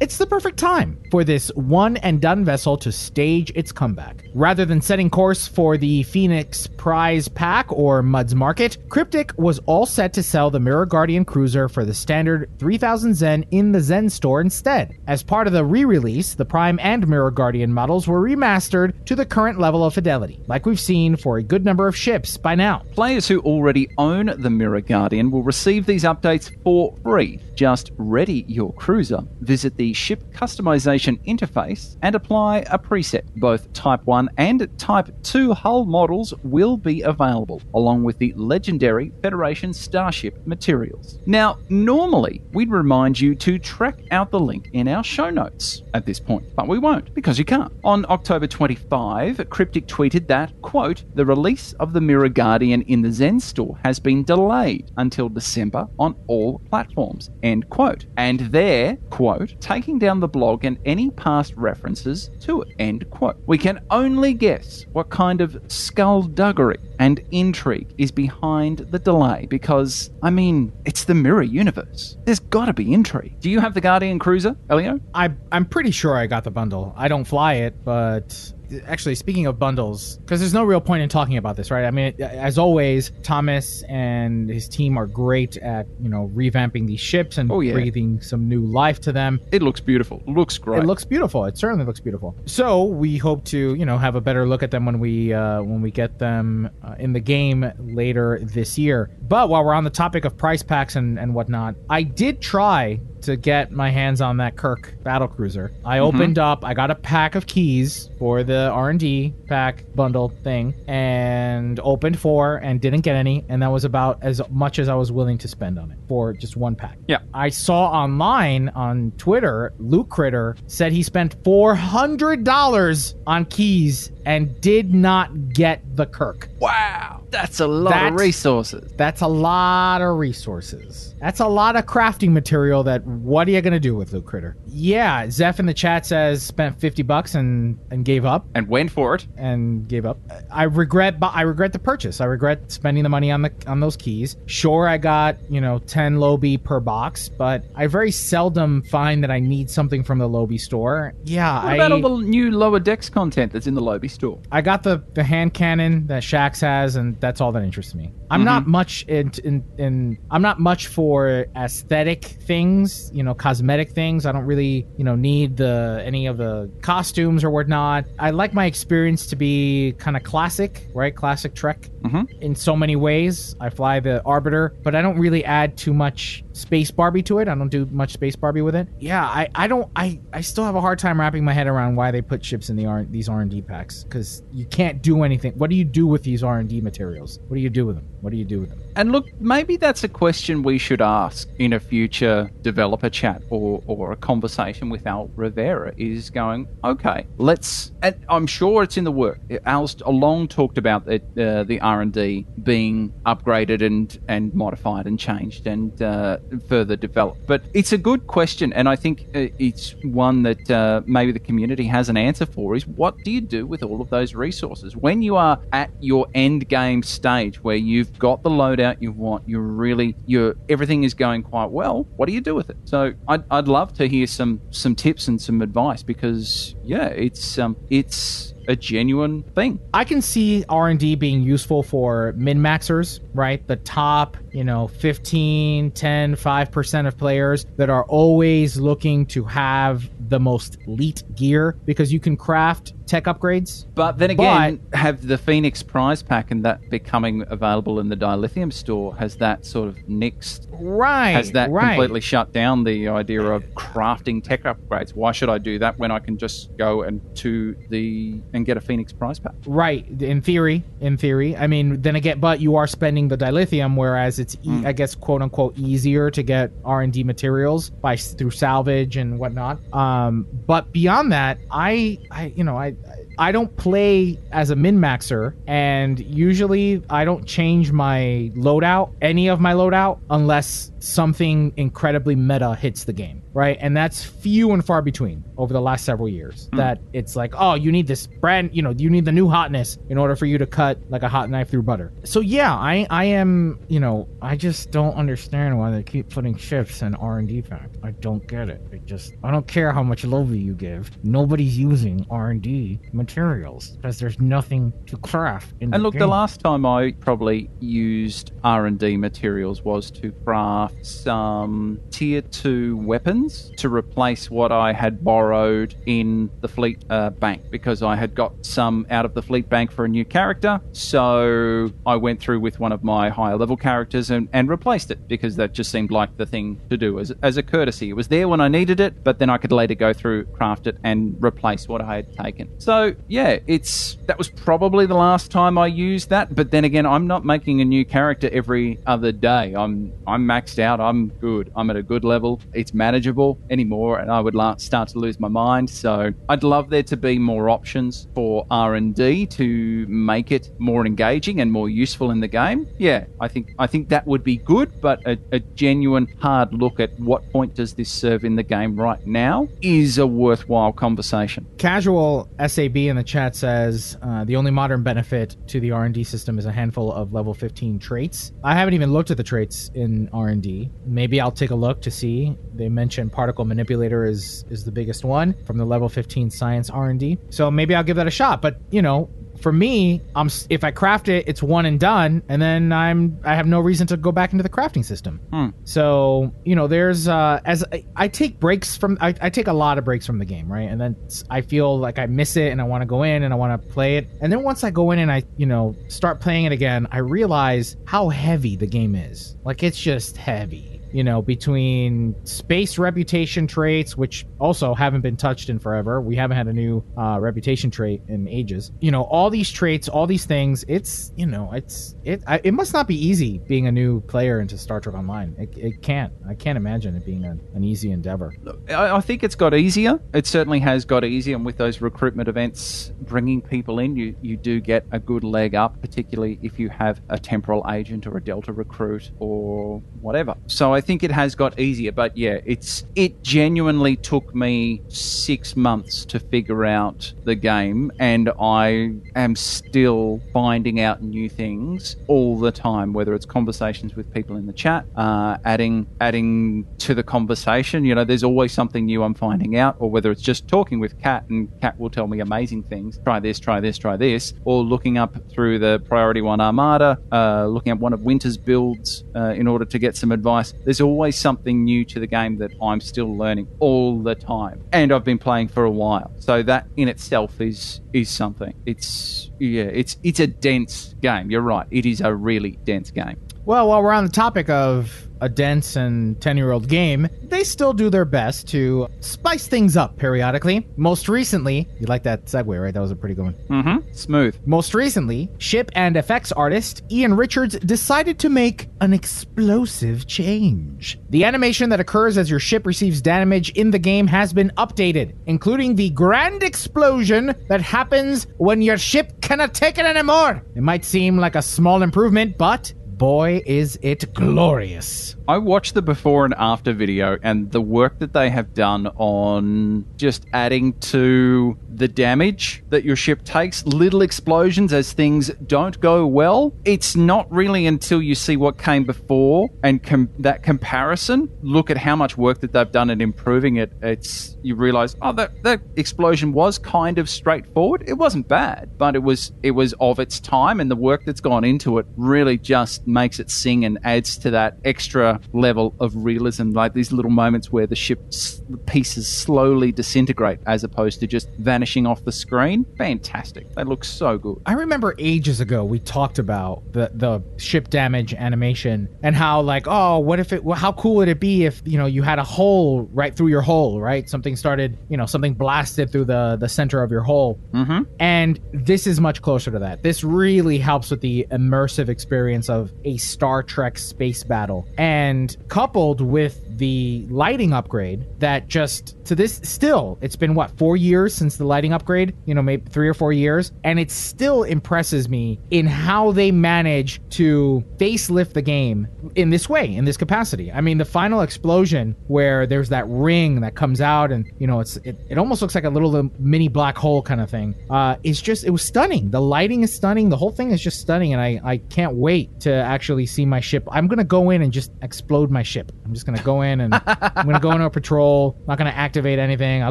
It's 0.00 0.16
the 0.16 0.26
perfect 0.26 0.58
time 0.58 0.98
for 1.10 1.24
this 1.24 1.48
one 1.54 1.98
and 1.98 2.22
done 2.22 2.42
vessel 2.42 2.78
to 2.78 2.90
stage 2.90 3.52
its 3.54 3.70
comeback. 3.70 4.24
Rather 4.34 4.64
than 4.64 4.80
setting 4.80 5.10
course 5.10 5.46
for 5.46 5.76
the 5.76 6.04
Phoenix 6.04 6.66
Prize 6.66 7.28
Pack 7.28 7.70
or 7.70 8.02
Mudd's 8.02 8.34
Market, 8.34 8.78
Cryptic 8.88 9.30
was 9.36 9.58
all 9.66 9.84
set 9.84 10.14
to 10.14 10.22
sell 10.22 10.50
the 10.50 10.58
Mirror 10.58 10.86
Guardian 10.86 11.26
cruiser 11.26 11.68
for 11.68 11.84
the 11.84 11.92
standard 11.92 12.48
3000 12.58 13.14
Zen 13.14 13.44
in 13.50 13.72
the 13.72 13.80
Zen 13.82 14.08
store 14.08 14.40
instead. 14.40 14.96
As 15.06 15.22
part 15.22 15.46
of 15.46 15.52
the 15.52 15.66
re 15.66 15.84
release, 15.84 16.32
the 16.32 16.46
Prime 16.46 16.78
and 16.80 17.06
Mirror 17.06 17.32
Guardian 17.32 17.70
models 17.70 18.08
were 18.08 18.22
remastered 18.22 19.04
to 19.04 19.14
the 19.14 19.26
current 19.26 19.58
level 19.58 19.84
of 19.84 19.92
fidelity, 19.92 20.40
like 20.46 20.64
we've 20.64 20.80
seen 20.80 21.14
for 21.14 21.36
a 21.36 21.42
good 21.42 21.66
number 21.66 21.86
of 21.86 21.94
ships 21.94 22.38
by 22.38 22.54
now. 22.54 22.84
Players 22.92 23.28
who 23.28 23.40
already 23.40 23.90
own 23.98 24.32
the 24.38 24.48
Mirror 24.48 24.80
Guardian 24.80 25.30
will 25.30 25.42
receive 25.42 25.84
these 25.84 26.04
updates 26.04 26.50
for 26.62 26.96
free. 27.02 27.38
Just 27.54 27.90
ready 27.98 28.46
your 28.48 28.72
cruiser, 28.72 29.22
visit 29.42 29.76
the 29.76 29.89
ship 29.92 30.22
customization 30.32 31.24
interface, 31.26 31.96
and 32.02 32.14
apply 32.14 32.58
a 32.70 32.78
preset. 32.78 33.22
Both 33.36 33.72
Type 33.72 34.04
1 34.04 34.30
and 34.36 34.68
Type 34.78 35.10
2 35.22 35.52
hull 35.52 35.84
models 35.84 36.34
will 36.42 36.76
be 36.76 37.02
available, 37.02 37.62
along 37.74 38.04
with 38.04 38.18
the 38.18 38.32
legendary 38.36 39.12
Federation 39.22 39.72
Starship 39.72 40.46
materials. 40.46 41.18
Now, 41.26 41.58
normally 41.68 42.42
we'd 42.52 42.70
remind 42.70 43.20
you 43.20 43.34
to 43.36 43.58
track 43.58 44.00
out 44.10 44.30
the 44.30 44.40
link 44.40 44.70
in 44.72 44.88
our 44.88 45.04
show 45.04 45.30
notes 45.30 45.82
at 45.94 46.06
this 46.06 46.20
point, 46.20 46.44
but 46.54 46.68
we 46.68 46.78
won't 46.78 47.12
because 47.14 47.38
you 47.38 47.44
can't. 47.44 47.72
On 47.84 48.06
October 48.08 48.46
25, 48.46 49.48
Cryptic 49.50 49.86
tweeted 49.86 50.26
that, 50.28 50.52
quote, 50.62 51.04
the 51.14 51.26
release 51.26 51.72
of 51.74 51.92
the 51.92 52.00
Mirror 52.00 52.30
Guardian 52.30 52.82
in 52.82 53.02
the 53.02 53.12
Zen 53.12 53.40
store 53.40 53.78
has 53.84 53.98
been 53.98 54.24
delayed 54.24 54.90
until 54.96 55.28
December 55.28 55.86
on 55.98 56.14
all 56.26 56.58
platforms, 56.70 57.30
end 57.42 57.68
quote. 57.70 58.06
And 58.16 58.40
they're, 58.40 58.96
quote, 59.10 59.60
taking 59.80 59.98
down 59.98 60.20
the 60.20 60.28
blog 60.28 60.66
and 60.66 60.78
any 60.84 61.08
past 61.08 61.54
references 61.56 62.30
to 62.38 62.60
it, 62.60 62.68
end 62.78 63.08
quote. 63.08 63.38
We 63.46 63.56
can 63.56 63.80
only 63.88 64.34
guess 64.34 64.84
what 64.92 65.08
kind 65.08 65.40
of 65.40 65.58
skullduggery 65.68 66.76
and 66.98 67.18
intrigue 67.30 67.94
is 67.96 68.10
behind 68.10 68.80
the 68.90 68.98
delay 68.98 69.46
because, 69.48 70.10
I 70.22 70.28
mean, 70.28 70.70
it's 70.84 71.04
the 71.04 71.14
Mirror 71.14 71.44
universe. 71.44 72.18
There's 72.26 72.40
gotta 72.40 72.74
be 72.74 72.92
intrigue. 72.92 73.40
Do 73.40 73.48
you 73.48 73.58
have 73.58 73.72
the 73.72 73.80
Guardian 73.80 74.18
Cruiser, 74.18 74.54
Elio? 74.68 75.00
I, 75.14 75.30
I'm 75.50 75.64
pretty 75.64 75.92
sure 75.92 76.14
I 76.14 76.26
got 76.26 76.44
the 76.44 76.50
bundle. 76.50 76.92
I 76.94 77.08
don't 77.08 77.24
fly 77.24 77.54
it, 77.54 77.82
but 77.82 78.52
actually, 78.86 79.14
speaking 79.14 79.46
of 79.46 79.58
bundles, 79.58 80.18
because 80.18 80.40
there's 80.40 80.54
no 80.54 80.64
real 80.64 80.80
point 80.80 81.02
in 81.02 81.08
talking 81.08 81.36
about 81.36 81.56
this, 81.56 81.70
right? 81.70 81.84
I 81.84 81.90
mean, 81.90 82.14
as 82.20 82.58
always, 82.58 83.12
Thomas 83.22 83.82
and 83.88 84.48
his 84.48 84.68
team 84.68 84.96
are 84.96 85.06
great 85.06 85.56
at 85.58 85.86
you 86.00 86.08
know 86.08 86.30
revamping 86.34 86.86
these 86.86 87.00
ships 87.00 87.38
and 87.38 87.50
Oh, 87.50 87.60
yeah. 87.60 87.72
breathing 87.72 88.20
some 88.20 88.48
new 88.48 88.62
life 88.66 89.00
to 89.02 89.12
them. 89.12 89.40
It 89.52 89.62
looks 89.62 89.80
beautiful. 89.80 90.22
Looks 90.26 90.58
great. 90.58 90.82
It 90.82 90.86
looks 90.86 91.04
beautiful. 91.04 91.44
It 91.46 91.58
certainly 91.58 91.84
looks 91.84 92.00
beautiful. 92.00 92.36
So 92.46 92.84
we 92.84 93.16
hope 93.16 93.44
to, 93.46 93.74
you 93.74 93.84
know, 93.84 93.98
have 93.98 94.14
a 94.14 94.20
better 94.20 94.46
look 94.46 94.62
at 94.62 94.70
them 94.70 94.84
when 94.86 94.98
we 95.00 95.32
uh, 95.32 95.62
when 95.62 95.80
we 95.82 95.90
get 95.90 96.18
them 96.18 96.70
uh, 96.82 96.94
in 96.98 97.12
the 97.12 97.20
game 97.20 97.70
later 97.78 98.38
this 98.42 98.78
year. 98.78 99.10
But 99.22 99.48
while 99.48 99.64
we're 99.64 99.74
on 99.74 99.84
the 99.84 99.90
topic 99.90 100.24
of 100.24 100.36
price 100.36 100.62
packs 100.62 100.96
and 100.96 101.18
and 101.18 101.34
whatnot, 101.34 101.74
I 101.88 102.02
did 102.02 102.40
try 102.40 103.00
to 103.22 103.36
get 103.36 103.70
my 103.70 103.90
hands 103.90 104.20
on 104.20 104.36
that 104.38 104.56
Kirk 104.56 104.94
battle 105.02 105.28
cruiser. 105.28 105.72
I 105.84 105.98
mm-hmm. 105.98 106.16
opened 106.16 106.38
up. 106.38 106.64
I 106.64 106.74
got 106.74 106.90
a 106.90 106.94
pack 106.94 107.34
of 107.34 107.46
keys 107.46 108.10
for 108.18 108.42
the 108.42 108.68
R 108.70 108.90
and 108.90 109.00
D 109.00 109.34
pack 109.46 109.84
bundle 109.94 110.28
thing, 110.42 110.74
and 110.88 111.80
opened 111.80 112.18
four 112.18 112.56
and 112.56 112.80
didn't 112.80 113.00
get 113.00 113.16
any, 113.16 113.44
and 113.48 113.62
that 113.62 113.70
was 113.70 113.84
about 113.84 114.18
as 114.22 114.40
much 114.50 114.78
as 114.78 114.88
I 114.88 114.94
was 114.94 115.10
willing 115.12 115.38
to 115.38 115.48
spend 115.48 115.78
on 115.78 115.90
it 115.90 115.98
for 116.08 116.32
just 116.32 116.56
one 116.56 116.74
pack. 116.74 116.98
Yeah. 117.08 117.18
I 117.34 117.48
saw 117.48 117.90
online 117.90 118.68
on 118.70 119.12
Twitter, 119.18 119.72
Luke 119.78 120.08
Critter 120.08 120.56
said 120.66 120.92
he 120.92 121.02
spent 121.02 121.36
four 121.44 121.74
hundred 121.74 122.44
dollars 122.44 123.14
on 123.26 123.44
keys 123.46 124.12
and 124.26 124.60
did 124.60 124.94
not 124.94 125.50
get 125.52 125.80
the 125.96 126.06
Kirk. 126.06 126.48
Wow. 126.58 127.22
That's 127.30 127.60
a 127.60 127.66
lot 127.66 127.90
That's- 127.90 128.12
of 128.12 128.20
resources. 128.20 128.92
That's 128.96 129.20
a 129.20 129.26
lot 129.26 130.02
of 130.02 130.18
resources. 130.18 131.14
That's 131.20 131.40
a 131.40 131.46
lot 131.46 131.76
of 131.76 131.86
crafting 131.86 132.32
material. 132.32 132.82
That 132.82 133.02
what 133.18 133.48
are 133.48 133.50
you 133.50 133.60
gonna 133.60 133.80
do 133.80 133.94
with 133.94 134.12
Luke 134.12 134.26
Critter? 134.26 134.56
Yeah, 134.66 135.28
Zeph 135.30 135.60
in 135.60 135.66
the 135.66 135.74
chat 135.74 136.06
says 136.06 136.42
spent 136.42 136.80
fifty 136.80 137.02
bucks 137.02 137.34
and 137.34 137.78
and 137.90 138.04
gave 138.04 138.24
up 138.24 138.46
And 138.54 138.68
went 138.68 138.90
for 138.90 139.14
it. 139.14 139.26
and 139.36 139.88
gave 139.88 140.06
up. 140.06 140.18
I 140.50 140.64
regret, 140.64 141.16
I 141.20 141.42
regret 141.42 141.72
the 141.72 141.78
purchase. 141.78 142.20
I 142.20 142.24
regret 142.24 142.70
spending 142.70 143.02
the 143.02 143.08
money 143.08 143.30
on 143.30 143.42
the 143.42 143.52
on 143.66 143.80
those 143.80 143.96
keys. 143.96 144.36
Sure, 144.46 144.88
I 144.88 144.98
got 144.98 145.36
you 145.50 145.60
know 145.60 145.78
ten 145.80 146.16
Lobi 146.16 146.56
per 146.56 146.80
box, 146.80 147.28
but 147.28 147.64
I 147.74 147.86
very 147.86 148.10
seldom 148.10 148.82
find 148.84 149.22
that 149.22 149.30
I 149.30 149.40
need 149.40 149.70
something 149.70 150.04
from 150.04 150.18
the 150.18 150.28
Lobi 150.28 150.58
store. 150.58 151.12
Yeah, 151.24 151.62
What 151.62 151.72
I 151.72 151.74
about 151.76 151.92
all 151.92 152.18
the 152.18 152.24
new 152.24 152.50
lower 152.50 152.80
decks 152.80 153.08
content 153.08 153.52
that's 153.52 153.66
in 153.66 153.74
the 153.74 153.80
Lobi 153.80 154.08
store? 154.08 154.40
I 154.52 154.60
got 154.60 154.82
the 154.82 155.02
the 155.14 155.24
hand 155.24 155.54
cannon 155.54 156.06
that 156.06 156.22
Shaxs 156.22 156.60
has, 156.60 156.96
and 156.96 157.20
that's 157.20 157.40
all 157.40 157.52
that 157.52 157.62
interests 157.62 157.94
me. 157.94 158.12
I'm 158.30 158.44
not 158.44 158.62
mm-hmm. 158.62 158.70
much 158.70 159.04
in, 159.08 159.32
in 159.44 159.64
in 159.78 160.18
I'm 160.30 160.42
not 160.42 160.60
much 160.60 160.86
for 160.86 161.46
aesthetic 161.56 162.24
things, 162.24 162.99
you 163.12 163.22
know, 163.22 163.34
cosmetic 163.34 163.90
things. 163.90 164.26
I 164.26 164.32
don't 164.32 164.44
really, 164.44 164.86
you 164.96 165.04
know, 165.04 165.16
need 165.16 165.56
the 165.56 166.02
any 166.04 166.26
of 166.26 166.36
the 166.36 166.70
costumes 166.82 167.44
or 167.44 167.50
whatnot. 167.50 168.04
I 168.18 168.30
like 168.30 168.52
my 168.52 168.66
experience 168.66 169.26
to 169.28 169.36
be 169.36 169.94
kind 169.98 170.16
of 170.16 170.22
classic, 170.22 170.88
right? 170.94 171.14
Classic 171.14 171.54
Trek 171.54 171.88
mm-hmm. 172.02 172.24
in 172.42 172.54
so 172.54 172.76
many 172.76 172.96
ways. 172.96 173.56
I 173.60 173.70
fly 173.70 174.00
the 174.00 174.22
Arbiter, 174.24 174.74
but 174.82 174.94
I 174.94 175.02
don't 175.02 175.18
really 175.18 175.44
add 175.44 175.76
too 175.76 175.94
much 175.94 176.44
space 176.52 176.90
Barbie 176.90 177.22
to 177.22 177.38
it. 177.38 177.48
I 177.48 177.54
don't 177.54 177.68
do 177.68 177.86
much 177.86 178.12
space 178.12 178.36
Barbie 178.36 178.62
with 178.62 178.74
it. 178.74 178.88
Yeah, 178.98 179.24
I, 179.24 179.48
I 179.54 179.66
don't 179.66 179.90
I, 179.96 180.20
I 180.32 180.40
still 180.40 180.64
have 180.64 180.76
a 180.76 180.80
hard 180.80 180.98
time 180.98 181.20
wrapping 181.20 181.44
my 181.44 181.52
head 181.52 181.66
around 181.66 181.96
why 181.96 182.10
they 182.10 182.22
put 182.22 182.44
ships 182.44 182.70
in 182.70 182.76
the 182.76 182.86
R 182.86 183.04
these 183.04 183.28
R 183.28 183.40
and 183.40 183.50
D 183.50 183.62
packs 183.62 184.04
because 184.04 184.42
you 184.52 184.66
can't 184.66 185.02
do 185.02 185.22
anything. 185.22 185.52
What 185.52 185.70
do 185.70 185.76
you 185.76 185.84
do 185.84 186.06
with 186.06 186.22
these 186.22 186.42
R 186.42 186.58
and 186.58 186.68
D 186.68 186.80
materials? 186.80 187.38
What 187.48 187.56
do 187.56 187.60
you 187.60 187.70
do 187.70 187.86
with 187.86 187.96
them? 187.96 188.06
What 188.20 188.30
do 188.30 188.36
you 188.36 188.44
do 188.44 188.60
with 188.60 188.70
them? 188.70 188.80
And 188.96 189.12
look, 189.12 189.28
maybe 189.40 189.76
that's 189.76 190.04
a 190.04 190.08
question 190.08 190.62
we 190.62 190.78
should 190.78 191.00
ask 191.00 191.48
in 191.58 191.72
a 191.72 191.80
future 191.80 192.50
developer 192.90 193.10
chat 193.10 193.40
or, 193.50 193.80
or 193.86 194.10
a 194.10 194.16
conversation 194.16 194.90
with 194.90 195.06
Al 195.06 195.30
Rivera 195.36 195.92
is 195.96 196.28
going, 196.28 196.66
okay, 196.82 197.24
let's, 197.38 197.92
I'm 198.28 198.48
sure 198.48 198.82
it's 198.82 198.96
in 198.96 199.04
the 199.04 199.12
work. 199.12 199.38
Al's 199.64 200.00
long 200.00 200.48
talked 200.48 200.76
about 200.76 201.04
the, 201.06 201.22
uh, 201.38 201.62
the 201.62 201.80
R&D 201.80 202.46
being 202.64 203.12
upgraded 203.26 203.80
and, 203.80 204.18
and 204.26 204.52
modified 204.54 205.06
and 205.06 205.20
changed 205.20 205.68
and 205.68 206.02
uh, 206.02 206.38
further 206.68 206.96
developed. 206.96 207.46
But 207.46 207.62
it's 207.74 207.92
a 207.92 207.98
good 207.98 208.26
question, 208.26 208.72
and 208.72 208.88
I 208.88 208.96
think 208.96 209.20
uh, 209.36 209.46
it's 209.60 209.94
one 210.02 210.42
that 210.42 210.68
uh, 210.68 211.02
maybe 211.06 211.30
the 211.30 211.38
community 211.38 211.84
has 211.84 212.08
an 212.08 212.16
answer 212.16 212.46
for 212.46 212.74
is 212.74 212.88
what 212.88 213.16
do 213.18 213.30
you 213.30 213.40
do 213.40 213.66
with 213.66 213.84
all 213.84 214.00
of 214.00 214.10
those 214.10 214.34
resources? 214.34 214.96
When 214.96 215.22
you 215.22 215.36
are 215.36 215.60
at 215.72 215.90
your 216.00 216.26
end 216.34 216.68
game 216.68 217.04
stage 217.04 217.62
where 217.62 217.76
you've 217.76 218.18
got 218.18 218.42
the 218.42 218.50
loadout 218.50 219.00
you 219.00 219.12
want, 219.12 219.48
you're 219.48 219.60
really, 219.60 220.16
you're, 220.26 220.56
everything 220.68 221.04
is 221.04 221.14
going 221.14 221.44
quite 221.44 221.70
well, 221.70 222.08
what 222.16 222.26
do 222.26 222.32
you 222.32 222.40
do 222.40 222.54
with 222.54 222.70
it? 222.70 222.76
So 222.84 223.12
I'd, 223.28 223.44
I'd 223.50 223.68
love 223.68 223.92
to 223.94 224.08
hear 224.08 224.26
some, 224.26 224.60
some 224.70 224.94
tips 224.94 225.28
and 225.28 225.40
some 225.40 225.62
advice 225.62 226.02
because, 226.02 226.74
yeah, 226.82 227.06
it's, 227.06 227.58
um, 227.58 227.76
it's 227.88 228.54
a 228.68 228.76
genuine 228.76 229.42
thing. 229.42 229.80
I 229.92 230.04
can 230.04 230.22
see 230.22 230.64
R&D 230.68 231.16
being 231.16 231.42
useful 231.42 231.82
for 231.82 232.32
min-maxers, 232.36 233.20
right? 233.34 233.66
The 233.66 233.76
top, 233.76 234.36
you 234.52 234.64
know, 234.64 234.88
15, 234.88 235.90
10, 235.90 236.36
5% 236.36 237.06
of 237.06 237.18
players 237.18 237.66
that 237.76 237.90
are 237.90 238.04
always 238.04 238.76
looking 238.76 239.26
to 239.26 239.44
have 239.44 240.08
the 240.28 240.38
most 240.38 240.78
elite 240.86 241.24
gear 241.34 241.76
because 241.84 242.12
you 242.12 242.20
can 242.20 242.36
craft 242.36 242.92
tech 243.10 243.24
upgrades. 243.24 243.86
But 243.94 244.18
then 244.18 244.30
again, 244.30 244.80
have 244.92 245.26
the 245.26 245.36
Phoenix 245.36 245.82
prize 245.82 246.22
pack 246.22 246.52
and 246.52 246.64
that 246.64 246.88
becoming 246.90 247.44
available 247.48 247.98
in 247.98 248.08
the 248.08 248.16
Dilithium 248.16 248.72
store, 248.72 249.16
has 249.16 249.36
that 249.36 249.66
sort 249.66 249.88
of 249.88 249.96
nixed 250.08 250.68
Right. 250.82 251.32
has 251.32 251.52
that 251.52 251.70
right. 251.70 251.88
completely 251.88 252.20
shut 252.20 252.52
down 252.52 252.84
the 252.84 253.08
idea 253.08 253.42
of 253.42 253.64
crafting 253.74 254.42
tech 254.42 254.62
upgrades? 254.62 255.10
Why 255.14 255.32
should 255.32 255.48
I 255.48 255.58
do 255.58 255.78
that 255.80 255.98
when 255.98 256.10
I 256.10 256.20
can 256.20 256.38
just 256.38 256.74
go 256.78 257.02
and 257.02 257.20
to 257.36 257.76
the 257.88 258.40
and 258.54 258.64
get 258.64 258.76
a 258.76 258.80
Phoenix 258.80 259.12
prize 259.12 259.38
pack? 259.40 259.54
Right, 259.66 260.06
in 260.22 260.40
theory, 260.40 260.84
in 261.00 261.16
theory. 261.16 261.56
I 261.56 261.66
mean, 261.66 262.00
then 262.00 262.16
again, 262.16 262.38
but 262.38 262.60
you 262.60 262.76
are 262.76 262.86
spending 262.86 263.28
the 263.28 263.36
dilithium, 263.36 263.96
whereas 263.96 264.38
it's, 264.38 264.56
e- 264.62 264.86
I 264.86 264.92
guess, 264.92 265.14
quote 265.14 265.42
unquote, 265.42 265.76
easier 265.76 266.30
to 266.30 266.42
get 266.42 266.70
R 266.84 267.02
and 267.02 267.12
D 267.12 267.24
materials 267.24 267.90
by 267.90 268.16
through 268.16 268.52
salvage 268.52 269.16
and 269.16 269.38
whatnot. 269.38 269.80
Um, 269.92 270.46
but 270.66 270.92
beyond 270.92 271.32
that, 271.32 271.58
I, 271.70 272.18
I, 272.30 272.52
you 272.56 272.62
know, 272.64 272.78
I. 272.78 272.94
I 273.40 273.52
don't 273.52 273.74
play 273.74 274.38
as 274.52 274.68
a 274.68 274.76
min 274.76 274.98
maxer, 274.98 275.54
and 275.66 276.20
usually 276.20 277.02
I 277.08 277.24
don't 277.24 277.46
change 277.46 277.90
my 277.90 278.52
loadout, 278.54 279.14
any 279.22 279.48
of 279.48 279.60
my 279.60 279.72
loadout, 279.72 280.18
unless 280.28 280.92
something 280.98 281.72
incredibly 281.78 282.34
meta 282.34 282.74
hits 282.74 283.04
the 283.04 283.14
game. 283.14 283.39
Right? 283.52 283.76
And 283.80 283.96
that's 283.96 284.24
few 284.24 284.72
and 284.72 284.84
far 284.84 285.02
between 285.02 285.44
over 285.56 285.72
the 285.72 285.80
last 285.80 286.04
several 286.04 286.28
years. 286.28 286.68
Hmm. 286.72 286.76
That 286.78 287.00
it's 287.12 287.36
like, 287.36 287.54
oh, 287.56 287.74
you 287.74 287.92
need 287.92 288.06
this 288.06 288.26
brand, 288.26 288.70
you 288.72 288.82
know, 288.82 288.90
you 288.90 289.10
need 289.10 289.24
the 289.24 289.32
new 289.32 289.48
hotness 289.48 289.98
in 290.08 290.18
order 290.18 290.36
for 290.36 290.46
you 290.46 290.58
to 290.58 290.66
cut 290.66 290.98
like 291.10 291.22
a 291.22 291.28
hot 291.28 291.50
knife 291.50 291.70
through 291.70 291.82
butter. 291.82 292.12
So 292.24 292.40
yeah, 292.40 292.74
I 292.74 293.06
I 293.10 293.24
am, 293.24 293.80
you 293.88 294.00
know, 294.00 294.28
I 294.42 294.56
just 294.56 294.90
don't 294.90 295.14
understand 295.14 295.78
why 295.78 295.90
they 295.90 296.02
keep 296.02 296.30
putting 296.30 296.56
ships 296.56 297.02
in 297.02 297.14
R 297.16 297.38
and 297.38 297.48
D 297.48 297.62
pack. 297.62 297.90
I 298.02 298.12
don't 298.12 298.46
get 298.46 298.68
it. 298.68 298.82
It 298.92 299.06
just 299.06 299.34
I 299.42 299.50
don't 299.50 299.66
care 299.66 299.92
how 299.92 300.02
much 300.02 300.24
love 300.24 300.54
you 300.54 300.74
give. 300.74 301.10
Nobody's 301.24 301.76
using 301.78 302.26
R 302.30 302.50
and 302.50 302.62
D 302.62 303.00
materials 303.12 303.90
because 303.90 304.18
there's 304.18 304.40
nothing 304.40 304.92
to 305.06 305.16
craft. 305.18 305.74
In 305.80 305.92
And 305.94 305.94
the 305.94 305.98
look, 305.98 306.14
the 306.14 306.26
last 306.26 306.60
time 306.60 306.86
I 306.86 307.12
probably 307.20 307.70
used 307.80 308.52
R 308.64 308.86
and 308.86 308.98
D 308.98 309.16
materials 309.16 309.82
was 309.82 310.10
to 310.12 310.32
craft 310.44 311.04
some 311.04 312.00
tier 312.10 312.42
two 312.42 312.96
weapons 312.98 313.39
to 313.48 313.88
replace 313.88 314.50
what 314.50 314.72
I 314.72 314.92
had 314.92 315.24
borrowed 315.24 315.94
in 316.06 316.50
the 316.60 316.68
fleet 316.68 317.04
uh, 317.10 317.30
bank 317.30 317.70
because 317.70 318.02
I 318.02 318.16
had 318.16 318.34
got 318.34 318.64
some 318.64 319.06
out 319.10 319.24
of 319.24 319.34
the 319.34 319.42
fleet 319.42 319.68
bank 319.68 319.90
for 319.90 320.04
a 320.04 320.08
new 320.08 320.24
character. 320.24 320.80
So 320.92 321.90
I 322.06 322.16
went 322.16 322.40
through 322.40 322.60
with 322.60 322.78
one 322.80 322.92
of 322.92 323.02
my 323.02 323.28
higher 323.30 323.56
level 323.56 323.76
characters 323.76 324.30
and, 324.30 324.48
and 324.52 324.68
replaced 324.68 325.10
it 325.10 325.26
because 325.28 325.56
that 325.56 325.72
just 325.72 325.90
seemed 325.90 326.10
like 326.10 326.36
the 326.36 326.46
thing 326.46 326.80
to 326.90 326.96
do 326.96 327.18
as, 327.18 327.32
as 327.42 327.56
a 327.56 327.62
courtesy. 327.62 328.10
It 328.10 328.14
was 328.14 328.28
there 328.28 328.48
when 328.48 328.60
I 328.60 328.68
needed 328.68 329.00
it, 329.00 329.24
but 329.24 329.38
then 329.38 329.50
I 329.50 329.58
could 329.58 329.72
later 329.72 329.94
go 329.94 330.12
through, 330.12 330.44
craft 330.46 330.86
it, 330.86 330.98
and 331.04 331.36
replace 331.42 331.88
what 331.88 332.00
I 332.00 332.16
had 332.16 332.36
taken. 332.36 332.68
So 332.80 333.14
yeah, 333.28 333.58
it's 333.66 334.18
that 334.26 334.38
was 334.38 334.48
probably 334.48 335.06
the 335.06 335.14
last 335.14 335.50
time 335.50 335.78
I 335.78 335.86
used 335.86 336.30
that. 336.30 336.54
But 336.54 336.70
then 336.70 336.84
again, 336.84 337.06
I'm 337.06 337.26
not 337.26 337.44
making 337.44 337.80
a 337.80 337.84
new 337.84 338.04
character 338.04 338.48
every 338.52 338.98
other 339.06 339.32
day. 339.32 339.74
I'm 339.74 340.12
I'm 340.26 340.46
maxed 340.46 340.78
out. 340.78 341.00
I'm 341.00 341.28
good. 341.28 341.72
I'm 341.76 341.90
at 341.90 341.96
a 341.96 342.02
good 342.02 342.24
level. 342.24 342.60
It's 342.74 342.92
manageable 342.94 343.29
anymore, 343.70 344.18
and 344.18 344.30
I 344.30 344.40
would 344.40 344.54
la- 344.54 344.76
start 344.76 345.08
to 345.10 345.18
lose 345.18 345.38
my 345.40 345.48
mind. 345.48 345.90
So 345.90 346.32
I'd 346.48 346.62
love 346.62 346.90
there 346.90 347.02
to 347.04 347.16
be 347.16 347.38
more 347.38 347.70
options 347.70 348.28
for 348.34 348.66
R 348.70 348.94
and 348.94 349.14
D 349.14 349.46
to 349.46 350.06
make 350.08 350.52
it 350.52 350.70
more 350.78 351.06
engaging 351.06 351.60
and 351.60 351.70
more 351.70 351.88
useful 351.88 352.30
in 352.30 352.40
the 352.40 352.48
game. 352.48 352.88
Yeah, 352.98 353.24
I 353.40 353.48
think 353.48 353.74
I 353.78 353.86
think 353.86 354.08
that 354.08 354.26
would 354.26 354.44
be 354.44 354.56
good. 354.56 355.00
But 355.00 355.26
a, 355.26 355.38
a 355.52 355.60
genuine 355.60 356.28
hard 356.40 356.72
look 356.74 357.00
at 357.00 357.18
what 357.18 357.50
point 357.50 357.74
does 357.74 357.94
this 357.94 358.10
serve 358.10 358.44
in 358.44 358.56
the 358.56 358.62
game 358.62 358.98
right 358.98 359.24
now 359.26 359.68
is 359.82 360.18
a 360.18 360.26
worthwhile 360.26 360.92
conversation. 360.92 361.66
Casual 361.78 362.48
SAB 362.66 362.96
in 362.96 363.16
the 363.16 363.22
chat 363.22 363.54
says 363.56 364.16
uh, 364.22 364.44
the 364.44 364.56
only 364.56 364.70
modern 364.70 365.02
benefit 365.02 365.56
to 365.68 365.80
the 365.80 365.90
R&D 365.90 366.24
system 366.24 366.58
is 366.58 366.66
a 366.66 366.72
handful 366.72 367.12
of 367.12 367.32
level 367.32 367.54
15 367.54 367.98
traits. 367.98 368.52
I 368.64 368.74
haven't 368.74 368.94
even 368.94 369.12
looked 369.12 369.30
at 369.30 369.36
the 369.36 369.42
traits 369.42 369.90
in 369.94 370.28
R&D. 370.32 370.90
Maybe 371.04 371.40
I'll 371.40 371.50
take 371.50 371.70
a 371.70 371.74
look 371.74 372.00
to 372.02 372.10
see. 372.10 372.56
They 372.74 372.88
particle 373.28 373.64
manipulator 373.64 374.24
is 374.24 374.64
is 374.70 374.84
the 374.84 374.92
biggest 374.92 375.24
one 375.24 375.54
from 375.64 375.76
the 375.76 375.84
level 375.84 376.08
15 376.08 376.50
science 376.50 376.88
R&D. 376.88 377.38
So 377.50 377.70
maybe 377.70 377.94
I'll 377.94 378.04
give 378.04 378.16
that 378.16 378.26
a 378.26 378.30
shot. 378.30 378.62
But 378.62 378.80
you 378.90 379.02
know, 379.02 379.28
for 379.60 379.72
me, 379.72 380.22
I'm 380.34 380.48
if 380.68 380.84
I 380.84 380.90
craft 380.90 381.28
it, 381.28 381.44
it's 381.46 381.62
one 381.62 381.86
and 381.86 382.00
done, 382.00 382.42
and 382.48 382.60
then 382.60 382.92
I'm 382.92 383.38
I 383.44 383.54
have 383.54 383.66
no 383.66 383.80
reason 383.80 384.06
to 384.08 384.16
go 384.16 384.32
back 384.32 384.52
into 384.52 384.62
the 384.62 384.68
crafting 384.68 385.04
system. 385.04 385.40
So 385.84 386.52
you 386.64 386.74
know, 386.74 386.86
there's 386.86 387.28
uh, 387.28 387.60
as 387.64 387.84
I, 387.92 388.04
I 388.16 388.28
take 388.28 388.58
breaks 388.58 388.96
from 388.96 389.18
I, 389.20 389.34
I 389.40 389.50
take 389.50 389.68
a 389.68 389.72
lot 389.72 389.98
of 389.98 390.04
breaks 390.04 390.26
from 390.26 390.38
the 390.38 390.44
game, 390.44 390.70
right? 390.72 390.88
And 390.88 391.00
then 391.00 391.16
I 391.50 391.60
feel 391.60 391.98
like 391.98 392.18
I 392.18 392.26
miss 392.26 392.56
it, 392.56 392.72
and 392.72 392.80
I 392.80 392.84
want 392.84 393.02
to 393.02 393.06
go 393.06 393.22
in 393.22 393.42
and 393.42 393.52
I 393.52 393.56
want 393.56 393.80
to 393.80 393.88
play 393.88 394.16
it. 394.16 394.28
And 394.40 394.52
then 394.52 394.62
once 394.62 394.82
I 394.84 394.90
go 394.90 395.10
in 395.10 395.18
and 395.18 395.30
I 395.30 395.42
you 395.56 395.66
know 395.66 395.94
start 396.08 396.40
playing 396.40 396.64
it 396.64 396.72
again, 396.72 397.06
I 397.10 397.18
realize 397.18 397.96
how 398.06 398.28
heavy 398.28 398.76
the 398.76 398.86
game 398.86 399.14
is. 399.14 399.56
Like 399.64 399.82
it's 399.82 400.00
just 400.00 400.36
heavy 400.36 400.89
you 401.12 401.24
know, 401.24 401.42
between 401.42 402.34
space 402.44 402.98
reputation 402.98 403.66
traits, 403.66 404.16
which 404.16 404.46
also 404.58 404.94
haven't 404.94 405.22
been 405.22 405.36
touched 405.36 405.68
in 405.68 405.78
forever. 405.78 406.20
We 406.20 406.36
haven't 406.36 406.56
had 406.56 406.66
a 406.68 406.72
new 406.72 407.04
uh, 407.16 407.38
reputation 407.40 407.90
trait 407.90 408.22
in 408.28 408.48
ages. 408.48 408.92
You 409.00 409.10
know, 409.10 409.22
all 409.24 409.50
these 409.50 409.70
traits, 409.70 410.08
all 410.08 410.26
these 410.26 410.44
things. 410.44 410.84
It's 410.88 411.32
you 411.36 411.46
know, 411.46 411.70
it's 411.72 412.14
it. 412.24 412.42
I, 412.46 412.60
it 412.64 412.72
must 412.72 412.92
not 412.92 413.06
be 413.08 413.16
easy 413.16 413.58
being 413.58 413.86
a 413.86 413.92
new 413.92 414.20
player 414.22 414.60
into 414.60 414.78
Star 414.78 415.00
Trek 415.00 415.14
Online. 415.14 415.54
It, 415.58 415.76
it 415.76 416.02
can't. 416.02 416.32
I 416.48 416.54
can't 416.54 416.76
imagine 416.76 417.16
it 417.16 417.24
being 417.24 417.44
a, 417.44 417.56
an 417.74 417.84
easy 417.84 418.10
endeavor. 418.10 418.54
I, 418.88 419.16
I 419.16 419.20
think 419.20 419.42
it's 419.42 419.54
got 419.54 419.74
easier. 419.74 420.20
It 420.34 420.46
certainly 420.46 420.80
has 420.80 421.04
got 421.04 421.24
easier, 421.24 421.56
and 421.56 421.64
with 421.64 421.76
those 421.76 422.00
recruitment 422.00 422.48
events 422.48 423.12
bringing 423.22 423.62
people 423.62 423.98
in, 423.98 424.16
you, 424.16 424.36
you 424.42 424.56
do 424.56 424.80
get 424.80 425.06
a 425.12 425.18
good 425.18 425.44
leg 425.44 425.74
up, 425.74 426.00
particularly 426.00 426.58
if 426.62 426.78
you 426.78 426.88
have 426.88 427.20
a 427.28 427.38
temporal 427.38 427.84
agent 427.90 428.26
or 428.26 428.36
a 428.36 428.42
Delta 428.42 428.72
recruit 428.72 429.30
or 429.38 430.00
whatever. 430.20 430.54
So 430.66 430.92
I 430.92 430.99
think 431.00 431.22
it 431.22 431.30
has 431.30 431.54
got 431.54 431.78
easier, 431.78 432.12
but 432.12 432.36
yeah, 432.36 432.58
it's 432.64 433.04
it 433.14 433.42
genuinely 433.42 434.16
took 434.16 434.54
me 434.54 435.02
six 435.08 435.76
months 435.76 436.24
to 436.26 436.40
figure 436.40 436.84
out 436.84 437.32
the 437.44 437.54
game, 437.54 438.10
and 438.18 438.50
I 438.60 439.14
am 439.34 439.56
still 439.56 440.40
finding 440.52 441.00
out 441.00 441.22
new 441.22 441.48
things 441.48 442.16
all 442.26 442.58
the 442.58 442.72
time. 442.72 443.12
Whether 443.12 443.34
it's 443.34 443.46
conversations 443.46 444.14
with 444.14 444.32
people 444.32 444.56
in 444.56 444.66
the 444.66 444.72
chat, 444.72 445.06
uh, 445.16 445.58
adding 445.64 446.06
adding 446.20 446.86
to 446.98 447.14
the 447.14 447.22
conversation. 447.22 448.04
You 448.04 448.14
know, 448.14 448.24
there's 448.24 448.44
always 448.44 448.72
something 448.72 449.06
new 449.06 449.22
I'm 449.22 449.34
finding 449.34 449.76
out, 449.76 449.96
or 449.98 450.10
whether 450.10 450.30
it's 450.30 450.42
just 450.42 450.68
talking 450.68 451.00
with 451.00 451.20
Kat, 451.20 451.44
and 451.48 451.68
Kat 451.80 451.98
will 451.98 452.10
tell 452.10 452.26
me 452.26 452.40
amazing 452.40 452.84
things. 452.84 453.18
Try 453.24 453.40
this, 453.40 453.58
try 453.58 453.80
this, 453.80 453.98
try 453.98 454.16
this, 454.16 454.54
or 454.64 454.82
looking 454.82 455.18
up 455.18 455.36
through 455.50 455.78
the 455.78 456.02
Priority 456.06 456.42
One 456.42 456.60
Armada, 456.60 457.18
uh, 457.32 457.66
looking 457.66 457.90
at 457.90 457.98
one 457.98 458.12
of 458.12 458.22
Winter's 458.22 458.56
builds 458.56 459.24
uh, 459.34 459.54
in 459.56 459.66
order 459.66 459.84
to 459.84 459.98
get 459.98 460.16
some 460.16 460.32
advice. 460.32 460.74
There's 460.90 461.00
always 461.00 461.38
something 461.38 461.84
new 461.84 462.04
to 462.06 462.18
the 462.18 462.26
game 462.26 462.58
that 462.58 462.72
I'm 462.82 463.00
still 463.00 463.38
learning 463.38 463.68
all 463.78 464.20
the 464.20 464.34
time, 464.34 464.82
and 464.92 465.12
I've 465.12 465.22
been 465.22 465.38
playing 465.38 465.68
for 465.68 465.84
a 465.84 465.90
while. 465.90 466.32
So 466.40 466.64
that 466.64 466.88
in 466.96 467.06
itself 467.06 467.60
is 467.60 468.00
is 468.12 468.28
something. 468.28 468.74
It's 468.86 469.52
yeah, 469.60 469.84
it's 469.84 470.16
it's 470.24 470.40
a 470.40 470.48
dense 470.48 471.14
game. 471.20 471.48
You're 471.48 471.60
right. 471.60 471.86
It 471.92 472.06
is 472.06 472.20
a 472.20 472.34
really 472.34 472.72
dense 472.82 473.12
game. 473.12 473.36
Well, 473.64 473.86
while 473.86 474.02
we're 474.02 474.10
on 474.10 474.24
the 474.24 474.32
topic 474.32 474.68
of 474.68 475.28
a 475.40 475.48
dense 475.48 475.96
and 475.96 476.40
10 476.40 476.56
year 476.56 476.72
old 476.72 476.88
game, 476.88 477.28
they 477.42 477.64
still 477.64 477.92
do 477.92 478.10
their 478.10 478.24
best 478.24 478.68
to 478.68 479.08
spice 479.20 479.66
things 479.66 479.96
up 479.96 480.16
periodically. 480.16 480.86
Most 480.96 481.28
recently, 481.28 481.88
you 481.98 482.06
like 482.06 482.22
that 482.24 482.46
segue, 482.46 482.80
right? 482.80 482.92
That 482.92 483.00
was 483.00 483.10
a 483.10 483.16
pretty 483.16 483.34
good 483.34 483.44
one. 483.44 483.54
Mm-hmm. 483.68 484.12
Smooth. 484.12 484.58
Most 484.66 484.94
recently, 484.94 485.50
ship 485.58 485.90
and 485.94 486.16
effects 486.16 486.52
artist 486.52 487.02
Ian 487.10 487.34
Richards 487.34 487.78
decided 487.80 488.38
to 488.40 488.48
make 488.48 488.88
an 489.00 489.12
explosive 489.12 490.26
change. 490.26 491.18
The 491.30 491.44
animation 491.44 491.90
that 491.90 492.00
occurs 492.00 492.38
as 492.38 492.50
your 492.50 492.60
ship 492.60 492.86
receives 492.86 493.20
damage 493.20 493.70
in 493.70 493.90
the 493.90 493.98
game 493.98 494.26
has 494.26 494.52
been 494.52 494.72
updated, 494.76 495.34
including 495.46 495.94
the 495.94 496.10
grand 496.10 496.62
explosion 496.62 497.54
that 497.68 497.80
happens 497.80 498.46
when 498.58 498.82
your 498.82 498.98
ship 498.98 499.40
cannot 499.40 499.74
take 499.74 499.98
it 499.98 500.06
anymore. 500.06 500.62
It 500.74 500.82
might 500.82 501.04
seem 501.04 501.38
like 501.38 501.54
a 501.54 501.62
small 501.62 502.02
improvement, 502.02 502.58
but 502.58 502.92
boy, 503.20 503.62
is 503.66 503.98
it 504.00 504.32
glorious. 504.32 505.36
I 505.50 505.58
watched 505.58 505.94
the 505.94 506.02
before 506.02 506.44
and 506.44 506.54
after 506.56 506.92
video 506.92 507.36
and 507.42 507.72
the 507.72 507.80
work 507.80 508.20
that 508.20 508.32
they 508.32 508.50
have 508.50 508.72
done 508.72 509.08
on 509.16 510.06
just 510.16 510.46
adding 510.52 510.92
to 511.00 511.76
the 511.92 512.06
damage 512.06 512.84
that 512.90 513.02
your 513.02 513.16
ship 513.16 513.42
takes, 513.42 513.84
little 513.84 514.22
explosions 514.22 514.92
as 514.92 515.12
things 515.12 515.48
don't 515.66 515.98
go 515.98 516.24
well. 516.24 516.72
It's 516.84 517.16
not 517.16 517.50
really 517.50 517.88
until 517.88 518.22
you 518.22 518.36
see 518.36 518.56
what 518.56 518.78
came 518.78 519.02
before 519.02 519.68
and 519.82 520.00
com- 520.00 520.30
that 520.38 520.62
comparison, 520.62 521.50
look 521.62 521.90
at 521.90 521.96
how 521.96 522.14
much 522.14 522.36
work 522.36 522.60
that 522.60 522.72
they've 522.72 522.92
done 522.92 523.10
in 523.10 523.20
improving 523.20 523.74
it. 523.74 523.92
It's 524.02 524.56
you 524.62 524.76
realize, 524.76 525.16
oh, 525.20 525.32
that 525.32 525.62
that 525.64 525.80
explosion 525.96 526.52
was 526.52 526.78
kind 526.78 527.18
of 527.18 527.28
straightforward. 527.28 528.04
It 528.06 528.14
wasn't 528.14 528.46
bad, 528.46 528.96
but 528.98 529.16
it 529.16 529.22
was 529.24 529.50
it 529.64 529.72
was 529.72 529.94
of 530.00 530.20
its 530.20 530.38
time, 530.38 530.78
and 530.78 530.90
the 530.90 530.96
work 530.96 531.24
that's 531.26 531.40
gone 531.40 531.64
into 531.64 531.98
it 531.98 532.06
really 532.16 532.56
just 532.56 533.06
makes 533.06 533.40
it 533.40 533.50
sing 533.50 533.84
and 533.84 533.98
adds 534.04 534.38
to 534.38 534.50
that 534.52 534.78
extra 534.84 535.39
level 535.52 535.94
of 536.00 536.12
realism. 536.16 536.70
Like 536.70 536.94
these 536.94 537.12
little 537.12 537.30
moments 537.30 537.70
where 537.72 537.86
the 537.86 537.96
ship's 537.96 538.62
pieces 538.86 539.28
slowly 539.28 539.92
disintegrate 539.92 540.60
as 540.66 540.84
opposed 540.84 541.20
to 541.20 541.26
just 541.26 541.48
vanishing 541.58 542.06
off 542.06 542.24
the 542.24 542.32
screen. 542.32 542.84
Fantastic. 542.98 543.72
They 543.74 543.84
look 543.84 544.04
so 544.04 544.38
good. 544.38 544.62
I 544.66 544.72
remember 544.74 545.14
ages 545.18 545.60
ago 545.60 545.84
we 545.84 545.98
talked 545.98 546.38
about 546.38 546.82
the 546.92 547.10
the 547.14 547.42
ship 547.58 547.88
damage 547.90 548.34
animation 548.34 549.08
and 549.22 549.34
how 549.34 549.60
like 549.60 549.84
oh 549.86 550.18
what 550.18 550.38
if 550.40 550.52
it 550.52 550.62
how 550.74 550.92
cool 550.92 551.16
would 551.16 551.28
it 551.28 551.40
be 551.40 551.64
if 551.64 551.82
you 551.84 551.98
know 551.98 552.06
you 552.06 552.22
had 552.22 552.38
a 552.38 552.44
hole 552.44 553.08
right 553.12 553.34
through 553.36 553.48
your 553.48 553.60
hole 553.62 554.00
right 554.00 554.28
something 554.28 554.56
started 554.56 554.96
you 555.08 555.16
know 555.16 555.26
something 555.26 555.54
blasted 555.54 556.10
through 556.12 556.24
the 556.24 556.56
the 556.60 556.68
center 556.68 557.02
of 557.02 557.10
your 557.10 557.22
hole 557.22 557.58
Mm-hmm. 557.72 558.02
and 558.18 558.60
this 558.72 559.06
is 559.06 559.20
much 559.20 559.42
closer 559.42 559.70
to 559.70 559.78
that 559.78 560.02
this 560.02 560.22
really 560.24 560.78
helps 560.78 561.10
with 561.10 561.20
the 561.20 561.46
immersive 561.50 562.08
experience 562.08 562.68
of 562.68 562.92
a 563.04 563.16
Star 563.16 563.62
Trek 563.62 563.96
space 563.98 564.42
battle 564.44 564.86
and 564.98 565.29
coupled 565.68 566.20
with 566.20 566.78
the 566.78 567.26
lighting 567.28 567.72
upgrade 567.72 568.24
that 568.40 568.66
just 568.68 569.22
to 569.26 569.34
this 569.34 569.60
still 569.62 570.18
it's 570.22 570.34
been 570.34 570.54
what 570.54 570.70
four 570.78 570.96
years 570.96 571.34
since 571.34 571.56
the 571.56 571.64
lighting 571.64 571.92
upgrade? 571.92 572.34
You 572.46 572.54
know 572.54 572.62
maybe 572.62 572.90
three 572.90 573.08
or 573.08 573.14
four 573.14 573.32
years. 573.32 573.72
And 573.84 574.00
it 574.00 574.10
still 574.10 574.62
impresses 574.64 575.28
me 575.28 575.60
in 575.70 575.86
how 575.86 576.32
they 576.32 576.50
manage 576.50 577.20
to 577.30 577.84
facelift 577.98 578.54
the 578.54 578.62
game 578.62 579.06
in 579.34 579.50
this 579.50 579.68
way 579.68 579.94
in 579.94 580.04
this 580.04 580.16
capacity. 580.16 580.72
I 580.72 580.80
mean 580.80 580.98
the 580.98 581.04
final 581.04 581.42
explosion 581.42 582.16
where 582.28 582.66
there's 582.66 582.88
that 582.88 583.06
ring 583.08 583.60
that 583.60 583.74
comes 583.74 584.00
out 584.00 584.32
and 584.32 584.50
you 584.58 584.66
know 584.66 584.80
it's 584.80 584.96
it, 584.98 585.20
it 585.28 585.38
almost 585.38 585.62
looks 585.62 585.74
like 585.74 585.84
a 585.84 585.90
little 585.90 586.30
mini 586.38 586.68
black 586.68 586.96
hole 586.96 587.22
kind 587.22 587.40
of 587.40 587.50
thing. 587.50 587.74
Uh 587.90 588.16
it's 588.22 588.40
just 588.40 588.64
it 588.64 588.70
was 588.70 588.82
stunning. 588.82 589.30
The 589.30 589.40
lighting 589.40 589.82
is 589.82 589.92
stunning. 589.92 590.30
The 590.30 590.36
whole 590.36 590.50
thing 590.50 590.70
is 590.70 590.80
just 590.80 591.00
stunning. 591.00 591.34
And 591.34 591.42
i 591.42 591.60
i 591.62 591.76
can't 591.76 592.14
wait 592.14 592.58
to 592.60 592.72
actually 592.72 593.26
see 593.26 593.44
my 593.44 593.60
ship. 593.60 593.86
I'm 593.92 594.08
gonna 594.08 594.24
go 594.24 594.50
in 594.50 594.62
and 594.62 594.72
just 594.72 594.92
explode 595.10 595.50
my 595.50 595.62
ship 595.64 595.90
i'm 596.04 596.14
just 596.14 596.24
gonna 596.24 596.40
go 596.44 596.62
in 596.62 596.80
and 596.82 596.94
i'm 596.94 597.46
gonna 597.46 597.58
go 597.58 597.72
into 597.72 597.84
a 597.84 597.90
patrol 597.90 598.56
not 598.68 598.78
gonna 598.78 598.90
activate 598.90 599.40
anything 599.40 599.82
i'll 599.82 599.90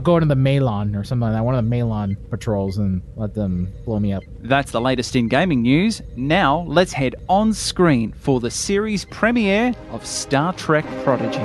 go 0.00 0.16
into 0.16 0.26
the 0.28 0.36
malon 0.36 0.94
or 0.94 1.02
something 1.02 1.22
like 1.22 1.32
that 1.32 1.44
one 1.44 1.56
of 1.56 1.64
the 1.64 1.68
malon 1.68 2.16
patrols 2.30 2.78
and 2.78 3.02
let 3.16 3.34
them 3.34 3.72
blow 3.84 3.98
me 3.98 4.12
up 4.12 4.22
That's 4.42 4.70
the 4.70 4.80
latest 4.80 5.16
in 5.16 5.26
gaming 5.28 5.62
news. 5.62 6.00
Now, 6.16 6.60
let's 6.68 6.92
head 6.92 7.16
on 7.28 7.52
screen 7.52 8.12
for 8.12 8.38
the 8.38 8.50
series 8.50 9.04
premiere 9.06 9.74
of 9.90 10.06
Star 10.06 10.52
Trek 10.52 10.84
Prodigy. 11.02 11.40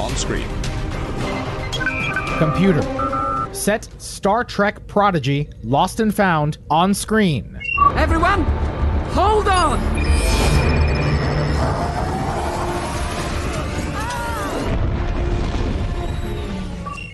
On 0.00 0.10
screen. 0.16 0.48
computer 2.38 2.82
set 3.54 3.88
star 3.98 4.42
trek 4.44 4.84
prodigy 4.86 5.48
lost 5.62 6.00
and 6.00 6.14
found 6.14 6.58
on 6.70 6.92
screen 6.92 7.58
Everyone, 7.94 8.42
hold 9.12 9.48
on! 9.48 9.78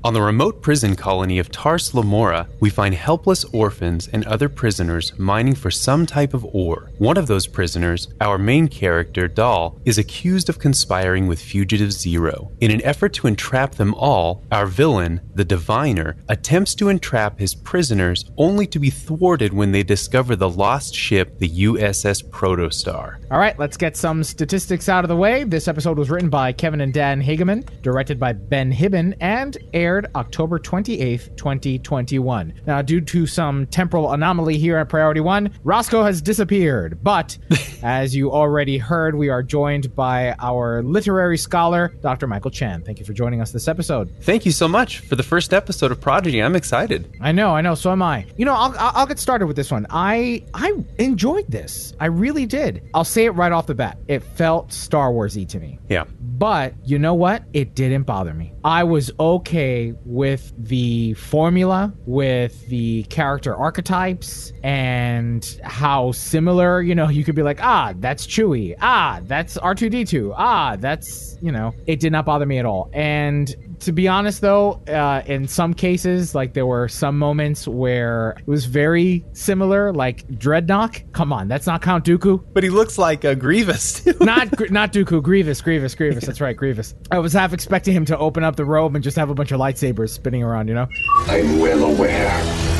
On 0.05 0.13
the 0.13 0.21
remote 0.21 0.61
prison 0.63 0.97
colony 0.97 1.39
of 1.39 1.49
Tars 1.53 1.95
Lamora, 1.95 2.49
we 2.59 2.71
find 2.71 2.93
helpless 2.93 3.45
orphans 3.45 4.09
and 4.09 4.25
other 4.25 4.49
prisoners 4.49 5.17
mining 5.17 5.55
for 5.55 5.71
some 5.71 6.07
type 6.07 6.35
of 6.35 6.45
ore. 6.47 6.91
One 6.99 7.17
of 7.17 7.29
those 7.29 7.47
prisoners, 7.47 8.09
our 8.21 8.37
main 8.37 8.67
character, 8.67 9.29
Dal, 9.29 9.81
is 9.85 9.99
accused 9.99 10.49
of 10.49 10.59
conspiring 10.59 11.29
with 11.29 11.41
Fugitive 11.41 11.93
Zero. 11.93 12.51
In 12.61 12.73
an 12.73 12.83
effort 12.83 13.13
to 13.15 13.29
entrap 13.29 13.77
them 13.77 13.95
all, 13.95 14.43
our 14.51 14.67
villain, 14.67 15.21
the 15.37 15.45
Diviner, 15.45 16.17
attempts 16.29 16.75
to 16.77 16.89
entrap 16.89 17.39
his 17.39 17.55
prisoners 17.55 18.25
only 18.37 18.67
to 18.67 18.81
be 18.81 18.91
thwarted 18.91 19.55
when 19.55 19.71
they 19.71 19.85
discover 19.85 20.35
the 20.35 20.51
lost 20.51 20.97
ship, 20.97 21.39
the 21.39 21.49
USS 21.49 22.29
Protostar. 22.29 23.19
All 23.31 23.39
right, 23.39 23.57
let's 23.57 23.77
get 23.77 23.97
some 23.97 24.25
statistics 24.25 24.89
out 24.89 25.05
of 25.05 25.09
the 25.09 25.17
way. 25.17 25.45
This 25.45 25.69
episode 25.69 25.97
was 25.97 26.11
written 26.11 26.29
by 26.29 26.51
Kevin 26.51 26.81
and 26.81 26.93
Dan 26.93 27.23
Hageman, 27.23 27.69
directed 27.83 28.19
by 28.19 28.33
Ben 28.33 28.73
Hibon, 28.73 29.15
and 29.21 29.57
aired 29.93 30.07
October 30.15 30.59
28th, 30.59 31.37
2021. 31.37 32.55
Now, 32.67 32.81
due 32.81 33.01
to 33.03 33.27
some 33.27 33.67
temporal 33.67 34.13
anomaly 34.13 34.57
here 34.57 34.79
at 34.79 34.89
Priority 34.89 35.21
One, 35.21 35.53
Roscoe 35.65 36.03
has 36.03 36.23
disappeared. 36.23 37.03
But 37.03 37.37
as 37.83 38.17
you 38.17 38.33
already 38.33 38.79
heard, 38.79 39.15
we 39.15 39.29
are 39.29 39.43
joined 39.43 39.95
by 39.95 40.35
our 40.41 40.83
literary 40.83 41.37
scholar, 41.37 41.95
Dr. 42.01 42.27
Michael 42.27 42.51
Chan. 42.51 42.85
Thank 42.85 43.01
you 43.01 43.05
for 43.05 43.13
joining 43.13 43.43
us 43.43 43.53
this 43.53 43.69
episode. 43.69 44.11
Thank 44.23 44.47
you 44.47 44.53
so 44.53 44.67
much 44.67 45.01
for 45.01 45.17
the 45.17 45.23
first 45.23 45.53
episode 45.53 45.93
of 45.93 46.01
Prodigy. 46.01 46.43
I'm 46.43 46.57
excited. 46.57 47.15
I 47.21 47.33
know, 47.33 47.55
I 47.55 47.61
know. 47.61 47.75
So 47.75 47.93
am 47.93 48.03
I. 48.03 48.25
You 48.39 48.47
know, 48.47 48.55
I'll, 48.55 48.75
I'll 48.79 48.93
I'll 49.03 49.07
get 49.07 49.19
started 49.19 49.47
with 49.47 49.57
this 49.57 49.71
one. 49.71 49.87
I 49.91 50.45
I 50.55 50.73
enjoyed 50.99 51.51
this. 51.51 51.93
I 52.01 52.07
really 52.07 52.47
did. 52.47 52.83
I'll 52.95 53.05
say 53.05 53.27
it 53.27 53.31
right 53.31 53.53
off 53.53 53.67
the 53.67 53.75
bat. 53.75 53.99
It 54.09 54.23
felt 54.23 54.73
Star 54.73 55.11
Warsy 55.11 55.47
to 55.49 55.59
me. 55.61 55.79
Yeah. 55.89 56.05
But 56.21 56.75
you 56.85 56.99
know 56.99 57.15
what? 57.15 57.45
It 57.53 57.75
didn't 57.75 58.05
bother 58.05 58.33
me. 58.33 58.53
I 58.65 58.85
was 58.85 59.11
okay 59.19 59.82
with 60.05 60.53
the 60.57 61.15
formula, 61.15 61.93
with 62.07 62.67
the 62.69 63.03
character 63.05 63.55
archetypes, 63.57 64.53
and 64.63 65.61
how 65.65 66.13
similar, 66.13 66.81
you 66.83 66.95
know, 66.95 67.09
you 67.17 67.25
could 67.25 67.35
be 67.35 67.43
like, 67.43 67.63
ah, 67.63 67.93
that's 67.99 68.27
Chewie. 68.27 68.75
Ah, 68.81 69.21
that's 69.25 69.59
R2D2. 69.59 70.35
Ah, 70.37 70.77
that's, 70.79 71.37
you 71.43 71.53
know, 71.53 71.75
it 71.87 72.01
did 72.01 72.13
not 72.13 72.25
bother 72.25 72.47
me 72.47 72.59
at 72.59 72.65
all. 72.65 72.91
And 72.93 73.72
to 73.83 73.93
be 73.93 74.09
honest, 74.09 74.41
though, 74.41 74.81
uh, 74.89 75.23
in 75.27 75.47
some 75.49 75.75
cases, 75.75 76.35
like 76.35 76.55
there 76.55 76.67
were 76.67 76.89
some 76.89 77.19
moments 77.19 77.69
where 77.69 78.37
it 78.39 78.47
was 78.47 78.65
very 78.65 79.25
similar, 79.33 79.93
like 79.93 80.27
Drednok. 80.29 81.13
Come 81.13 81.33
on, 81.33 81.49
that's 81.49 81.67
not 81.67 81.83
Count 81.83 82.05
Dooku 82.05 82.43
But 82.53 82.63
he 82.65 82.71
looks 82.71 82.99
like 82.99 83.25
a 83.25 83.35
Grievous, 83.35 84.01
too. 84.05 84.15
not 84.21 84.51
Gr- 84.57 84.67
not 84.71 84.93
Dooku, 84.93 85.23
Grievous, 85.23 85.61
Grievous, 85.61 85.95
Grievous. 85.95 86.25
That's 86.25 86.41
right, 86.41 86.57
Grievous. 86.57 86.95
I 87.11 87.19
was 87.19 87.33
half 87.33 87.53
expecting 87.53 87.95
him 87.95 88.05
to 88.07 88.19
open 88.19 88.45
up 88.45 88.57
the 88.57 88.65
robe 88.65 88.95
and 88.95 89.05
just 89.05 89.17
have 89.17 89.31
a 89.31 89.35
bunch 89.35 89.53
of 89.53 89.61
lightsabers 89.61 90.11
spinning 90.11 90.43
around, 90.43 90.69
you 90.69 90.75
know. 90.75 90.87
I'm 91.27 91.59
well 91.59 91.85
aware. 91.85 92.72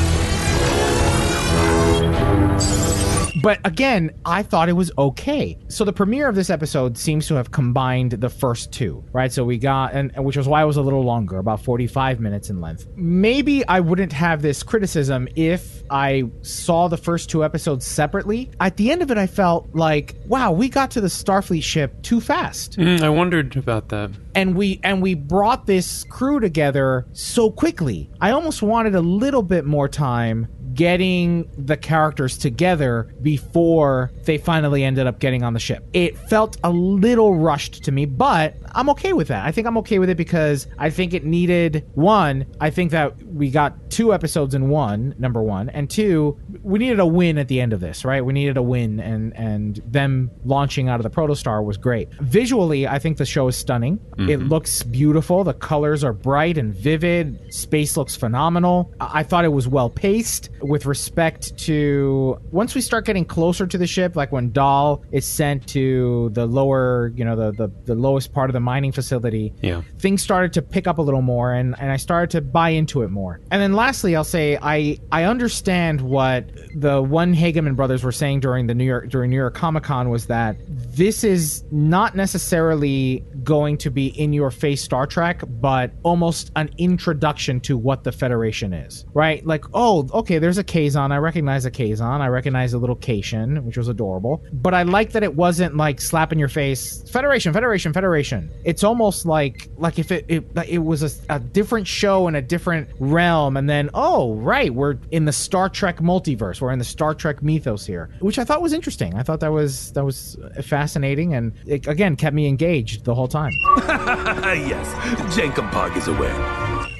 But 3.43 3.59
again, 3.65 4.11
I 4.25 4.41
thought 4.41 4.69
it 4.69 4.73
was 4.73 4.89
okay. 4.97 5.59
So 5.67 5.83
the 5.83 5.91
premiere 5.91 6.29
of 6.29 6.35
this 6.35 6.49
episode 6.49 6.97
seems 6.97 7.27
to 7.27 7.35
have 7.35 7.51
combined 7.51 8.11
the 8.13 8.29
first 8.29 8.71
two, 8.71 9.03
right? 9.11 9.33
So 9.33 9.43
we 9.43 9.57
got, 9.57 9.93
and 9.93 10.13
which 10.17 10.37
was 10.37 10.47
why 10.47 10.63
it 10.63 10.65
was 10.65 10.77
a 10.77 10.81
little 10.81 11.03
longer, 11.03 11.39
about 11.39 11.61
45 11.61 12.21
minutes 12.21 12.49
in 12.49 12.61
length. 12.61 12.87
Maybe 12.95 13.67
I 13.67 13.81
wouldn't 13.81 14.13
have 14.13 14.41
this 14.41 14.63
criticism 14.63 15.27
if 15.35 15.83
I 15.89 16.23
saw 16.41 16.87
the 16.87 16.95
first 16.95 17.29
two 17.29 17.43
episodes 17.43 17.85
separately. 17.85 18.49
At 18.61 18.77
the 18.77 18.91
end 18.91 19.01
of 19.01 19.11
it, 19.11 19.17
I 19.17 19.27
felt 19.27 19.67
like, 19.73 20.15
wow, 20.25 20.53
we 20.53 20.69
got 20.69 20.91
to 20.91 21.01
the 21.01 21.09
Starfleet 21.09 21.63
ship 21.63 22.01
too 22.01 22.21
fast. 22.21 22.77
Mm, 22.77 23.01
I 23.01 23.09
wondered 23.09 23.57
about 23.57 23.89
that. 23.89 24.11
and 24.35 24.55
we 24.55 24.79
and 24.83 25.01
we 25.01 25.15
brought 25.15 25.65
this 25.67 26.05
crew 26.05 26.39
together 26.39 27.05
so 27.11 27.51
quickly. 27.51 28.09
I 28.21 28.31
almost 28.31 28.61
wanted 28.61 28.95
a 28.95 29.01
little 29.01 29.43
bit 29.43 29.65
more 29.65 29.89
time 29.89 30.47
getting 30.73 31.49
the 31.57 31.77
characters 31.77 32.37
together 32.37 33.13
before 33.21 34.11
they 34.25 34.37
finally 34.37 34.83
ended 34.83 35.07
up 35.07 35.19
getting 35.19 35.43
on 35.43 35.53
the 35.53 35.59
ship. 35.59 35.85
It 35.93 36.17
felt 36.17 36.57
a 36.63 36.69
little 36.69 37.35
rushed 37.35 37.83
to 37.83 37.91
me, 37.91 38.05
but 38.05 38.55
I'm 38.75 38.89
okay 38.91 39.13
with 39.13 39.27
that. 39.29 39.45
I 39.45 39.51
think 39.51 39.67
I'm 39.67 39.77
okay 39.79 39.99
with 39.99 40.09
it 40.09 40.17
because 40.17 40.67
I 40.77 40.89
think 40.89 41.13
it 41.13 41.25
needed 41.25 41.85
one, 41.95 42.45
I 42.59 42.69
think 42.69 42.91
that 42.91 43.21
we 43.23 43.49
got 43.49 43.89
two 43.89 44.13
episodes 44.13 44.53
in 44.53 44.69
one, 44.69 45.15
number 45.17 45.41
1, 45.41 45.69
and 45.69 45.89
two, 45.89 46.39
we 46.61 46.79
needed 46.79 46.99
a 46.99 47.05
win 47.05 47.37
at 47.37 47.47
the 47.47 47.59
end 47.59 47.73
of 47.73 47.79
this, 47.79 48.05
right? 48.05 48.23
We 48.23 48.33
needed 48.33 48.57
a 48.57 48.61
win 48.61 48.99
and 48.99 49.35
and 49.35 49.81
them 49.85 50.29
launching 50.45 50.89
out 50.89 50.99
of 50.99 51.03
the 51.03 51.09
protostar 51.09 51.63
was 51.63 51.77
great. 51.77 52.13
Visually, 52.21 52.87
I 52.87 52.99
think 52.99 53.17
the 53.17 53.25
show 53.25 53.47
is 53.47 53.55
stunning. 53.55 53.99
It 54.17 54.21
mm-hmm. 54.21 54.47
looks 54.47 54.83
beautiful. 54.83 55.43
The 55.43 55.53
colors 55.53 56.03
are 56.03 56.13
bright 56.13 56.57
and 56.57 56.73
vivid. 56.73 57.53
Space 57.53 57.97
looks 57.97 58.15
phenomenal. 58.15 58.93
I 58.99 59.23
I 59.23 59.25
thought 59.25 59.45
it 59.45 59.53
was 59.53 59.69
well 59.69 59.89
paced 59.89 60.49
with 60.61 60.85
respect 60.85 61.57
to 61.59 62.37
once 62.51 62.75
we 62.75 62.81
start 62.81 63.05
getting 63.05 63.23
closer 63.23 63.65
to 63.65 63.77
the 63.77 63.87
ship, 63.87 64.17
like 64.17 64.33
when 64.33 64.51
Dal 64.51 65.01
is 65.13 65.25
sent 65.25 65.65
to 65.69 66.29
the 66.33 66.45
lower, 66.45 67.13
you 67.15 67.23
know, 67.23 67.37
the 67.37 67.53
the, 67.53 67.71
the 67.85 67.95
lowest 67.95 68.33
part 68.33 68.49
of 68.49 68.53
the 68.53 68.59
mining 68.63 68.91
facility. 68.91 69.53
Yeah. 69.61 69.81
Things 69.99 70.21
started 70.21 70.53
to 70.53 70.61
pick 70.61 70.87
up 70.87 70.97
a 70.97 71.01
little 71.01 71.21
more 71.21 71.53
and, 71.53 71.75
and 71.79 71.91
I 71.91 71.97
started 71.97 72.31
to 72.31 72.41
buy 72.41 72.69
into 72.69 73.01
it 73.03 73.09
more. 73.09 73.39
And 73.51 73.61
then 73.61 73.73
lastly, 73.73 74.15
I'll 74.15 74.23
say 74.23 74.57
I 74.61 74.97
I 75.11 75.25
understand 75.25 76.01
what 76.01 76.49
the 76.75 77.01
one 77.01 77.35
Hageman 77.35 77.75
brothers 77.75 78.03
were 78.03 78.11
saying 78.11 78.39
during 78.39 78.67
the 78.67 78.75
New 78.75 78.85
York 78.85 79.09
during 79.09 79.29
New 79.29 79.37
York 79.37 79.53
Comic 79.53 79.83
Con 79.83 80.09
was 80.09 80.27
that 80.27 80.57
this 80.67 81.23
is 81.23 81.63
not 81.71 82.15
necessarily 82.15 83.25
going 83.43 83.77
to 83.77 83.89
be 83.89 84.07
in 84.07 84.33
your 84.33 84.51
face 84.51 84.81
Star 84.83 85.05
Trek, 85.05 85.41
but 85.47 85.91
almost 86.03 86.51
an 86.55 86.69
introduction 86.77 87.59
to 87.61 87.77
what 87.77 88.03
the 88.03 88.11
Federation 88.11 88.73
is, 88.73 89.05
right? 89.13 89.45
Like, 89.45 89.65
oh, 89.73 90.07
okay, 90.13 90.39
there's 90.39 90.57
a 90.57 90.63
Kazon. 90.63 91.11
I 91.11 91.17
recognize 91.17 91.65
a 91.65 91.71
Kazon. 91.71 92.21
I 92.21 92.27
recognize 92.27 92.73
a 92.73 92.77
little 92.77 92.95
Caitian, 92.95 93.63
which 93.63 93.77
was 93.77 93.87
adorable. 93.87 94.43
But 94.53 94.73
I 94.73 94.83
like 94.83 95.11
that 95.11 95.23
it 95.23 95.35
wasn't 95.35 95.75
like 95.75 95.99
slap 95.99 96.31
in 96.31 96.39
your 96.39 96.47
face, 96.47 97.09
Federation, 97.09 97.53
Federation, 97.53 97.93
Federation. 97.93 98.51
It's 98.63 98.83
almost 98.83 99.25
like 99.25 99.69
like 99.77 99.99
if 99.99 100.11
it 100.11 100.25
it, 100.27 100.45
it 100.67 100.79
was 100.79 101.03
a, 101.03 101.35
a 101.35 101.39
different 101.39 101.87
show 101.87 102.27
in 102.27 102.35
a 102.35 102.41
different 102.41 102.89
realm, 102.99 103.57
and 103.57 103.69
then 103.69 103.89
oh, 103.93 104.35
right, 104.35 104.73
we're 104.73 104.97
in 105.11 105.25
the 105.25 105.33
Star 105.33 105.69
Trek 105.69 105.97
multiverse. 105.97 106.61
We're 106.61 106.71
in 106.71 106.79
the 106.79 106.85
Star 106.85 107.13
Trek 107.13 107.43
mythos 107.43 107.85
here, 107.85 108.09
which 108.19 108.39
I 108.39 108.43
thought 108.43 108.61
was 108.61 108.73
interesting. 108.73 109.15
I 109.15 109.23
thought 109.23 109.41
that 109.41 109.51
was 109.51 109.91
that 109.93 110.05
was 110.05 110.37
fascinating, 110.61 111.33
and 111.33 111.53
it 111.65 111.87
again 111.87 112.15
kept 112.15 112.35
me 112.35 112.47
engaged 112.47 113.03
the 113.03 113.15
whole 113.15 113.27
time. 113.27 113.51
yes, 113.77 114.87
Jenkum 115.35 115.69
Pog 115.71 115.95
is 115.97 116.07
aware. 116.07 116.33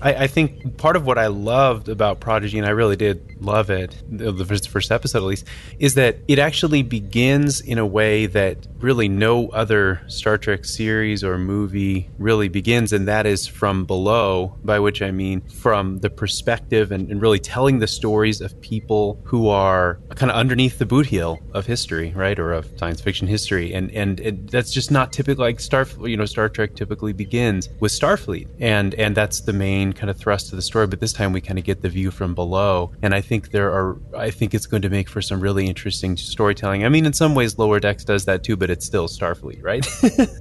I, 0.02 0.24
I 0.24 0.28
think 0.28 0.78
part 0.78 0.96
of 0.96 1.06
what 1.06 1.18
I 1.18 1.28
loved 1.28 1.88
about 1.88 2.20
Prodigy, 2.20 2.58
and 2.58 2.68
I 2.68 2.72
really 2.72 2.98
did 2.98 3.33
love 3.44 3.70
it, 3.70 4.02
the 4.10 4.46
first 4.46 4.92
episode 4.92 5.20
at 5.20 5.24
least, 5.24 5.46
is 5.80 5.96
that 5.96 6.18
it 6.28 6.40
actually 6.40 6.84
begins 6.84 7.62
in 7.62 7.78
a 7.78 7.86
way 7.86 8.26
that 8.28 8.68
really 8.80 9.08
no 9.08 9.50
other 9.50 10.02
Star 10.08 10.38
Trek 10.38 10.66
series 10.66 11.24
or 11.24 11.38
movie 11.38 12.10
really 12.18 12.50
begins, 12.50 12.94
and 12.94 13.08
that 13.08 13.26
is 13.26 13.48
from 13.48 13.86
below, 13.86 14.58
by 14.64 14.80
which 14.80 15.02
I 15.02 15.12
mean 15.12 15.42
from 15.42 16.00
the 16.00 16.10
perspective 16.10 16.92
and, 16.92 17.10
and 17.10 17.22
really 17.22 17.40
telling 17.40 17.80
the 17.80 17.88
stories 17.88 18.42
of 18.42 18.60
people 18.62 19.20
who 19.24 19.48
are 19.48 20.00
kind 20.16 20.32
of 20.32 20.38
underneath 20.38 20.78
the 20.78 20.86
boot 20.86 21.08
heel 21.08 21.40
of 21.54 21.66
history, 21.66 22.12
right, 22.16 22.38
or 22.38 22.54
of 22.54 22.72
science 22.78 23.02
fiction 23.02 23.28
history, 23.28 23.74
and 23.74 23.92
and 23.92 24.20
it, 24.20 24.52
that's 24.52 24.72
just 24.72 24.92
not 24.92 25.12
typical. 25.12 25.44
Like 25.44 25.60
Star, 25.60 25.88
you 26.04 26.18
know, 26.18 26.26
Star 26.26 26.50
Trek 26.50 26.76
typically 26.76 27.14
begins 27.14 27.70
with 27.80 27.92
Starfleet, 27.92 28.48
and 28.60 28.94
and 28.96 29.16
that's 29.16 29.42
the 29.42 29.54
main 29.54 29.94
kind 29.94 30.10
of 30.10 30.18
thrust 30.18 30.52
of 30.52 30.56
the 30.56 30.62
story. 30.62 30.88
But 30.88 31.00
this 31.00 31.14
time 31.14 31.34
we 31.34 31.42
kind 31.42 31.58
of 31.58 31.66
get 31.66 31.82
the 31.82 31.90
view 31.90 32.12
from 32.12 32.36
below, 32.36 32.92
and 33.02 33.16
I 33.16 33.22
think 33.22 33.33
there 33.42 33.72
are, 33.72 33.98
I 34.16 34.32
think 34.32 34.54
it's 34.54 34.66
going 34.66 34.82
to 34.84 34.90
make 34.90 35.10
for 35.10 35.22
some 35.22 35.40
really 35.40 35.68
interesting 35.68 36.18
storytelling. 36.18 36.86
I 36.86 36.90
mean, 36.90 37.06
in 37.06 37.14
some 37.14 37.36
ways, 37.36 37.58
Lower 37.58 37.80
Decks 37.80 38.04
does 38.04 38.26
that 38.26 38.44
too, 38.44 38.56
but 38.56 38.70
it's 38.70 38.86
still 38.86 39.08
Starfleet, 39.08 39.64
right? 39.64 39.86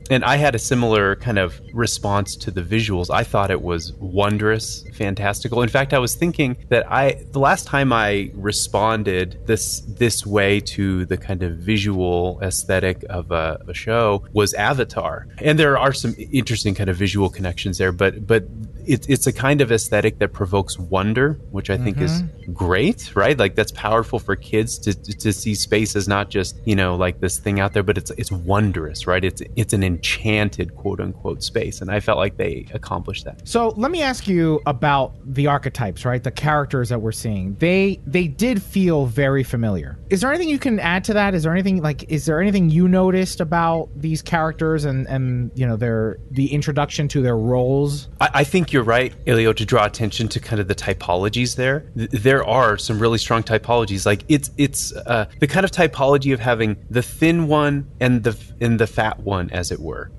and 0.10 0.24
I 0.24 0.36
had 0.36 0.54
a 0.54 0.58
similar 0.58 1.16
kind 1.16 1.38
of 1.38 1.60
response 1.72 2.36
to 2.36 2.50
the 2.50 2.62
visuals. 2.62 3.08
I 3.12 3.24
thought 3.24 3.50
it 3.50 3.62
was 3.62 3.92
wondrous, 3.94 4.84
fantastical. 4.94 5.62
In 5.62 5.68
fact, 5.68 5.92
I 5.92 5.98
was 5.98 6.14
thinking 6.14 6.56
that 6.68 6.90
I 6.90 7.22
the 7.32 7.40
last 7.40 7.66
time 7.66 7.92
I 7.92 8.30
responded 8.34 9.38
this 9.46 9.80
this 9.80 10.26
way 10.26 10.60
to 10.60 11.04
the 11.06 11.16
kind 11.16 11.42
of 11.42 11.56
visual 11.56 12.38
aesthetic 12.42 13.04
of 13.08 13.30
a, 13.30 13.60
a 13.66 13.74
show 13.74 14.24
was 14.32 14.54
Avatar, 14.54 15.26
and 15.38 15.58
there 15.58 15.78
are 15.78 15.92
some 15.92 16.14
interesting 16.18 16.74
kind 16.74 16.90
of 16.90 16.96
visual 16.96 17.28
connections 17.30 17.78
there, 17.78 17.92
but 17.92 18.26
but 18.26 18.44
it, 18.86 19.08
it's 19.08 19.26
a 19.26 19.32
kind 19.32 19.60
of 19.60 19.70
aesthetic 19.70 20.18
that 20.18 20.32
provokes 20.32 20.78
wonder, 20.78 21.34
which 21.50 21.70
I 21.70 21.76
think 21.76 22.00
is 22.00 22.22
mm-hmm. 22.22 22.52
great, 22.52 22.81
right? 23.14 23.38
Like 23.38 23.54
that's 23.54 23.72
powerful 23.72 24.18
for 24.18 24.36
kids 24.36 24.78
to, 24.80 24.94
to, 24.94 25.12
to 25.18 25.32
see 25.32 25.54
space 25.54 25.96
as 25.96 26.08
not 26.08 26.30
just 26.30 26.60
you 26.64 26.76
know 26.76 26.96
like 26.96 27.20
this 27.20 27.38
thing 27.38 27.60
out 27.60 27.72
there, 27.72 27.82
but 27.82 27.96
it's 27.98 28.10
it's 28.12 28.32
wondrous, 28.32 29.06
right? 29.06 29.24
It's 29.24 29.42
it's 29.56 29.72
an 29.72 29.82
enchanted 29.82 30.74
quote 30.76 31.00
unquote 31.00 31.42
space, 31.42 31.80
and 31.80 31.90
I 31.90 32.00
felt 32.00 32.18
like 32.18 32.36
they 32.36 32.66
accomplished 32.74 33.24
that. 33.24 33.46
So 33.46 33.68
let 33.76 33.90
me 33.90 34.02
ask 34.02 34.26
you 34.26 34.60
about 34.66 35.14
the 35.24 35.46
archetypes, 35.46 36.04
right? 36.04 36.22
The 36.22 36.30
characters 36.30 36.88
that 36.88 37.00
we're 37.00 37.12
seeing. 37.12 37.54
They 37.56 38.00
they 38.06 38.28
did 38.28 38.62
feel 38.62 39.06
very 39.06 39.44
familiar. 39.44 39.98
Is 40.10 40.20
there 40.20 40.30
anything 40.30 40.48
you 40.48 40.58
can 40.58 40.78
add 40.80 41.04
to 41.04 41.14
that? 41.14 41.34
Is 41.34 41.42
there 41.42 41.52
anything 41.52 41.82
like 41.82 42.04
is 42.10 42.26
there 42.26 42.40
anything 42.40 42.70
you 42.70 42.88
noticed 42.88 43.40
about 43.40 43.88
these 43.94 44.22
characters 44.22 44.84
and 44.84 45.06
and 45.08 45.50
you 45.54 45.66
know 45.66 45.76
their 45.76 46.18
the 46.30 46.52
introduction 46.52 47.08
to 47.08 47.22
their 47.22 47.36
roles? 47.36 48.08
I, 48.20 48.30
I 48.34 48.44
think 48.44 48.72
you're 48.72 48.82
right, 48.82 49.12
Ilio, 49.26 49.54
to 49.56 49.64
draw 49.64 49.84
attention 49.84 50.28
to 50.28 50.40
kind 50.40 50.60
of 50.60 50.68
the 50.68 50.74
typologies 50.74 51.56
there. 51.56 51.80
Th- 51.96 52.10
there 52.10 52.44
are 52.44 52.61
some 52.78 52.98
really 52.98 53.18
strong 53.18 53.42
typologies. 53.42 54.06
Like 54.06 54.24
it's 54.28 54.50
it's 54.56 54.92
uh, 54.92 55.26
the 55.40 55.46
kind 55.46 55.64
of 55.64 55.70
typology 55.70 56.32
of 56.32 56.40
having 56.40 56.76
the 56.90 57.02
thin 57.02 57.48
one 57.48 57.86
and 58.00 58.22
the 58.24 58.36
and 58.60 58.78
the 58.78 58.86
fat 58.86 59.20
one, 59.20 59.50
as 59.50 59.70
it 59.70 59.80
were. 59.80 60.10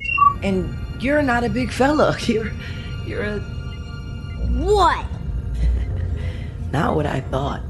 And 0.41 0.75
you're 0.99 1.21
not 1.21 1.43
a 1.43 1.49
big 1.49 1.71
fella. 1.71 2.17
You're 2.27 2.51
you're 3.05 3.23
a 3.23 3.39
What? 3.39 5.05
not 6.71 6.95
what 6.95 7.05
I 7.05 7.21
thought. 7.21 7.61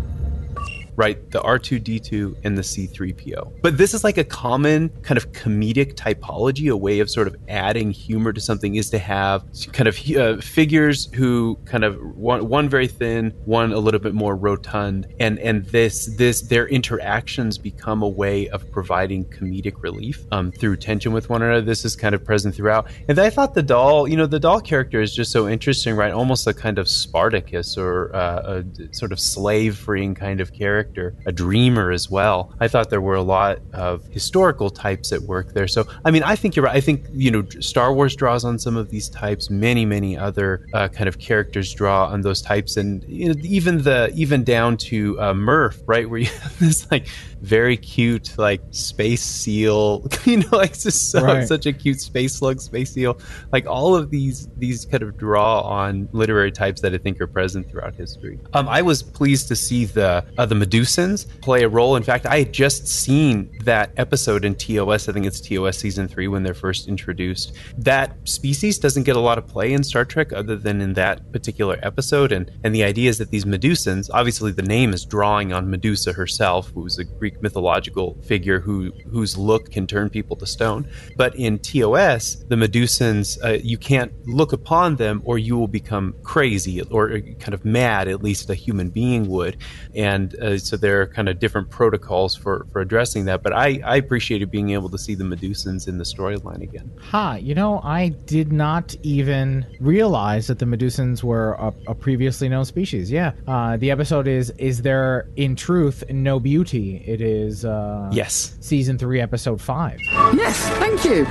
Right? 0.96 1.32
The 1.32 1.42
R2D2 1.42 2.36
and 2.44 2.58
the 2.58 2.62
C3PO. 2.62 3.62
But 3.62 3.78
this 3.78 3.94
is 3.94 4.04
like 4.04 4.18
a 4.18 4.24
common 4.24 4.90
kind 5.02 5.18
of 5.18 5.32
comedic 5.32 5.96
typology, 5.96 6.72
a 6.72 6.78
way 6.78 7.00
of 7.00 7.10
sort 7.10 7.28
of 7.28 7.36
adding 7.48 7.92
humor 7.92 8.34
to 8.34 8.42
something 8.42 8.76
is 8.76 8.90
to 8.92 9.00
have 9.00 9.44
kind 9.72 9.88
of 9.88 9.98
uh, 10.12 10.42
figures 10.42 11.10
who 11.14 11.58
kind 11.66 11.84
of 11.84 12.00
one, 12.16 12.48
one 12.48 12.70
very 12.70 12.88
thin, 12.88 13.32
one 13.46 13.72
a 13.72 13.80
little 13.80 14.00
bit 14.00 14.14
more 14.14 14.36
rotund, 14.36 15.08
and 15.20 15.40
and 15.40 15.66
this 15.66 16.16
this 16.18 16.42
their 16.42 16.68
interactions 16.68 17.58
become 17.58 18.02
a 18.02 18.08
way 18.08 18.48
of 18.50 18.70
providing 18.72 19.26
comedic 19.26 19.82
relief 19.82 20.26
um, 20.32 20.52
through 20.52 20.76
tension 20.78 21.14
with 21.14 21.30
one 21.30 21.42
another. 21.42 21.62
This 21.62 21.86
is 21.86 21.96
kind 21.96 22.16
of 22.16 22.24
present 22.24 22.56
throughout, 22.56 22.88
and 23.08 23.18
I 23.20 23.30
thought 23.30 23.54
the 23.54 23.64
Dal, 23.64 24.08
you 24.08 24.18
know, 24.18 24.26
the 24.26 24.40
Dal 24.40 24.62
character 24.62 25.02
is 25.02 25.14
just 25.14 25.32
so 25.32 25.48
interesting, 25.48 25.96
right? 25.96 26.12
Almost 26.12 26.48
a 26.48 26.54
kind 26.54 26.78
of 26.78 26.88
Spartacus 26.88 27.78
or 27.78 28.16
uh, 28.16 28.62
a 28.62 28.94
sort 28.94 29.12
of 29.12 29.20
slave 29.20 29.78
freeing 29.78 30.16
kind 30.16 30.42
of 30.42 30.54
character, 30.54 30.83
a 31.26 31.32
dreamer 31.32 31.92
as 31.92 32.10
well. 32.10 32.54
I 32.60 32.68
thought 32.68 32.90
there 32.90 33.02
were 33.02 33.16
a 33.16 33.22
lot 33.24 33.60
of 33.74 34.06
historical 34.08 34.70
types 34.70 35.12
at 35.12 35.22
work 35.22 35.54
there. 35.54 35.68
So, 35.68 35.86
I 36.06 36.12
mean, 36.12 36.24
I 36.24 36.36
think 36.36 36.56
you're 36.56 36.66
right. 36.66 36.76
I 36.76 36.82
think, 36.82 37.06
you 37.14 37.32
know, 37.32 37.46
Star 37.60 37.94
Wars 37.94 38.16
draws 38.16 38.44
on 38.44 38.60
some 38.60 38.76
of 38.78 38.90
these 38.90 39.10
types. 39.10 39.50
Many, 39.50 39.86
many 39.86 40.18
other 40.18 40.68
uh, 40.74 40.88
kind 40.90 41.08
of 41.08 41.20
characters 41.20 41.74
draw 41.74 42.08
on 42.08 42.22
those 42.22 42.42
types. 42.42 42.78
And 42.78 43.04
you 43.08 43.30
know, 43.34 43.36
even 43.44 43.84
the, 43.84 44.12
even 44.16 44.44
down 44.44 44.78
to 44.78 45.20
uh, 45.22 45.34
Murph, 45.34 45.80
right? 45.86 46.10
Where 46.10 46.20
you 46.20 46.26
have 46.28 46.58
this 46.64 46.90
like 46.92 47.08
very 47.42 47.78
cute, 47.78 48.38
like 48.38 48.62
space 48.72 49.22
seal, 49.24 50.08
you 50.26 50.38
know, 50.38 50.48
like 50.52 50.78
just 50.78 51.12
so, 51.12 51.24
Right. 51.24 51.48
such 51.48 51.66
a 51.66 51.74
cute 51.74 52.00
space 52.02 52.36
slug, 52.36 52.60
space 52.62 52.92
seal. 52.94 53.18
Like 53.52 53.66
all 53.66 53.96
of 53.96 54.10
these, 54.10 54.48
these 54.58 54.86
kind 54.86 55.04
of 55.04 55.18
draw 55.18 55.62
on 55.62 56.10
literary 56.12 56.52
types 56.52 56.82
that 56.82 56.94
I 56.94 56.98
think 56.98 57.20
are 57.22 57.28
present 57.28 57.70
throughout 57.70 57.96
history. 57.96 58.40
Um, 58.54 58.68
I 58.68 58.82
was 58.82 59.02
pleased 59.04 59.48
to 59.50 59.56
see 59.56 59.86
the 59.86 60.24
uh, 60.38 60.46
the 60.46 60.56
Medusans 60.74 61.28
play 61.42 61.64
a 61.64 61.70
role. 61.70 61.96
In 61.96 62.04
fact, 62.04 62.26
I 62.26 62.40
had 62.40 62.54
just 62.54 62.88
seen 62.88 63.50
that 63.64 63.92
episode 63.98 64.44
in 64.46 64.56
TOS. 64.56 65.08
I 65.08 65.12
think 65.12 65.26
it's 65.26 65.40
TOS 65.40 65.78
season 65.78 66.08
three 66.08 66.28
when 66.28 66.44
they're 66.44 66.54
first 66.54 66.88
introduced. 66.88 67.54
That 67.78 68.16
species 68.28 68.80
doesn't 68.80 69.04
get 69.04 69.16
a 69.16 69.20
lot 69.20 69.38
of 69.38 69.48
play 69.48 69.74
in 69.74 69.84
Star 69.84 70.06
Trek 70.06 70.34
other 70.34 70.56
than 70.56 70.82
in 70.82 70.94
that 70.94 71.32
particular 71.32 71.78
episode. 71.84 72.32
And 72.32 72.52
and 72.64 72.74
the 72.74 72.84
idea 72.84 73.10
is 73.10 73.18
that 73.20 73.30
these 73.30 73.46
Medusans, 73.46 74.10
obviously 74.14 74.52
the 74.52 74.64
name 74.64 74.94
is 74.94 75.06
drawing 75.06 75.54
on 75.54 75.70
Medusa 75.70 76.14
herself, 76.14 76.72
who 76.74 76.82
was 76.82 76.98
a 76.98 77.04
Greek 77.04 77.42
mythological 77.42 78.18
figure 78.24 78.60
who 78.60 78.92
whose 79.10 79.38
look 79.38 79.72
can 79.72 79.86
turn 79.86 80.10
people 80.10 80.36
to 80.38 80.48
stone. 80.48 80.88
But 81.16 81.36
in 81.36 81.60
TOS, 81.60 82.44
the 82.48 82.56
Medusans, 82.56 83.38
uh, 83.44 83.60
you 83.64 83.78
can't 83.78 84.12
look 84.28 84.54
upon 84.54 84.96
them 84.96 85.22
or 85.26 85.38
you 85.38 85.58
will 85.58 85.68
become 85.68 86.16
crazy 86.24 86.82
or 86.82 87.20
kind 87.40 87.54
of 87.54 87.64
mad, 87.64 88.08
at 88.08 88.24
least 88.24 88.50
a 88.50 88.56
human 88.56 88.90
being 88.90 89.28
would. 89.28 89.58
And 89.94 90.36
uh, 90.42 90.58
so 90.64 90.78
there 90.78 91.02
are 91.02 91.08
kind 91.08 91.30
of 91.30 91.40
different 91.40 91.70
protocols 91.70 92.36
for, 92.36 92.66
for 92.72 92.82
addressing 92.82 93.26
that. 93.26 93.44
But 93.44 93.54
I, 93.54 93.82
I 93.86 93.98
appreciated 93.98 94.50
being 94.52 94.72
able 94.72 94.90
to 94.90 94.98
see 94.98 95.16
the 95.16 95.24
Medusans 95.24 95.88
in 95.88 95.98
the 95.98 96.04
storyline 96.04 96.62
again. 96.62 96.92
Ha, 97.02 97.36
you 97.36 97.54
know, 97.56 97.80
I 97.84 98.10
did 98.10 98.52
not 98.54 98.96
even 99.04 99.66
realize 99.80 100.48
that 100.48 100.60
the 100.60 100.66
Medusans 100.66 101.24
were 101.24 101.54
a, 101.54 101.74
a 101.88 101.96
previously 101.96 102.50
known 102.50 102.66
species. 102.66 103.12
Yeah. 103.12 103.34
Uh, 103.48 103.78
the 103.78 103.92
episode 103.92 104.28
is 104.28 104.50
Is 104.58 104.82
There 104.82 105.28
in 105.36 105.56
Truth 105.56 106.04
No 106.10 106.40
Beauty? 106.40 107.04
It 107.06 107.22
is 107.22 107.66
uh, 107.66 108.10
Yes. 108.14 108.56
season 108.62 108.98
three, 108.98 109.20
episode 109.22 109.62
five. 109.62 110.00
Yes, 110.34 110.58
thank 110.80 111.04
you. 111.06 111.26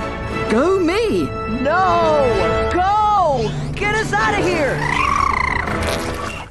Go 0.51 0.79
me. 0.79 1.23
No! 1.63 2.69
Go! 2.73 3.49
Get 3.73 3.95
us 3.95 4.13
out 4.13 4.37
of 4.39 4.45
here! 4.45 5.12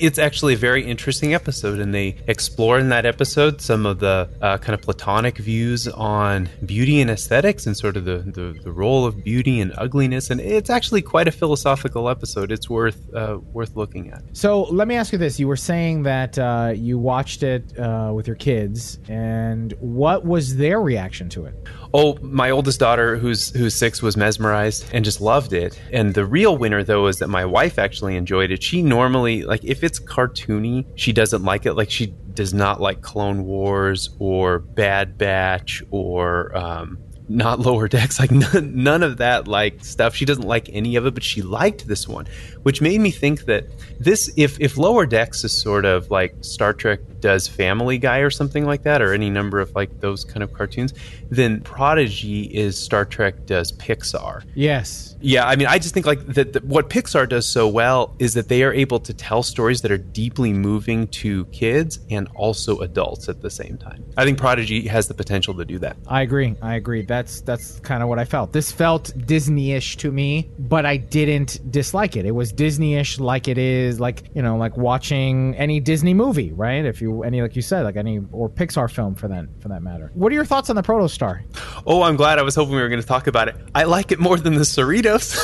It's 0.02 0.18
actually 0.18 0.54
a 0.54 0.56
very 0.56 0.84
interesting 0.84 1.32
episode, 1.32 1.78
and 1.78 1.94
they 1.94 2.16
explore 2.26 2.76
in 2.76 2.88
that 2.88 3.06
episode 3.06 3.60
some 3.60 3.86
of 3.86 4.00
the 4.00 4.28
uh, 4.42 4.58
kind 4.58 4.74
of 4.74 4.82
platonic 4.82 5.38
views 5.38 5.86
on 5.86 6.48
beauty 6.66 7.00
and 7.00 7.08
aesthetics, 7.08 7.66
and 7.66 7.76
sort 7.76 7.96
of 7.96 8.04
the, 8.04 8.18
the, 8.18 8.58
the 8.64 8.72
role 8.72 9.06
of 9.06 9.22
beauty 9.22 9.60
and 9.60 9.72
ugliness. 9.78 10.28
And 10.28 10.40
it's 10.40 10.70
actually 10.70 11.02
quite 11.02 11.28
a 11.28 11.30
philosophical 11.30 12.08
episode. 12.08 12.50
It's 12.50 12.68
worth 12.68 13.14
uh, 13.14 13.38
worth 13.52 13.76
looking 13.76 14.10
at. 14.10 14.22
So 14.32 14.62
let 14.64 14.88
me 14.88 14.96
ask 14.96 15.12
you 15.12 15.18
this: 15.18 15.38
You 15.38 15.46
were 15.46 15.56
saying 15.56 16.02
that 16.02 16.36
uh, 16.36 16.72
you 16.74 16.98
watched 16.98 17.44
it 17.44 17.78
uh, 17.78 18.10
with 18.12 18.26
your 18.26 18.36
kids, 18.36 18.98
and 19.08 19.72
what 19.78 20.24
was 20.24 20.56
their 20.56 20.80
reaction 20.80 21.28
to 21.30 21.44
it? 21.44 21.54
Oh, 21.94 22.18
my 22.22 22.50
oldest 22.50 22.80
daughter, 22.80 23.16
who's 23.16 23.50
who's 23.50 23.74
six, 23.74 24.02
was 24.02 24.16
mesmerized 24.16 24.86
and 24.92 25.04
just 25.04 25.20
loved 25.20 25.52
it. 25.52 25.80
And 25.92 26.14
the 26.14 26.24
real 26.24 26.58
winner, 26.58 26.82
though, 26.82 27.06
is 27.06 27.18
that 27.18 27.28
my 27.28 27.44
wife 27.44 27.78
actually 27.78 28.16
enjoyed 28.16 28.50
it. 28.50 28.62
She 28.64 28.82
normally 28.82 29.44
like 29.44 29.62
if 29.64 29.84
it's 29.84 29.91
cartoony, 29.98 30.86
she 30.94 31.12
doesn't 31.12 31.44
like 31.44 31.66
it. 31.66 31.74
Like 31.74 31.90
she 31.90 32.14
does 32.34 32.54
not 32.54 32.80
like 32.80 33.02
Clone 33.02 33.44
Wars 33.44 34.10
or 34.18 34.60
Bad 34.60 35.18
Batch 35.18 35.82
or 35.90 36.56
um, 36.56 36.98
not 37.28 37.60
Lower 37.60 37.88
Decks. 37.88 38.18
Like 38.22 38.30
none, 38.30 38.82
none 38.82 39.02
of 39.02 39.16
that 39.16 39.48
like 39.48 39.84
stuff. 39.84 40.14
She 40.14 40.24
doesn't 40.24 40.46
like 40.46 40.68
any 40.72 40.96
of 40.96 41.06
it, 41.06 41.14
but 41.14 41.24
she 41.24 41.42
liked 41.42 41.88
this 41.88 42.06
one, 42.06 42.26
which 42.62 42.80
made 42.80 43.00
me 43.00 43.10
think 43.10 43.46
that 43.46 43.64
this 43.98 44.32
if 44.36 44.60
if 44.60 44.76
Lower 44.76 45.06
Decks 45.06 45.42
is 45.42 45.52
sort 45.52 45.84
of 45.84 46.10
like 46.10 46.36
Star 46.40 46.72
Trek 46.72 47.00
does 47.22 47.48
Family 47.48 47.96
Guy 47.96 48.18
or 48.18 48.28
something 48.28 48.66
like 48.66 48.82
that, 48.82 49.00
or 49.00 49.14
any 49.14 49.30
number 49.30 49.60
of 49.60 49.74
like 49.74 50.00
those 50.00 50.24
kind 50.24 50.42
of 50.42 50.52
cartoons, 50.52 50.92
then 51.30 51.62
Prodigy 51.62 52.42
is 52.42 52.78
Star 52.78 53.06
Trek 53.06 53.46
does 53.46 53.72
Pixar. 53.72 54.44
Yes. 54.54 55.16
Yeah, 55.22 55.46
I 55.46 55.56
mean, 55.56 55.68
I 55.68 55.78
just 55.78 55.94
think 55.94 56.04
like 56.04 56.26
that. 56.26 56.52
that 56.52 56.64
what 56.64 56.90
Pixar 56.90 57.28
does 57.28 57.46
so 57.46 57.68
well 57.68 58.14
is 58.18 58.34
that 58.34 58.48
they 58.48 58.64
are 58.64 58.72
able 58.72 58.98
to 59.00 59.14
tell 59.14 59.42
stories 59.44 59.80
that 59.82 59.92
are 59.92 59.98
deeply 59.98 60.52
moving 60.52 61.06
to 61.08 61.44
kids 61.46 62.00
and 62.10 62.28
also 62.34 62.80
adults 62.80 63.28
at 63.28 63.40
the 63.40 63.48
same 63.48 63.78
time. 63.78 64.04
I 64.16 64.24
think 64.24 64.36
Prodigy 64.36 64.88
has 64.88 65.06
the 65.06 65.14
potential 65.14 65.54
to 65.54 65.64
do 65.64 65.78
that. 65.78 65.96
I 66.08 66.22
agree. 66.22 66.56
I 66.60 66.74
agree. 66.74 67.02
That's 67.02 67.40
that's 67.42 67.78
kind 67.80 68.02
of 68.02 68.08
what 68.08 68.18
I 68.18 68.24
felt. 68.24 68.52
This 68.52 68.72
felt 68.72 69.12
Disney-ish 69.24 69.96
to 69.98 70.10
me, 70.10 70.50
but 70.58 70.84
I 70.84 70.96
didn't 70.96 71.70
dislike 71.70 72.16
it. 72.16 72.26
It 72.26 72.32
was 72.32 72.52
Disney-ish 72.52 73.20
like 73.20 73.46
it 73.46 73.58
is 73.58 74.00
like, 74.00 74.24
you 74.34 74.42
know, 74.42 74.56
like 74.56 74.76
watching 74.76 75.54
any 75.54 75.78
Disney 75.78 76.14
movie, 76.14 76.52
right? 76.52 76.84
If 76.84 77.00
you 77.00 77.11
any 77.20 77.42
like 77.42 77.54
you 77.54 77.62
said, 77.62 77.82
like 77.82 77.96
any 77.96 78.20
or 78.32 78.48
Pixar 78.48 78.90
film 78.90 79.14
for 79.14 79.28
that 79.28 79.46
for 79.60 79.68
that 79.68 79.82
matter. 79.82 80.10
What 80.14 80.32
are 80.32 80.34
your 80.34 80.46
thoughts 80.46 80.70
on 80.70 80.76
the 80.76 80.82
Protostar? 80.82 81.42
Oh, 81.86 82.02
I'm 82.02 82.16
glad. 82.16 82.38
I 82.38 82.42
was 82.42 82.54
hoping 82.54 82.74
we 82.74 82.80
were 82.80 82.88
going 82.88 83.00
to 83.00 83.06
talk 83.06 83.26
about 83.26 83.48
it. 83.48 83.56
I 83.74 83.84
like 83.84 84.12
it 84.12 84.18
more 84.18 84.38
than 84.38 84.54
the 84.54 84.60
Cerritos. 84.60 85.36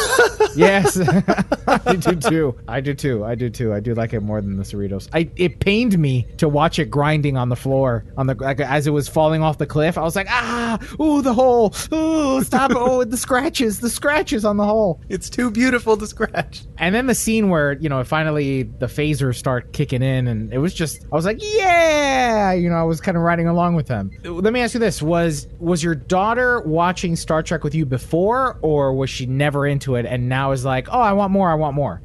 yes, 0.56 0.98
I 1.66 1.96
do 1.96 2.14
too. 2.16 2.58
I 2.68 2.80
do 2.80 2.94
too. 2.94 3.24
I 3.24 3.34
do 3.34 3.50
too. 3.50 3.72
I 3.72 3.80
do 3.80 3.94
like 3.94 4.12
it 4.12 4.20
more 4.20 4.40
than 4.40 4.56
the 4.56 4.62
Cerritos. 4.62 5.08
I 5.12 5.30
it 5.36 5.60
pained 5.60 5.98
me 5.98 6.26
to 6.38 6.48
watch 6.48 6.78
it 6.78 6.90
grinding 6.90 7.36
on 7.36 7.48
the 7.48 7.56
floor 7.56 8.04
on 8.16 8.26
the 8.26 8.34
like, 8.34 8.60
as 8.60 8.86
it 8.86 8.90
was 8.90 9.08
falling 9.08 9.42
off 9.42 9.58
the 9.58 9.66
cliff. 9.66 9.98
I 9.98 10.02
was 10.02 10.16
like, 10.16 10.28
ah, 10.30 10.78
ooh, 11.00 11.22
the 11.22 11.34
hole, 11.34 11.74
ooh, 11.92 12.42
stop, 12.42 12.72
oh, 12.74 13.04
the 13.04 13.16
scratches, 13.16 13.80
the 13.80 13.90
scratches 13.90 14.44
on 14.44 14.56
the 14.56 14.64
hole. 14.64 15.00
It's 15.08 15.28
too 15.28 15.50
beautiful 15.50 15.96
to 15.96 16.06
scratch. 16.06 16.62
And 16.78 16.94
then 16.94 17.06
the 17.06 17.14
scene 17.14 17.48
where 17.48 17.72
you 17.72 17.88
know 17.88 18.02
finally 18.04 18.62
the 18.62 18.86
phasers 18.86 19.36
start 19.36 19.72
kicking 19.72 20.02
in, 20.02 20.28
and 20.28 20.52
it 20.52 20.58
was 20.58 20.74
just 20.74 21.04
I 21.12 21.16
was 21.16 21.24
like, 21.24 21.38
yeah, 21.40 21.57
you 21.58 22.68
know, 22.68 22.76
I 22.76 22.82
was 22.82 23.00
kind 23.00 23.16
of 23.16 23.22
riding 23.22 23.46
along 23.46 23.74
with 23.74 23.86
them. 23.86 24.10
Let 24.24 24.52
me 24.52 24.60
ask 24.60 24.74
you 24.74 24.80
this: 24.80 25.02
was 25.02 25.46
was 25.58 25.82
your 25.82 25.94
daughter 25.94 26.60
watching 26.60 27.16
Star 27.16 27.42
Trek 27.42 27.64
with 27.64 27.74
you 27.74 27.86
before, 27.86 28.58
or 28.62 28.94
was 28.94 29.10
she 29.10 29.26
never 29.26 29.66
into 29.66 29.94
it 29.96 30.06
and 30.06 30.28
now 30.28 30.52
is 30.52 30.64
like, 30.64 30.88
oh, 30.90 31.00
I 31.00 31.12
want 31.12 31.32
more, 31.32 31.50
I 31.50 31.54
want 31.54 31.74
more? 31.74 32.02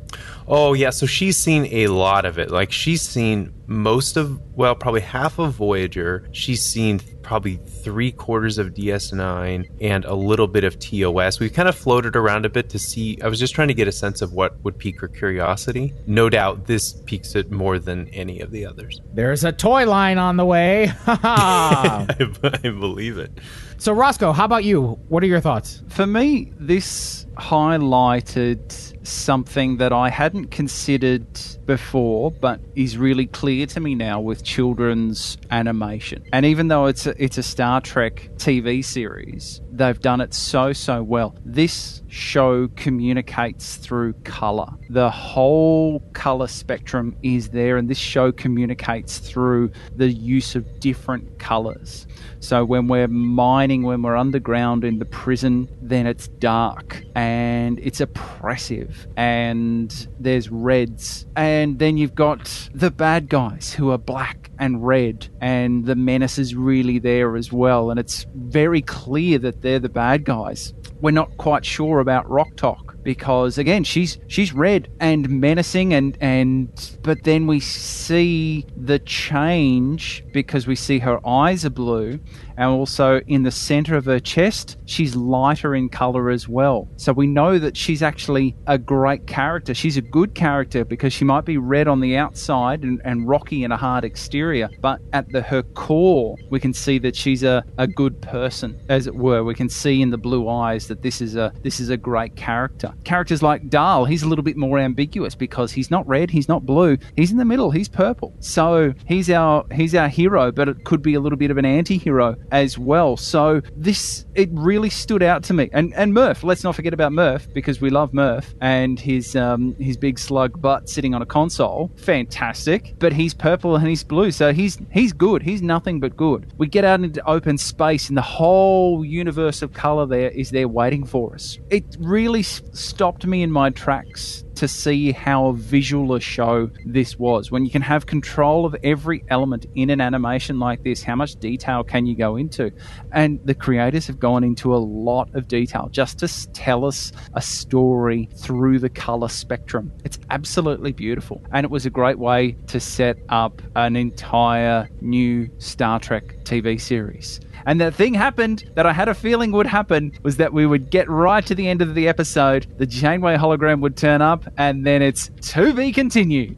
Oh 0.47 0.73
yeah, 0.73 0.89
so 0.89 1.05
she's 1.05 1.37
seen 1.37 1.67
a 1.71 1.87
lot 1.87 2.25
of 2.25 2.37
it. 2.37 2.51
Like 2.51 2.71
she's 2.71 3.01
seen 3.01 3.53
most 3.67 4.17
of 4.17 4.41
well, 4.55 4.75
probably 4.75 5.01
half 5.01 5.39
of 5.39 5.53
Voyager. 5.53 6.27
She's 6.31 6.61
seen 6.61 7.01
probably 7.33 7.55
three 7.55 8.11
quarters 8.11 8.59
of 8.59 8.75
DS9 8.75 9.67
and 9.81 10.05
a 10.05 10.13
little 10.13 10.45
bit 10.45 10.63
of 10.63 10.77
TOS. 10.77 11.39
We've 11.39 11.51
kind 11.51 11.67
of 11.67 11.73
floated 11.73 12.15
around 12.15 12.45
a 12.45 12.49
bit 12.49 12.69
to 12.69 12.77
see. 12.77 13.19
I 13.23 13.27
was 13.27 13.39
just 13.39 13.55
trying 13.55 13.69
to 13.69 13.73
get 13.73 13.87
a 13.87 13.91
sense 13.91 14.21
of 14.21 14.33
what 14.33 14.63
would 14.63 14.77
pique 14.77 15.01
her 15.01 15.07
curiosity. 15.07 15.95
No 16.05 16.29
doubt 16.29 16.67
this 16.67 16.93
piques 16.93 17.33
it 17.33 17.49
more 17.49 17.79
than 17.79 18.07
any 18.09 18.39
of 18.39 18.51
the 18.51 18.67
others. 18.67 19.01
There's 19.15 19.43
a 19.43 19.51
toy 19.51 19.87
line 19.87 20.19
on 20.19 20.37
the 20.37 20.45
way. 20.45 20.91
I, 21.07 22.05
I 22.43 22.69
believe 22.69 23.17
it. 23.17 23.31
So 23.79 23.93
Roscoe, 23.93 24.31
how 24.31 24.45
about 24.45 24.63
you? 24.63 24.99
What 25.09 25.23
are 25.23 25.25
your 25.25 25.41
thoughts? 25.41 25.81
For 25.89 26.05
me, 26.05 26.53
this 26.59 27.25
highlighted 27.37 28.92
something 29.03 29.77
that 29.77 29.93
I 29.93 30.09
hadn't 30.09 30.51
considered 30.51 31.25
before, 31.65 32.31
but 32.31 32.59
is 32.75 32.97
really 32.97 33.25
clear 33.25 33.65
to 33.67 33.79
me 33.79 33.95
now 33.95 34.19
with 34.19 34.43
children's 34.43 35.37
animation. 35.51 36.23
And 36.31 36.45
even 36.45 36.67
though 36.67 36.85
it's 36.85 37.05
a, 37.05 37.23
it's 37.23 37.37
a 37.37 37.43
Star 37.43 37.81
Trek 37.81 38.29
TV 38.37 38.83
series, 38.83 39.61
they've 39.77 39.99
done 39.99 40.21
it 40.21 40.33
so 40.33 40.73
so 40.73 41.03
well. 41.03 41.35
This 41.43 42.01
show 42.07 42.67
communicates 42.75 43.77
through 43.77 44.13
color. 44.23 44.67
The 44.89 45.09
whole 45.09 45.99
color 46.13 46.47
spectrum 46.47 47.15
is 47.23 47.49
there, 47.49 47.77
and 47.77 47.89
this 47.89 47.97
show 47.97 48.31
communicates 48.31 49.17
through 49.17 49.71
the 49.95 50.09
use 50.09 50.55
of 50.55 50.79
different 50.79 51.39
colors. 51.39 52.05
So 52.39 52.63
when 52.65 52.87
we're 52.87 53.07
mining, 53.07 53.83
when 53.83 54.01
we're 54.01 54.15
underground 54.15 54.83
in 54.83 54.99
the 54.99 55.05
prison, 55.05 55.67
then 55.81 56.05
it's 56.05 56.27
dark 56.27 57.03
and 57.15 57.79
it's 57.79 57.99
oppressive, 57.99 59.07
and 59.17 60.07
there's 60.19 60.49
reds, 60.49 61.25
and 61.35 61.79
then 61.79 61.97
you've 61.97 62.15
got 62.15 62.69
the 62.73 62.91
bad 62.91 63.29
guys 63.29 63.73
who 63.73 63.91
are 63.91 63.97
black 63.97 64.51
and 64.59 64.85
red, 64.85 65.27
and 65.41 65.85
the 65.85 65.95
menace 65.95 66.37
is 66.37 66.53
really 66.53 66.99
there 66.99 67.35
as 67.35 67.51
well, 67.51 67.89
and 67.89 67.99
it's 67.99 68.27
very 68.35 68.81
clear 68.81 69.39
that 69.39 69.62
they're 69.63 69.79
the 69.79 69.89
bad 69.89 70.25
guys. 70.25 70.73
We're 71.01 71.11
not 71.11 71.35
quite 71.37 71.65
sure 71.65 71.99
about 71.99 72.29
Rok-Tahk 72.29 72.92
because 73.03 73.57
again 73.57 73.83
she's 73.83 74.17
she's 74.27 74.53
red 74.53 74.89
and 74.99 75.29
menacing 75.29 75.93
and 75.93 76.17
and 76.21 76.97
but 77.03 77.23
then 77.23 77.47
we 77.47 77.59
see 77.59 78.65
the 78.77 78.99
change 78.99 80.23
because 80.31 80.67
we 80.67 80.75
see 80.75 80.99
her 80.99 81.25
eyes 81.27 81.65
are 81.65 81.69
blue 81.69 82.19
and 82.57 82.69
also 82.69 83.19
in 83.27 83.43
the 83.43 83.51
center 83.51 83.95
of 83.95 84.05
her 84.05 84.19
chest 84.19 84.77
she's 84.85 85.15
lighter 85.15 85.75
in 85.75 85.89
color 85.89 86.29
as 86.29 86.47
well. 86.47 86.87
So 86.97 87.13
we 87.13 87.27
know 87.27 87.57
that 87.59 87.75
she's 87.75 88.03
actually 88.03 88.55
a 88.67 88.77
great 88.77 89.27
character. 89.27 89.73
She's 89.73 89.97
a 89.97 90.01
good 90.01 90.35
character 90.35 90.85
because 90.85 91.13
she 91.13 91.25
might 91.25 91.45
be 91.45 91.57
red 91.57 91.87
on 91.87 91.99
the 91.99 92.17
outside 92.17 92.83
and, 92.83 93.01
and 93.03 93.27
rocky 93.27 93.63
in 93.63 93.71
a 93.71 93.77
hard 93.77 94.03
exterior 94.03 94.69
but 94.81 95.01
at 95.13 95.31
the 95.31 95.41
her 95.41 95.63
core 95.63 96.35
we 96.49 96.59
can 96.59 96.73
see 96.73 96.97
that 96.99 97.15
she's 97.15 97.43
a, 97.43 97.63
a 97.77 97.87
good 97.87 98.21
person 98.21 98.79
as 98.89 99.07
it 99.07 99.15
were. 99.15 99.43
We 99.43 99.55
can 99.55 99.69
see 99.69 100.01
in 100.01 100.09
the 100.09 100.17
blue 100.17 100.47
eyes 100.47 100.87
that 100.87 101.01
this 101.01 101.21
is 101.21 101.35
a 101.35 101.53
this 101.61 101.79
is 101.79 101.89
a 101.89 101.97
great 101.97 102.35
character 102.35 102.92
characters 103.03 103.41
like 103.41 103.69
Dal, 103.69 104.05
he's 104.05 104.23
a 104.23 104.27
little 104.27 104.43
bit 104.43 104.57
more 104.57 104.79
ambiguous 104.79 105.35
because 105.35 105.71
he's 105.71 105.91
not 105.91 106.07
red, 106.07 106.29
he's 106.29 106.47
not 106.47 106.65
blue, 106.65 106.97
he's 107.15 107.31
in 107.31 107.37
the 107.37 107.45
middle, 107.45 107.71
he's 107.71 107.89
purple. 107.89 108.33
So 108.39 108.93
he's 109.05 109.29
our 109.29 109.65
he's 109.71 109.95
our 109.95 110.07
hero, 110.07 110.51
but 110.51 110.69
it 110.69 110.83
could 110.83 111.01
be 111.01 111.13
a 111.13 111.19
little 111.19 111.37
bit 111.37 111.51
of 111.51 111.57
an 111.57 111.65
anti-hero 111.65 112.35
as 112.51 112.77
well. 112.77 113.17
So 113.17 113.61
this 113.75 114.25
it 114.35 114.49
really 114.51 114.89
stood 114.89 115.23
out 115.23 115.43
to 115.43 115.53
me. 115.53 115.69
And 115.73 115.93
and 115.93 116.13
Murph, 116.13 116.43
let's 116.43 116.63
not 116.63 116.75
forget 116.75 116.93
about 116.93 117.11
Murph 117.11 117.47
because 117.53 117.81
we 117.81 117.89
love 117.89 118.13
Murph 118.13 118.53
and 118.61 118.99
his 118.99 119.35
um 119.35 119.75
his 119.79 119.97
big 119.97 120.19
slug 120.19 120.61
butt 120.61 120.89
sitting 120.89 121.13
on 121.13 121.21
a 121.21 121.25
console, 121.25 121.91
fantastic. 121.97 122.95
But 122.99 123.13
he's 123.13 123.33
purple 123.33 123.75
and 123.75 123.87
he's 123.87 124.03
blue, 124.03 124.31
so 124.31 124.53
he's 124.53 124.77
he's 124.91 125.13
good. 125.13 125.41
He's 125.41 125.61
nothing 125.61 125.99
but 125.99 126.15
good. 126.15 126.51
We 126.57 126.67
get 126.67 126.85
out 126.85 127.01
into 127.01 127.25
open 127.27 127.57
space, 127.57 128.09
and 128.09 128.17
the 128.17 128.21
whole 128.21 129.03
universe 129.05 129.61
of 129.61 129.73
color 129.73 130.05
there 130.05 130.29
is 130.29 130.51
there 130.51 130.67
waiting 130.67 131.05
for 131.05 131.33
us. 131.35 131.59
It 131.69 131.83
really 131.99 132.43
stopped 132.83 133.25
me 133.25 133.43
in 133.43 133.51
my 133.51 133.69
tracks 133.69 134.43
to 134.55 134.67
see 134.67 135.11
how 135.11 135.51
visual 135.53 136.13
a 136.13 136.19
show 136.19 136.69
this 136.85 137.17
was. 137.17 137.51
When 137.51 137.65
you 137.65 137.71
can 137.71 137.81
have 137.81 138.05
control 138.05 138.65
of 138.65 138.75
every 138.83 139.23
element 139.29 139.65
in 139.75 139.89
an 139.89 139.99
animation 139.99 140.59
like 140.59 140.83
this, 140.83 141.03
how 141.03 141.15
much 141.15 141.35
detail 141.37 141.83
can 141.83 142.05
you 142.05 142.15
go 142.15 142.35
into? 142.35 142.71
And 143.11 143.39
the 143.45 143.55
creators 143.55 144.05
have 144.07 144.19
gone 144.19 144.43
into 144.43 144.75
a 144.75 144.77
lot 144.77 145.33
of 145.33 145.47
detail 145.47 145.89
just 145.91 146.19
to 146.19 146.51
tell 146.53 146.85
us 146.85 147.11
a 147.33 147.41
story 147.41 148.29
through 148.35 148.79
the 148.79 148.89
color 148.89 149.27
spectrum. 149.27 149.91
It's 150.03 150.19
absolutely 150.29 150.91
beautiful. 150.91 151.41
And 151.51 151.63
it 151.63 151.71
was 151.71 151.85
a 151.85 151.89
great 151.89 152.19
way 152.19 152.55
to 152.67 152.79
set 152.79 153.17
up 153.29 153.61
an 153.75 153.95
entire 153.95 154.87
new 155.01 155.49
Star 155.57 155.99
Trek 155.99 156.43
TV 156.43 156.79
series. 156.79 157.39
And 157.65 157.79
the 157.79 157.91
thing 157.91 158.13
happened 158.13 158.69
that 158.75 158.85
I 158.85 158.93
had 158.93 159.07
a 159.07 159.13
feeling 159.13 159.51
would 159.51 159.67
happen 159.67 160.11
was 160.23 160.37
that 160.37 160.53
we 160.53 160.65
would 160.65 160.89
get 160.89 161.09
right 161.09 161.45
to 161.45 161.55
the 161.55 161.67
end 161.67 161.81
of 161.81 161.95
the 161.95 162.07
episode, 162.07 162.67
the 162.77 162.85
Janeway 162.85 163.37
hologram 163.37 163.79
would 163.81 163.95
turn 163.95 164.21
up, 164.21 164.45
and 164.57 164.85
then 164.85 165.01
it's 165.01 165.29
to 165.53 165.73
be 165.73 165.91
continued. 165.91 166.57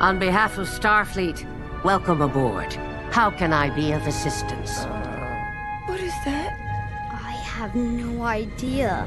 On 0.00 0.18
behalf 0.18 0.58
of 0.58 0.68
Starfleet, 0.68 1.46
welcome 1.84 2.20
aboard. 2.20 2.72
How 3.12 3.30
can 3.30 3.52
I 3.52 3.70
be 3.70 3.92
of 3.92 4.06
assistance? 4.06 4.84
What 5.86 6.00
is 6.00 6.12
that? 6.24 6.58
I 7.12 7.32
have 7.32 7.74
no 7.74 8.22
idea. 8.22 9.06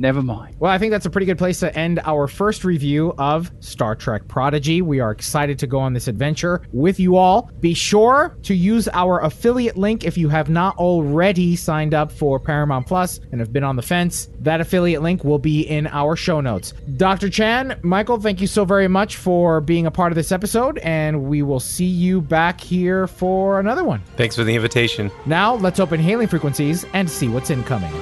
Never 0.00 0.22
mind. 0.22 0.56
Well, 0.58 0.72
I 0.72 0.78
think 0.78 0.92
that's 0.92 1.04
a 1.04 1.10
pretty 1.10 1.26
good 1.26 1.36
place 1.36 1.60
to 1.60 1.76
end 1.78 2.00
our 2.06 2.26
first 2.26 2.64
review 2.64 3.12
of 3.18 3.50
Star 3.60 3.94
Trek 3.94 4.26
Prodigy. 4.28 4.80
We 4.80 4.98
are 4.98 5.10
excited 5.10 5.58
to 5.58 5.66
go 5.66 5.78
on 5.78 5.92
this 5.92 6.08
adventure 6.08 6.62
with 6.72 6.98
you 6.98 7.16
all. 7.16 7.50
Be 7.60 7.74
sure 7.74 8.34
to 8.44 8.54
use 8.54 8.88
our 8.88 9.22
affiliate 9.22 9.76
link 9.76 10.04
if 10.04 10.16
you 10.16 10.30
have 10.30 10.48
not 10.48 10.78
already 10.78 11.54
signed 11.54 11.92
up 11.92 12.10
for 12.10 12.40
Paramount 12.40 12.86
Plus 12.86 13.20
and 13.30 13.40
have 13.40 13.52
been 13.52 13.62
on 13.62 13.76
the 13.76 13.82
fence. 13.82 14.30
That 14.38 14.62
affiliate 14.62 15.02
link 15.02 15.22
will 15.22 15.38
be 15.38 15.60
in 15.68 15.86
our 15.88 16.16
show 16.16 16.40
notes. 16.40 16.72
Dr. 16.96 17.28
Chan, 17.28 17.78
Michael, 17.82 18.18
thank 18.18 18.40
you 18.40 18.46
so 18.46 18.64
very 18.64 18.88
much 18.88 19.16
for 19.16 19.60
being 19.60 19.84
a 19.84 19.90
part 19.90 20.12
of 20.12 20.16
this 20.16 20.32
episode, 20.32 20.78
and 20.78 21.24
we 21.24 21.42
will 21.42 21.60
see 21.60 21.84
you 21.84 22.22
back 22.22 22.58
here 22.58 23.06
for 23.06 23.60
another 23.60 23.84
one. 23.84 24.02
Thanks 24.16 24.34
for 24.34 24.44
the 24.44 24.54
invitation. 24.54 25.10
Now, 25.26 25.56
let's 25.56 25.78
open 25.78 26.00
hailing 26.00 26.28
frequencies 26.28 26.86
and 26.94 27.10
see 27.10 27.28
what's 27.28 27.50
incoming. 27.50 27.92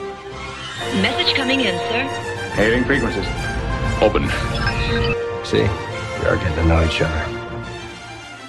Message 0.96 1.34
coming 1.34 1.60
in, 1.60 1.78
sir. 1.90 2.02
Hailing 2.54 2.82
frequencies. 2.84 3.26
Open. 4.00 4.26
See, 5.44 5.58
we 5.58 6.26
are 6.26 6.36
getting 6.36 6.54
to 6.56 6.64
know 6.64 6.84
each 6.84 7.00
other. 7.02 7.38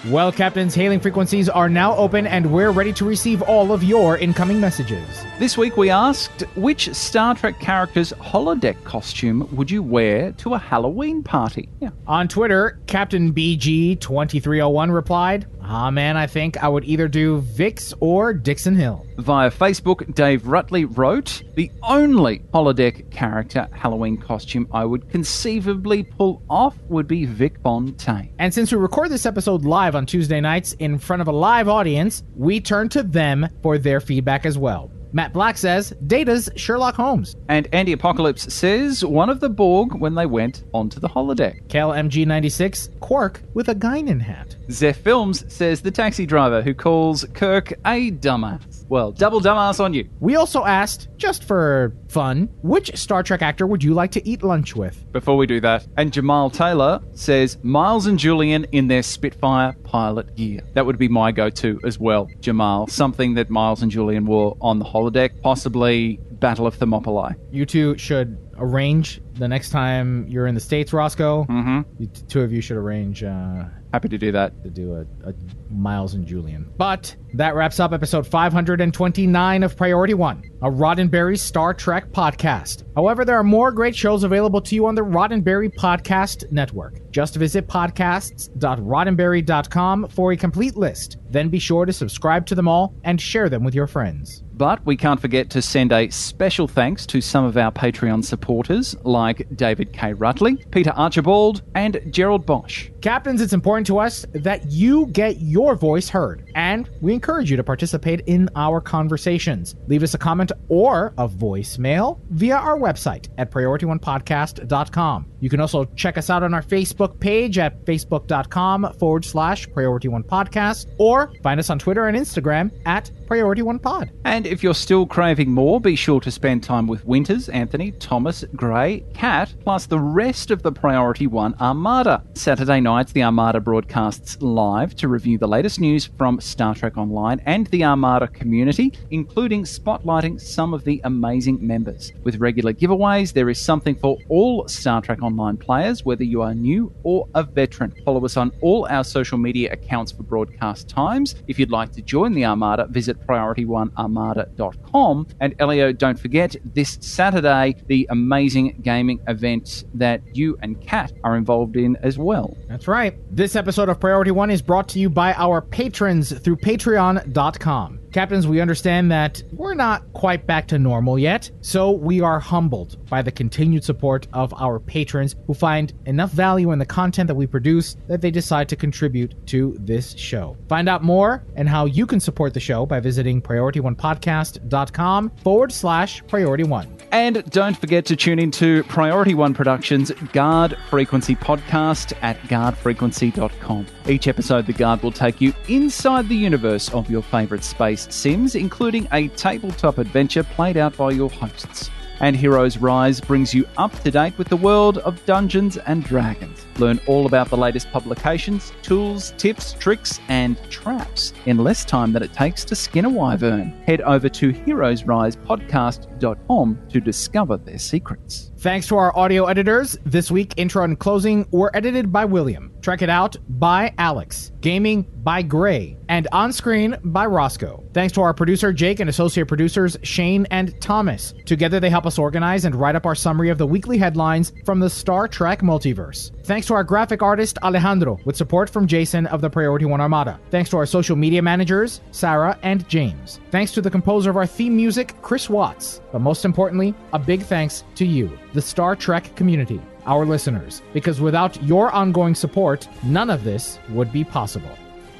Well, 0.08 0.32
Captains, 0.32 0.74
hailing 0.74 1.02
frequencies 1.02 1.50
are 1.50 1.68
now 1.68 1.94
open 1.98 2.26
and 2.26 2.54
we're 2.54 2.72
ready 2.72 2.94
to 2.94 3.04
receive 3.06 3.42
all 3.42 3.74
of 3.74 3.84
your 3.84 4.18
incoming 4.18 4.62
messages. 4.62 5.06
This 5.38 5.58
week 5.58 5.76
we 5.76 5.90
asked 5.90 6.44
which 6.56 6.94
Star 6.96 7.36
Trek 7.36 7.60
character's 7.60 8.14
holodeck 8.14 8.82
costume 8.86 9.48
would 9.52 9.70
you 9.70 9.84
wear 9.84 10.32
to 10.32 10.54
a 10.54 10.58
Halloween 10.58 11.22
party? 11.22 11.68
Yeah. 11.82 11.90
On 12.08 12.30
Twitter, 12.30 12.80
Captain 12.88 13.34
BG2301 13.34 14.94
replied, 14.94 15.46
Ah, 15.72 15.92
man, 15.92 16.18
I 16.18 16.26
think 16.26 16.58
I 16.64 16.68
would 16.68 16.84
either 16.86 17.08
do 17.08 17.42
Vix 17.42 17.94
or 18.00 18.34
Dixon 18.34 18.74
Hill. 18.74 19.06
Via 19.20 19.52
Facebook, 19.52 20.16
Dave 20.16 20.42
Rutley 20.42 20.86
wrote, 20.98 21.44
The 21.54 21.72
only 21.84 22.40
holodeck 22.52 23.12
character 23.12 23.68
Halloween 23.72 24.18
costume 24.18 24.68
I 24.72 24.84
would 24.86 25.12
conceivably 25.12 26.02
pull 26.02 26.42
off 26.50 26.76
would 26.88 27.08
be 27.08 27.26
Vic 27.26 27.60
Fontaine. 27.62 28.34
And 28.40 28.52
since 28.52 28.72
we 28.72 28.80
record 28.80 29.12
this 29.12 29.28
episode 29.28 29.64
live 29.64 29.96
on 29.96 30.08
Tuesday 30.08 30.42
nights 30.42 30.74
in 30.80 30.98
front 30.98 31.22
of 31.22 31.28
a 31.28 31.32
live 31.32 31.70
audience, 31.70 32.24
we 32.36 32.60
turn 32.60 32.90
to 32.90 33.04
them 33.04 33.48
for 33.62 33.78
their 33.78 34.00
feedback 34.00 34.48
as 34.48 34.58
well. 34.58 34.90
Matt 35.12 35.34
Black 35.34 35.58
says 35.58 35.94
Data's 36.08 36.50
Sherlock 36.56 36.96
Holmes. 36.96 37.36
And 37.48 37.68
Andy 37.74 37.94
Apocalypse 37.94 38.54
says 38.54 39.04
one 39.04 39.30
of 39.30 39.40
the 39.40 39.50
Borg 39.50 39.96
when 39.96 40.16
they 40.16 40.26
went 40.26 40.64
onto 40.74 41.00
the 41.00 41.10
holodeck. 41.10 41.68
Cal 41.70 41.92
MG96, 41.92 43.00
Quark 43.00 43.42
with 43.54 43.70
a 43.70 43.76
Guinan 43.76 44.22
hat. 44.22 44.56
Zeph 44.72 44.98
Films 44.98 45.52
says 45.52 45.82
the 45.82 45.92
taxi 45.92 46.26
driver 46.26 46.62
who 46.62 46.74
calls 46.74 47.26
Kirk 47.34 47.72
a 47.86 48.12
dumbass. 48.12 48.86
Well, 48.90 49.12
double 49.12 49.40
dumbass 49.40 49.80
on 49.84 49.94
you. 49.94 50.10
We 50.20 50.36
also 50.36 50.66
asked, 50.66 51.10
just 51.18 51.44
for 51.44 51.94
fun, 52.08 52.50
which 52.64 52.96
Star 52.98 53.22
Trek 53.24 53.42
actor 53.42 53.68
would 53.68 53.84
you 53.84 53.94
like 53.94 54.12
to 54.12 54.28
eat 54.28 54.44
lunch 54.44 54.76
with? 54.76 55.12
Before 55.12 55.38
we 55.38 55.46
do 55.46 55.60
that, 55.62 55.88
and 55.98 56.12
Jamal 56.12 56.50
Taylor 56.50 57.00
says 57.14 57.58
Miles 57.64 58.08
and 58.08 58.18
Julian 58.18 58.66
in 58.72 58.88
their 58.88 59.04
Spitfire 59.04 59.74
pilot 59.84 60.36
gear. 60.36 60.62
That 60.74 60.86
would 60.86 60.98
be 60.98 61.08
my 61.08 61.32
go 61.32 61.50
to 61.52 61.80
as 61.84 62.00
well, 62.00 62.28
Jamal. 62.40 62.88
Something 62.88 63.36
that 63.36 63.50
Miles 63.50 63.82
and 63.84 63.92
Julian 63.92 64.26
wore 64.26 64.58
on 64.62 64.80
the 64.80 64.86
holodeck, 64.86 64.99
possibly 65.42 66.20
Battle 66.32 66.68
of 66.68 66.76
Thermopylae. 66.76 67.36
You 67.52 67.66
two 67.66 67.98
should 67.98 68.38
arrange 68.58 69.22
the 69.36 69.48
next 69.48 69.70
time 69.70 70.26
you're 70.28 70.48
in 70.48 70.56
the 70.56 70.62
States, 70.62 70.92
Roscoe. 70.94 71.46
Mm-hmm. 71.46 71.82
You, 72.02 72.08
t- 72.08 72.22
two 72.28 72.42
of 72.42 72.52
you 72.52 72.62
should 72.62 72.78
arrange 72.78 73.24
uh, 73.24 73.66
Happy 73.94 74.10
to 74.10 74.18
do 74.18 74.32
that. 74.32 74.62
to 74.64 74.70
do 74.70 74.94
a, 74.96 75.02
a 75.30 75.34
Miles 75.70 76.14
and 76.14 76.26
Julian. 76.26 76.72
But 76.78 77.14
that 77.34 77.56
wraps 77.56 77.80
up 77.80 77.94
episode 77.94 78.26
529 78.26 79.64
of 79.64 79.78
Priority 79.78 80.16
One, 80.16 80.44
a 80.62 80.70
Roddenberry 80.70 81.38
Star 81.38 81.74
Trek 81.74 82.12
podcast. 82.12 82.84
However, 82.96 83.24
there 83.24 83.38
are 83.38 83.44
more 83.44 83.72
great 83.72 83.96
shows 83.96 84.24
available 84.24 84.62
to 84.62 84.74
you 84.76 84.88
on 84.88 84.96
the 84.96 85.06
Roddenberry 85.06 85.74
Podcast 85.74 86.52
Network. 86.52 87.00
Just 87.12 87.36
visit 87.36 87.68
podcasts.roddenberry.com 87.68 90.08
for 90.10 90.32
a 90.32 90.38
complete 90.38 90.76
list. 90.76 91.18
Then 91.30 91.50
be 91.50 91.60
sure 91.60 91.86
to 91.86 91.94
subscribe 91.94 92.48
to 92.48 92.56
them 92.56 92.68
all 92.68 92.96
and 93.04 93.22
share 93.22 93.50
them 93.50 93.64
with 93.64 93.76
your 93.76 93.88
friends. 93.88 94.44
But 94.54 94.84
we 94.86 94.98
can't 94.98 95.22
forget 95.22 95.50
to 95.52 95.62
send 95.62 95.94
a 95.94 96.10
special 96.10 96.68
thanks 96.68 97.06
to 97.08 97.22
some 97.22 97.46
of 97.46 97.56
our 97.56 97.72
Patreon 97.72 98.26
supporters 98.26 98.94
like 99.04 99.48
David 99.56 99.94
K. 99.94 100.14
Rutley, 100.14 100.70
Peter 100.72 100.92
Archibald, 100.98 101.62
and 101.76 102.02
Gerald 102.10 102.46
Bosch. 102.46 102.90
Captains, 103.00 103.40
it's 103.40 103.54
important 103.54 103.88
to 103.88 104.00
us 104.00 104.26
that 104.34 104.70
you 104.70 105.06
get 105.08 105.40
your 105.40 105.59
voice 105.76 106.10
heard, 106.10 106.50
and 106.56 106.90
we 107.02 107.14
encourage 107.14 107.52
you 107.52 107.58
to 107.58 107.64
participate 107.64 108.22
in 108.28 108.50
our 108.56 108.80
conversations. 108.80 109.76
Leave 109.88 110.04
us 110.04 110.14
a 110.14 110.18
comment 110.18 110.52
or 110.70 111.14
a 111.18 111.28
voicemail 111.28 112.20
via 112.30 112.56
our 112.56 112.78
website 112.78 113.28
at 113.38 113.52
priorityonepodcast.com. 113.52 115.26
You 115.40 115.50
can 115.50 115.62
also 115.62 115.86
check 115.96 116.18
us 116.18 116.30
out 116.30 116.44
on 116.44 116.54
our 116.54 116.62
Facebook 116.62 117.20
page 117.20 117.58
at 117.58 117.86
facebook.com 117.86 118.94
forward 119.00 119.24
slash 119.24 119.72
priority 119.72 120.08
one 120.08 120.24
podcast, 120.24 120.88
or 120.98 121.32
find 121.42 121.60
us 121.60 121.70
on 121.70 121.80
Twitter 121.80 122.08
and 122.08 122.18
Instagram 122.18 122.72
at 122.86 123.12
priority 123.26 123.62
one 123.62 123.80
pod. 123.80 124.12
And 124.26 124.46
if 124.46 124.64
you're 124.64 124.74
still 124.74 125.06
craving 125.06 125.52
more, 125.52 125.80
be 125.80 125.96
sure 125.96 126.20
to 126.20 126.32
spend 126.32 126.64
time 126.64 126.88
with 126.88 127.06
Winters, 127.06 127.48
Anthony, 127.50 127.92
Thomas, 127.92 128.44
Gray, 128.56 129.06
Cat, 129.14 129.54
plus 129.64 129.86
the 129.86 130.00
rest 130.00 130.52
of 130.52 130.62
the 130.62 130.72
Priority 130.72 131.28
One 131.28 131.56
Armada. 131.62 132.24
Saturday 132.34 132.82
nights, 132.82 133.12
the 133.12 133.24
Armada 133.24 133.60
broadcasts 133.60 134.42
live 134.42 134.96
to 134.96 135.08
review 135.08 135.38
the 135.38 135.48
latest 135.48 135.80
news 135.80 136.10
from 136.18 136.42
Star 136.42 136.76
Trek 136.76 136.98
Online 136.98 137.40
and 137.46 137.68
the 137.68 137.86
Armada 137.86 138.28
community, 138.28 138.94
including 139.12 139.64
spotlighting 139.64 140.40
some 140.42 140.74
of 140.74 140.84
the 140.84 141.00
amazing 141.06 141.66
members. 141.66 142.12
With 142.24 142.38
regular 142.38 142.74
giveaways, 142.74 143.32
there 143.32 143.50
is 143.50 143.60
something 143.60 143.96
for 143.96 144.18
all 144.28 144.68
Star 144.68 145.02
Trek 145.02 145.22
Online 145.22 145.29
players, 145.58 146.06
whether 146.06 146.24
you 146.24 146.42
are 146.42 146.54
new 146.54 146.94
or 147.04 147.28
a 147.36 147.44
veteran. 147.44 147.94
Follow 148.04 148.24
us 148.26 148.38
on 148.38 148.52
all 148.62 148.88
our 148.90 149.04
social 149.04 149.38
media 149.38 149.72
accounts 149.72 150.12
for 150.12 150.24
broadcast 150.24 150.90
times. 150.90 151.36
If 151.48 151.60
you'd 151.60 151.72
like 151.72 151.92
to 151.94 152.02
join 152.02 152.34
the 152.34 152.46
Armada, 152.46 152.88
visit 152.90 153.20
PriorityOneArmada.com. 153.28 155.28
And 155.40 155.56
Elio, 155.60 155.92
don't 155.92 156.20
forget 156.20 156.56
this 156.64 156.98
Saturday, 157.02 157.76
the 157.88 158.08
amazing 158.10 158.80
gaming 158.82 159.20
event 159.28 159.86
that 159.94 160.22
you 160.36 160.58
and 160.62 160.82
Kat 160.82 161.12
are 161.24 161.38
involved 161.38 161.76
in 161.76 161.96
as 161.98 162.18
well. 162.18 162.58
That's 162.68 162.88
right. 162.88 163.16
This 163.36 163.56
episode 163.56 163.90
of 163.90 164.00
Priority 164.00 164.32
One 164.32 164.50
is 164.50 164.62
brought 164.62 164.90
to 164.90 165.00
you 165.00 165.10
by 165.10 165.34
our 165.34 165.62
patrons 165.62 166.38
through 166.40 166.58
patreon.com. 166.58 168.00
Captains, 168.12 168.48
we 168.48 168.60
understand 168.60 169.12
that 169.12 169.44
we're 169.52 169.76
not 169.76 170.12
quite 170.14 170.48
back 170.48 170.68
to 170.70 170.80
normal 170.80 171.20
yet, 171.20 171.52
so 171.62 171.92
we 171.92 172.22
are 172.22 172.40
humbled 172.40 172.98
by 173.08 173.22
the 173.22 173.32
continued 173.32 173.84
support 173.84 174.28
of 174.34 174.52
our 174.60 174.80
patrons 174.80 175.36
who 175.46 175.54
find 175.54 175.94
enough 176.06 176.32
value 176.32 176.72
in 176.72 176.80
the 176.80 176.86
content 176.86 177.28
that 177.28 177.36
we 177.36 177.46
produce 177.46 177.98
that 178.08 178.22
they 178.22 178.32
decide 178.32 178.68
to 178.70 178.76
contribute 178.76 179.36
to 179.48 179.76
this 179.80 180.16
show. 180.18 180.58
Find 180.68 180.90
out 180.90 181.04
more 181.04 181.44
and 181.56 181.70
how 181.70 181.86
you 181.86 182.08
can 182.08 182.20
support 182.20 182.54
the 182.54 182.60
show 182.60 182.86
by 182.86 183.00
visiting 183.00 183.42
priorityonepodcast.com 183.42 185.30
forward 185.44 185.72
slash 185.72 186.26
priority 186.28 186.64
one. 186.64 186.88
And 187.12 187.44
don't 187.50 187.78
forget 187.78 188.06
to 188.06 188.16
tune 188.16 188.40
into 188.40 188.84
Priority 188.84 189.34
One 189.34 189.54
Productions' 189.54 190.12
Guard 190.32 190.78
Frequency 190.90 191.36
podcast 191.36 192.14
at 192.22 192.40
guardfrequency.com. 192.44 193.88
Each 194.08 194.28
episode, 194.28 194.66
The 194.68 194.74
Guard 194.74 195.02
will 195.02 195.12
take 195.12 195.42
you 195.42 195.54
inside 195.68 196.30
the 196.30 196.36
universe 196.36 196.90
of 196.94 197.10
your 197.10 197.24
favorite 197.24 197.64
space 197.64 197.99
sims, 198.10 198.56
including 198.56 199.08
a 199.12 199.28
tabletop 199.30 199.98
adventure 199.98 200.44
played 200.44 200.78
out 200.78 200.96
by 200.96 201.12
your 201.12 201.30
hosts. 201.30 201.90
And 202.22 202.36
Heroes 202.36 202.78
Rise 202.78 203.22
brings 203.22 203.54
you 203.54 203.66
up 203.78 203.98
to 204.02 204.12
date 204.12 204.38
with 204.38 204.50
the 204.50 204.58
world 204.58 204.98
of 205.00 205.26
Dungeons 205.26 205.78
and 205.78 206.04
Dragons. 206.04 206.66
Learn 206.78 207.00
all 207.08 207.26
about 207.26 207.50
the 207.50 207.56
latest 207.56 207.90
publications, 207.92 208.74
tools, 208.82 209.34
tips, 209.38 209.72
tricks, 209.74 210.20
and 210.28 210.58
traps 210.70 211.32
in 211.46 211.58
less 211.58 211.86
time 211.86 212.12
than 212.12 212.22
it 212.22 212.34
takes 212.34 212.66
to 212.66 212.76
skin 212.76 213.06
a 213.06 213.10
wyvern. 213.10 213.70
Head 213.86 214.02
over 214.02 214.28
to 214.28 214.52
heroesrisepodcast.com 214.52 216.80
to 216.90 217.00
discover 217.00 217.56
their 217.58 217.80
secrets. 217.80 218.52
Thanks 218.60 218.88
to 218.88 218.98
our 218.98 219.18
audio 219.18 219.46
editors, 219.46 219.98
this 220.04 220.30
week 220.30 220.54
intro 220.58 220.84
and 220.84 221.00
closing 221.00 221.48
were 221.50 221.72
edited 221.74 222.12
by 222.12 222.26
William. 222.26 222.74
Track 222.82 223.02
It 223.02 223.10
Out 223.10 223.38
by 223.48 223.94
Alex. 223.98 224.52
Gaming 224.60 225.04
by 225.24 225.44
Gray. 225.44 225.96
And 226.10 226.28
On 226.34 226.52
Screen 226.52 226.98
by 227.06 227.26
Roscoe. 227.26 227.82
Thanks 227.94 228.12
to 228.16 228.22
our 228.22 228.34
producer 228.34 228.74
Jake 228.74 229.00
and 229.00 229.10
associate 229.10 229.48
producers 229.48 229.96
Shane 230.04 230.46
and 230.52 230.74
Thomas. 230.82 231.34
Together 231.46 231.80
they 231.80 231.90
help 231.90 232.06
us 232.06 232.20
organize 232.20 232.66
and 232.66 232.76
write 232.76 232.96
up 232.96 233.06
our 233.06 233.16
summary 233.16 233.48
of 233.48 233.58
the 233.58 233.66
weekly 233.66 233.98
headlines 233.98 234.52
from 234.66 234.82
the 234.82 234.90
Star 234.90 235.30
Trek 235.30 235.62
multiverse. 235.62 236.32
Thanks 236.50 236.66
to 236.66 236.74
our 236.74 236.84
graphic 236.84 237.22
artist 237.22 237.60
Alejandro, 237.62 238.20
with 238.26 238.36
support 238.36 238.72
from 238.72 238.88
Jason 238.88 239.28
of 239.28 239.40
the 239.40 239.52
Priority 239.52 239.86
One 239.86 240.02
Armada. 240.02 240.40
Thanks 240.50 240.72
to 240.72 240.78
our 240.78 240.88
social 240.88 241.16
media 241.16 241.44
managers, 241.44 242.02
Sarah 242.10 242.58
and 242.64 242.90
James. 242.90 243.40
Thanks 243.52 243.72
to 243.74 243.82
the 243.82 243.92
composer 243.92 244.32
of 244.32 244.36
our 244.36 244.48
theme 244.48 244.76
music, 244.76 245.14
Chris 245.22 245.48
Watts. 245.48 246.02
But 246.12 246.22
most 246.22 246.46
importantly, 246.46 246.96
a 247.14 247.20
big 247.20 247.44
thanks 247.44 247.84
to 247.94 248.04
you, 248.04 248.36
the 248.54 248.64
Star 248.64 248.96
Trek 248.96 249.36
community, 249.36 249.80
our 250.08 250.26
listeners, 250.26 250.82
because 250.92 251.22
without 251.22 251.62
your 251.62 251.92
ongoing 251.92 252.34
support, 252.34 252.90
none 253.04 253.30
of 253.30 253.44
this 253.44 253.78
would 253.90 254.12
be 254.12 254.24
possible. 254.24 254.76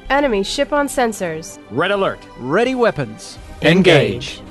Enemy 0.08 0.42
ship 0.42 0.72
on 0.72 0.88
sensors. 0.88 1.60
Red 1.70 1.92
alert. 1.92 2.18
Ready 2.38 2.74
weapons. 2.74 3.38
Engage. 3.62 4.42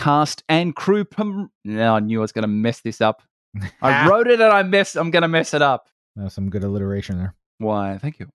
Cast 0.00 0.42
and 0.48 0.74
crew. 0.74 1.04
Prom- 1.04 1.50
no, 1.64 1.94
I 1.96 2.00
knew 2.00 2.18
I 2.20 2.22
was 2.22 2.32
going 2.32 2.42
to 2.42 2.48
mess 2.48 2.80
this 2.80 3.00
up. 3.00 3.22
I 3.82 4.08
wrote 4.08 4.26
it 4.28 4.40
and 4.40 4.52
I 4.52 4.62
messed. 4.62 4.96
I'm 4.96 5.10
going 5.10 5.22
to 5.22 5.28
mess 5.28 5.54
it 5.54 5.62
up. 5.62 5.88
That 6.16 6.24
was 6.24 6.32
some 6.34 6.50
good 6.50 6.64
alliteration 6.64 7.18
there. 7.18 7.34
Why? 7.58 7.98
Thank 7.98 8.18
you. 8.18 8.28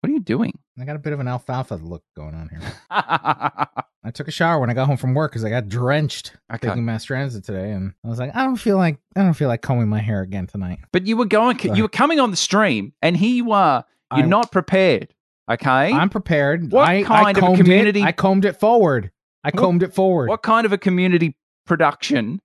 What 0.00 0.08
are 0.08 0.12
you 0.12 0.20
doing? 0.20 0.58
I 0.80 0.84
got 0.86 0.96
a 0.96 0.98
bit 0.98 1.12
of 1.12 1.20
an 1.20 1.28
alfalfa 1.28 1.74
look 1.74 2.02
going 2.16 2.34
on 2.34 2.48
here. 2.48 2.60
I 2.90 4.10
took 4.14 4.28
a 4.28 4.30
shower 4.30 4.58
when 4.58 4.70
I 4.70 4.74
got 4.74 4.86
home 4.86 4.96
from 4.96 5.12
work 5.12 5.30
because 5.32 5.44
I 5.44 5.50
got 5.50 5.68
drenched 5.68 6.32
Okay. 6.52 6.68
taking 6.68 6.86
mass 6.86 7.04
transit 7.04 7.44
today, 7.44 7.72
and 7.72 7.92
I 8.02 8.08
was 8.08 8.18
like, 8.18 8.34
I 8.34 8.44
don't 8.44 8.56
feel 8.56 8.78
like 8.78 8.96
I 9.14 9.22
don't 9.22 9.34
feel 9.34 9.48
like 9.48 9.60
combing 9.60 9.88
my 9.88 10.00
hair 10.00 10.22
again 10.22 10.46
tonight. 10.46 10.78
But 10.90 11.06
you 11.06 11.18
were 11.18 11.26
going. 11.26 11.58
Sorry. 11.58 11.76
You 11.76 11.82
were 11.82 11.88
coming 11.90 12.18
on 12.18 12.30
the 12.30 12.36
stream, 12.38 12.94
and 13.02 13.14
here 13.14 13.28
you 13.34 13.52
are. 13.52 13.84
You're 14.12 14.20
I'm- 14.20 14.30
not 14.30 14.50
prepared. 14.50 15.12
Okay. 15.50 15.68
I'm 15.92 16.08
prepared. 16.08 16.72
What 16.72 16.88
I, 16.88 17.02
kind 17.02 17.26
I 17.26 17.30
of 17.50 17.56
community- 17.58 18.00
It, 18.00 18.06
I 18.06 18.12
combed 18.12 18.44
it 18.46 18.58
forward. 18.58 19.10
I 19.44 19.48
What- 19.48 19.56
combed 19.60 19.82
it 19.82 19.94
forward. 19.94 20.28
What 20.28 20.42
kind 20.42 20.66
of 20.66 20.72
a 20.72 20.78
community 20.78 21.34
production, 21.66 22.40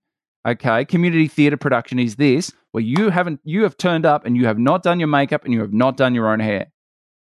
okay, 0.46 0.84
community 0.84 1.28
theater 1.28 1.56
production 1.56 1.98
is 1.98 2.16
this 2.16 2.52
where 2.72 2.82
you 2.82 3.10
haven't 3.10 3.40
you 3.44 3.62
have 3.64 3.76
turned 3.76 4.06
up 4.06 4.24
and 4.24 4.36
you 4.36 4.46
have 4.46 4.58
not 4.58 4.82
done 4.82 4.98
your 5.00 5.08
makeup 5.08 5.44
and 5.44 5.52
you 5.52 5.60
have 5.60 5.72
not 5.72 5.96
done 5.96 6.14
your 6.14 6.28
own 6.30 6.40
hair? 6.40 6.66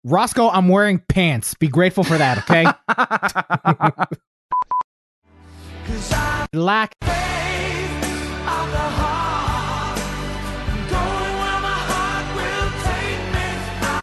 Roscoe, 0.04 0.48
I'm 0.50 0.68
wearing 0.68 1.00
pants. 1.08 1.54
Be 1.54 1.66
grateful 1.66 2.04
for 2.04 2.16
that, 2.16 2.38
okay? 2.38 2.66
Lack. 6.52 6.92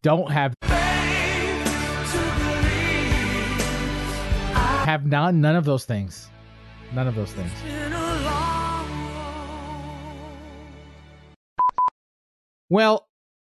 Don't 0.02 0.30
have. 0.30 0.54
Have 4.84 5.06
none, 5.06 5.40
none 5.40 5.56
of 5.56 5.64
those 5.64 5.86
things. 5.86 6.30
None 6.94 7.08
of 7.08 7.16
those 7.16 7.32
things. 7.32 7.52
Well, 12.70 13.08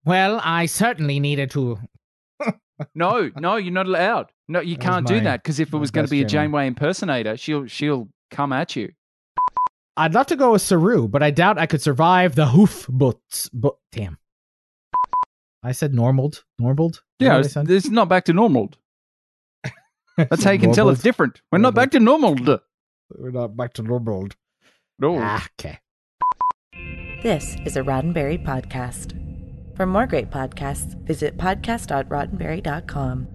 well, 0.05 0.39
I 0.43 0.67
certainly 0.67 1.19
needed 1.19 1.49
to. 1.51 1.79
no, 2.95 3.31
no, 3.35 3.55
you're 3.55 3.73
not 3.73 3.87
allowed. 3.87 4.27
No, 4.47 4.59
you 4.59 4.75
That 4.75 4.83
can't 4.83 5.07
do 5.07 5.19
that 5.21 5.41
because 5.41 5.59
if 5.59 5.73
it 5.73 5.77
was 5.77 5.89
going 5.89 6.05
to 6.05 6.11
be 6.11 6.21
a 6.21 6.25
Janeway. 6.25 6.67
Impersonator, 6.67 7.37
she'll 7.37 7.65
she'll 7.65 8.07
come 8.29 8.53
at 8.53 8.75
you. 8.75 8.91
I'd 9.97 10.13
love 10.13 10.27
to 10.27 10.35
go 10.35 10.51
with 10.51 10.61
Saru, 10.61 11.07
but 11.07 11.23
I 11.23 11.31
doubt 11.31 11.57
I 11.57 11.65
could 11.65 11.81
survive 11.81 12.35
the 12.35 12.47
hoof 12.47 12.85
boots. 12.87 13.49
But 13.51 13.75
damn, 13.91 14.19
I 15.63 15.71
said 15.71 15.95
normaled, 15.95 16.43
normaled. 16.59 17.01
Yeah, 17.17 17.39
it's, 17.39 17.55
it's 17.55 17.89
not 17.89 18.09
back 18.09 18.25
to 18.25 18.33
normal. 18.33 18.71
That's 20.17 20.43
how 20.43 20.51
you 20.51 20.59
can 20.59 20.71
tell 20.73 20.89
it's 20.89 21.01
different. 21.01 21.41
We're 21.51 21.57
not 21.59 21.75
back 21.75 21.91
to 21.91 21.99
normal. 21.99 22.35
We're 23.09 23.31
not 23.31 23.55
back 23.57 23.73
to 23.73 23.83
normaled. 23.83 24.35
No. 24.99 25.17
Ah, 25.19 25.45
okay. 25.59 25.79
This 27.21 27.57
is 27.65 27.75
a 27.75 27.81
Roddenberry 27.81 28.43
podcast. 28.43 29.21
For 29.75 29.85
more 29.85 30.07
great 30.07 30.29
podcasts, 30.29 30.95
visit 31.05 31.37
podcast.roddenberry.com. 31.37 33.27